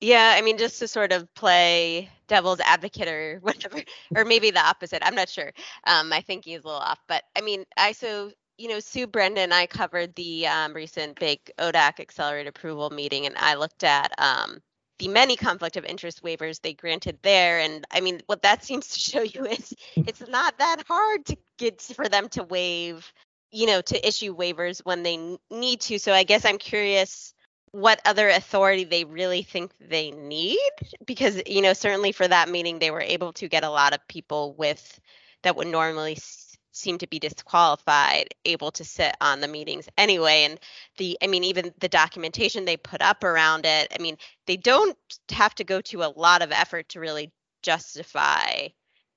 yeah, 0.00 0.34
I 0.36 0.42
mean, 0.42 0.58
just 0.58 0.78
to 0.80 0.88
sort 0.88 1.12
of 1.12 1.32
play 1.34 2.10
devil's 2.28 2.60
advocate 2.60 3.08
or 3.08 3.38
whatever, 3.42 3.82
or 4.14 4.24
maybe 4.24 4.50
the 4.50 4.64
opposite. 4.64 5.02
I'm 5.04 5.14
not 5.14 5.28
sure. 5.28 5.52
Um, 5.84 6.12
I 6.12 6.20
think 6.20 6.44
he's 6.44 6.64
a 6.64 6.66
little 6.66 6.80
off, 6.80 7.00
but 7.08 7.24
I 7.36 7.40
mean, 7.40 7.64
I 7.76 7.92
so 7.92 8.30
you 8.58 8.68
know, 8.68 8.80
Sue 8.80 9.06
Brenda 9.06 9.42
and 9.42 9.52
I 9.52 9.66
covered 9.66 10.14
the 10.14 10.46
um, 10.46 10.72
recent 10.72 11.20
big 11.20 11.38
ODAC 11.58 12.00
accelerated 12.00 12.48
approval 12.48 12.90
meeting, 12.90 13.26
and 13.26 13.36
I 13.36 13.54
looked 13.54 13.84
at 13.84 14.12
um, 14.18 14.62
the 14.98 15.08
many 15.08 15.36
conflict 15.36 15.76
of 15.76 15.84
interest 15.84 16.22
waivers 16.22 16.60
they 16.60 16.72
granted 16.72 17.18
there. 17.22 17.60
And 17.60 17.84
I 17.90 18.00
mean, 18.00 18.20
what 18.26 18.42
that 18.42 18.64
seems 18.64 18.88
to 18.88 18.98
show 18.98 19.22
you 19.22 19.44
is 19.44 19.74
it's 19.96 20.26
not 20.28 20.58
that 20.58 20.82
hard 20.88 21.26
to 21.26 21.36
get 21.58 21.80
for 21.80 22.08
them 22.08 22.28
to 22.30 22.44
waive, 22.44 23.12
you 23.50 23.66
know, 23.66 23.80
to 23.82 24.08
issue 24.08 24.34
waivers 24.34 24.80
when 24.84 25.02
they 25.02 25.36
need 25.50 25.80
to. 25.82 25.98
So 25.98 26.12
I 26.12 26.24
guess 26.24 26.44
I'm 26.44 26.58
curious 26.58 27.34
what 27.76 28.00
other 28.06 28.28
authority 28.30 28.84
they 28.84 29.04
really 29.04 29.42
think 29.42 29.70
they 29.80 30.10
need 30.12 30.58
because 31.06 31.42
you 31.46 31.60
know 31.60 31.74
certainly 31.74 32.10
for 32.12 32.26
that 32.26 32.48
meeting 32.48 32.78
they 32.78 32.90
were 32.90 33.02
able 33.02 33.32
to 33.34 33.48
get 33.48 33.64
a 33.64 33.70
lot 33.70 33.92
of 33.94 34.08
people 34.08 34.54
with 34.54 34.98
that 35.42 35.56
would 35.56 35.66
normally 35.66 36.12
s- 36.16 36.56
seem 36.72 36.96
to 36.98 37.06
be 37.06 37.18
disqualified 37.18 38.28
able 38.46 38.70
to 38.70 38.84
sit 38.84 39.14
on 39.20 39.40
the 39.40 39.48
meetings 39.48 39.88
anyway. 39.98 40.44
And 40.44 40.58
the 40.96 41.18
i 41.22 41.26
mean 41.26 41.44
even 41.44 41.72
the 41.78 41.88
documentation 41.88 42.64
they 42.64 42.76
put 42.78 43.02
up 43.02 43.22
around 43.24 43.66
it 43.66 43.92
i 43.98 44.02
mean 44.02 44.16
they 44.46 44.56
don't 44.56 44.96
have 45.30 45.54
to 45.56 45.64
go 45.64 45.80
to 45.82 46.02
a 46.02 46.12
lot 46.16 46.42
of 46.42 46.52
effort 46.52 46.88
to 46.90 47.00
really 47.00 47.30
justify 47.62 48.68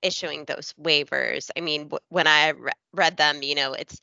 issuing 0.01 0.45
those 0.45 0.73
waivers. 0.81 1.49
I 1.57 1.61
mean 1.61 1.83
w- 1.83 1.99
when 2.09 2.27
i 2.27 2.49
re- 2.49 2.71
read 2.93 3.17
them 3.17 3.41
you 3.43 3.55
know 3.55 3.73
it's 3.73 3.99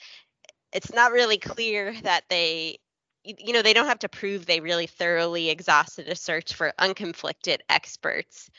it's 0.72 0.92
not 0.92 1.12
really 1.12 1.38
clear 1.38 1.94
that 2.02 2.24
they 2.28 2.78
you 3.26 3.52
know 3.52 3.62
they 3.62 3.72
don't 3.72 3.86
have 3.86 3.98
to 4.00 4.08
prove 4.08 4.46
they 4.46 4.60
really 4.60 4.86
thoroughly 4.86 5.50
exhausted 5.50 6.08
a 6.08 6.16
search 6.16 6.54
for 6.54 6.72
unconflicted 6.80 7.58
experts. 7.68 8.50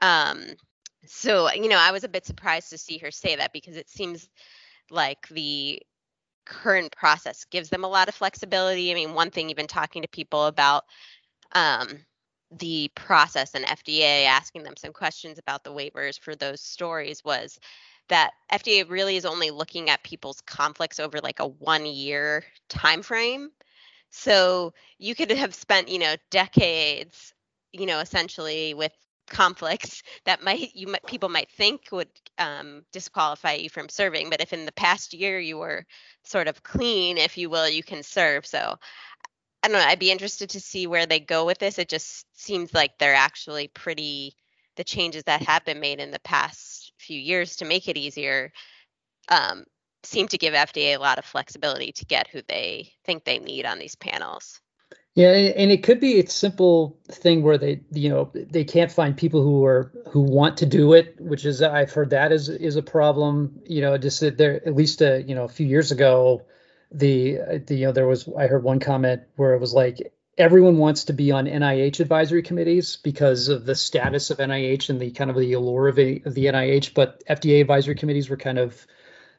Um 0.00 0.42
so 1.06 1.52
you 1.52 1.68
know 1.68 1.76
i 1.78 1.92
was 1.92 2.04
a 2.04 2.08
bit 2.08 2.24
surprised 2.24 2.70
to 2.70 2.78
see 2.78 2.98
her 2.98 3.10
say 3.10 3.36
that 3.36 3.52
because 3.52 3.76
it 3.76 3.90
seems 3.90 4.28
like 4.90 5.28
the 5.28 5.80
current 6.46 6.94
process 6.96 7.44
gives 7.46 7.68
them 7.70 7.84
a 7.84 7.88
lot 7.88 8.08
of 8.08 8.14
flexibility. 8.14 8.90
I 8.90 8.94
mean 8.94 9.14
one 9.14 9.30
thing 9.30 9.50
even 9.50 9.66
talking 9.66 10.02
to 10.02 10.08
people 10.08 10.46
about 10.46 10.84
um 11.52 11.88
the 12.58 12.90
process 12.94 13.54
and 13.54 13.64
fda 13.64 14.26
asking 14.26 14.62
them 14.62 14.74
some 14.76 14.92
questions 14.92 15.38
about 15.38 15.64
the 15.64 15.72
waivers 15.72 16.18
for 16.20 16.36
those 16.36 16.60
stories 16.60 17.24
was 17.24 17.58
that 18.08 18.30
fda 18.52 18.88
really 18.88 19.16
is 19.16 19.24
only 19.24 19.50
looking 19.50 19.90
at 19.90 20.02
people's 20.04 20.40
conflicts 20.42 21.00
over 21.00 21.18
like 21.20 21.40
a 21.40 21.46
one 21.46 21.86
year 21.86 22.44
time 22.68 23.02
frame 23.02 23.50
so 24.16 24.72
you 24.96 25.16
could 25.16 25.32
have 25.32 25.54
spent, 25.54 25.88
you 25.88 25.98
know, 25.98 26.14
decades, 26.30 27.34
you 27.72 27.84
know, 27.84 27.98
essentially 27.98 28.72
with 28.72 28.92
conflicts 29.26 30.02
that 30.24 30.42
might 30.42 30.74
you 30.76 30.86
might 30.86 31.04
people 31.06 31.28
might 31.28 31.50
think 31.50 31.88
would 31.90 32.08
um, 32.38 32.84
disqualify 32.92 33.54
you 33.54 33.70
from 33.70 33.88
serving 33.88 34.28
but 34.28 34.40
if 34.42 34.52
in 34.52 34.66
the 34.66 34.72
past 34.72 35.14
year 35.14 35.40
you 35.40 35.56
were 35.56 35.84
sort 36.24 36.46
of 36.46 36.62
clean 36.62 37.16
if 37.16 37.38
you 37.38 37.50
will 37.50 37.68
you 37.68 37.82
can 37.82 38.02
serve. 38.02 38.46
So 38.46 38.78
i 39.62 39.68
don't 39.68 39.78
know 39.78 39.84
i'd 39.88 39.98
be 39.98 40.10
interested 40.12 40.50
to 40.50 40.60
see 40.60 40.86
where 40.86 41.06
they 41.06 41.20
go 41.20 41.44
with 41.44 41.58
this. 41.58 41.78
It 41.78 41.88
just 41.88 42.26
seems 42.40 42.72
like 42.72 42.92
they're 42.98 43.14
actually 43.14 43.68
pretty 43.68 44.36
the 44.76 44.84
changes 44.84 45.24
that 45.24 45.42
have 45.42 45.64
been 45.64 45.80
made 45.80 45.98
in 46.00 46.12
the 46.12 46.20
past 46.20 46.92
few 46.98 47.18
years 47.18 47.56
to 47.56 47.64
make 47.64 47.88
it 47.88 47.96
easier 47.96 48.52
um, 49.28 49.64
seem 50.06 50.28
to 50.28 50.38
give 50.38 50.54
FDA 50.54 50.96
a 50.96 51.00
lot 51.00 51.18
of 51.18 51.24
flexibility 51.24 51.92
to 51.92 52.04
get 52.04 52.28
who 52.28 52.40
they 52.48 52.92
think 53.04 53.24
they 53.24 53.38
need 53.38 53.66
on 53.66 53.78
these 53.78 53.94
panels. 53.94 54.60
Yeah, 55.14 55.30
and 55.30 55.70
it 55.70 55.84
could 55.84 56.00
be 56.00 56.18
a 56.18 56.26
simple 56.26 56.98
thing 57.08 57.44
where 57.44 57.56
they, 57.56 57.80
you 57.92 58.08
know, 58.08 58.32
they 58.34 58.64
can't 58.64 58.90
find 58.90 59.16
people 59.16 59.42
who 59.42 59.64
are 59.64 59.92
who 60.08 60.20
want 60.20 60.56
to 60.56 60.66
do 60.66 60.92
it, 60.92 61.14
which 61.20 61.44
is 61.44 61.62
I've 61.62 61.92
heard 61.92 62.10
that 62.10 62.32
is 62.32 62.48
is 62.48 62.74
a 62.74 62.82
problem. 62.82 63.60
You 63.64 63.80
know, 63.80 63.96
just 63.96 64.18
that 64.20 64.38
there 64.38 64.56
at 64.66 64.74
least 64.74 65.02
a 65.02 65.22
you 65.22 65.36
know 65.36 65.44
a 65.44 65.48
few 65.48 65.66
years 65.66 65.92
ago, 65.92 66.42
the, 66.90 67.38
uh, 67.38 67.58
the 67.64 67.76
you 67.76 67.86
know 67.86 67.92
there 67.92 68.08
was 68.08 68.28
I 68.36 68.48
heard 68.48 68.64
one 68.64 68.80
comment 68.80 69.22
where 69.36 69.54
it 69.54 69.60
was 69.60 69.72
like 69.72 70.12
everyone 70.36 70.78
wants 70.78 71.04
to 71.04 71.12
be 71.12 71.30
on 71.30 71.46
NIH 71.46 72.00
advisory 72.00 72.42
committees 72.42 72.96
because 72.96 73.48
of 73.48 73.66
the 73.66 73.76
status 73.76 74.30
of 74.30 74.38
NIH 74.38 74.90
and 74.90 75.00
the 75.00 75.12
kind 75.12 75.30
of 75.30 75.36
the 75.36 75.52
allure 75.52 75.88
of 75.88 75.96
the 75.96 76.20
NIH, 76.20 76.92
but 76.92 77.24
FDA 77.26 77.60
advisory 77.60 77.94
committees 77.94 78.28
were 78.28 78.36
kind 78.36 78.58
of 78.58 78.84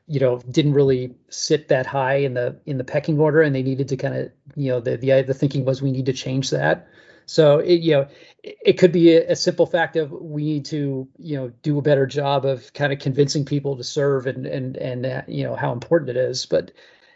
you 0.08 0.20
know 0.20 0.40
didn't 0.52 0.74
really 0.74 1.16
sit 1.30 1.68
that 1.70 1.86
high 1.86 2.16
in 2.18 2.34
the 2.34 2.60
in 2.66 2.78
the 2.78 2.84
pecking 2.84 3.20
order 3.20 3.42
and 3.42 3.56
they 3.56 3.64
needed 3.64 3.88
to 3.90 3.98
kind 3.98 4.16
of 4.16 4.32
you 4.56 4.72
know 4.72 4.80
the 4.80 4.98
the 4.98 5.22
the 5.24 5.34
thinking 5.34 5.66
was 5.66 5.82
we 5.82 5.92
need 5.92 6.06
to 6.06 6.14
change 6.14 6.52
that. 6.52 6.88
So 7.26 7.60
it 7.60 7.82
you 7.82 7.94
know 7.94 8.08
it, 8.44 8.58
it 8.66 8.74
could 8.74 8.92
be 8.92 9.16
a, 9.16 9.32
a, 9.32 9.36
simple 9.36 9.66
fact 9.66 9.96
of 9.96 10.12
we 10.12 10.44
need 10.44 10.66
to 10.66 11.08
you 11.18 11.38
know 11.38 11.52
do 11.64 11.80
a 11.80 11.82
better 11.82 12.06
job 12.06 12.46
of 12.46 12.72
kind 12.74 12.94
of 12.94 13.00
convincing 13.00 13.46
people 13.46 13.78
to 13.78 13.84
serve 13.84 14.28
and 14.28 14.46
and 14.46 14.78
and 14.78 15.06
uh, 15.06 15.22
you 15.28 15.44
know 15.44 15.56
how 15.56 15.72
important 15.72 16.12
it 16.12 16.18
is. 16.18 16.46
But 16.46 16.72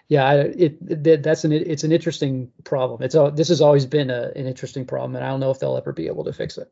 yeah 0.08 0.34
it, 0.34 0.78
it 0.88 1.24
that's 1.24 1.44
an 1.44 1.52
it's 1.54 1.84
an 1.84 1.92
interesting 1.92 2.52
problem. 2.64 3.04
It's 3.04 3.16
a, 3.16 3.32
this 3.34 3.50
has 3.50 3.62
always 3.62 3.86
been 3.86 4.10
a, 4.10 4.32
an 4.36 4.48
interesting 4.48 4.86
problem 4.86 5.16
and 5.16 5.24
i 5.24 5.30
don't 5.30 5.40
know 5.40 5.52
if 5.52 5.60
they'll 5.60 5.78
ever 5.78 5.94
be 5.94 6.08
able 6.08 6.24
to 6.26 6.34
fix 6.34 6.58
it. 6.58 6.72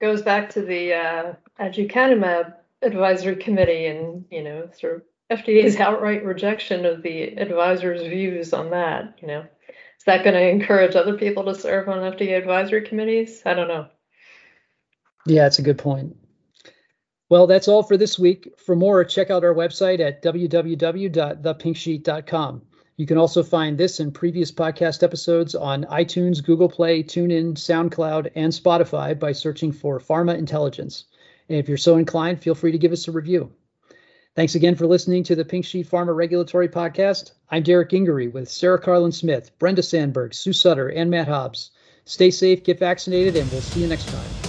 Goes 0.00 0.22
back 0.22 0.50
to 0.50 0.62
the 0.62 0.94
uh, 0.94 1.34
aducanumab 1.58 2.54
advisory 2.82 3.36
committee 3.36 3.86
and, 3.86 4.24
you 4.30 4.42
know, 4.42 4.68
sort 4.78 4.96
of 4.96 5.02
FDA's 5.38 5.76
outright 5.80 6.24
rejection 6.24 6.84
of 6.86 7.02
the 7.02 7.22
advisor's 7.22 8.02
views 8.02 8.52
on 8.52 8.70
that, 8.70 9.18
you 9.20 9.28
know. 9.28 9.44
Is 9.98 10.04
that 10.06 10.24
going 10.24 10.34
to 10.34 10.48
encourage 10.48 10.96
other 10.96 11.16
people 11.18 11.44
to 11.44 11.54
serve 11.54 11.88
on 11.88 11.98
FDA 11.98 12.36
advisory 12.38 12.82
committees? 12.82 13.42
I 13.44 13.52
don't 13.52 13.68
know. 13.68 13.88
Yeah, 15.26 15.46
it's 15.46 15.58
a 15.58 15.62
good 15.62 15.76
point. 15.76 16.16
Well, 17.28 17.46
that's 17.46 17.68
all 17.68 17.82
for 17.82 17.98
this 17.98 18.18
week. 18.18 18.54
For 18.58 18.74
more, 18.74 19.04
check 19.04 19.30
out 19.30 19.44
our 19.44 19.54
website 19.54 20.00
at 20.00 20.22
www.thepinksheet.com. 20.22 22.62
You 22.96 23.06
can 23.06 23.18
also 23.18 23.42
find 23.42 23.76
this 23.78 24.00
and 24.00 24.12
previous 24.12 24.52
podcast 24.52 25.02
episodes 25.02 25.54
on 25.54 25.84
iTunes, 25.84 26.44
Google 26.44 26.68
Play, 26.68 27.02
TuneIn, 27.02 27.54
SoundCloud, 27.54 28.30
and 28.34 28.52
Spotify 28.52 29.18
by 29.18 29.32
searching 29.32 29.72
for 29.72 29.98
Pharma 30.00 30.36
Intelligence. 30.36 31.04
And 31.50 31.58
if 31.58 31.68
you're 31.68 31.76
so 31.76 31.96
inclined, 31.96 32.40
feel 32.40 32.54
free 32.54 32.70
to 32.72 32.78
give 32.78 32.92
us 32.92 33.08
a 33.08 33.12
review. 33.12 33.50
Thanks 34.36 34.54
again 34.54 34.76
for 34.76 34.86
listening 34.86 35.24
to 35.24 35.34
the 35.34 35.44
Pink 35.44 35.64
Sheet 35.64 35.90
Pharma 35.90 36.14
Regulatory 36.14 36.68
Podcast. 36.68 37.32
I'm 37.50 37.64
Derek 37.64 37.90
Gingery 37.90 38.28
with 38.28 38.48
Sarah 38.48 38.80
Karlin-Smith, 38.80 39.58
Brenda 39.58 39.82
Sandburg, 39.82 40.32
Sue 40.32 40.52
Sutter, 40.52 40.88
and 40.88 41.10
Matt 41.10 41.26
Hobbs. 41.26 41.72
Stay 42.04 42.30
safe, 42.30 42.62
get 42.62 42.78
vaccinated, 42.78 43.34
and 43.34 43.50
we'll 43.50 43.60
see 43.62 43.80
you 43.80 43.88
next 43.88 44.08
time. 44.08 44.39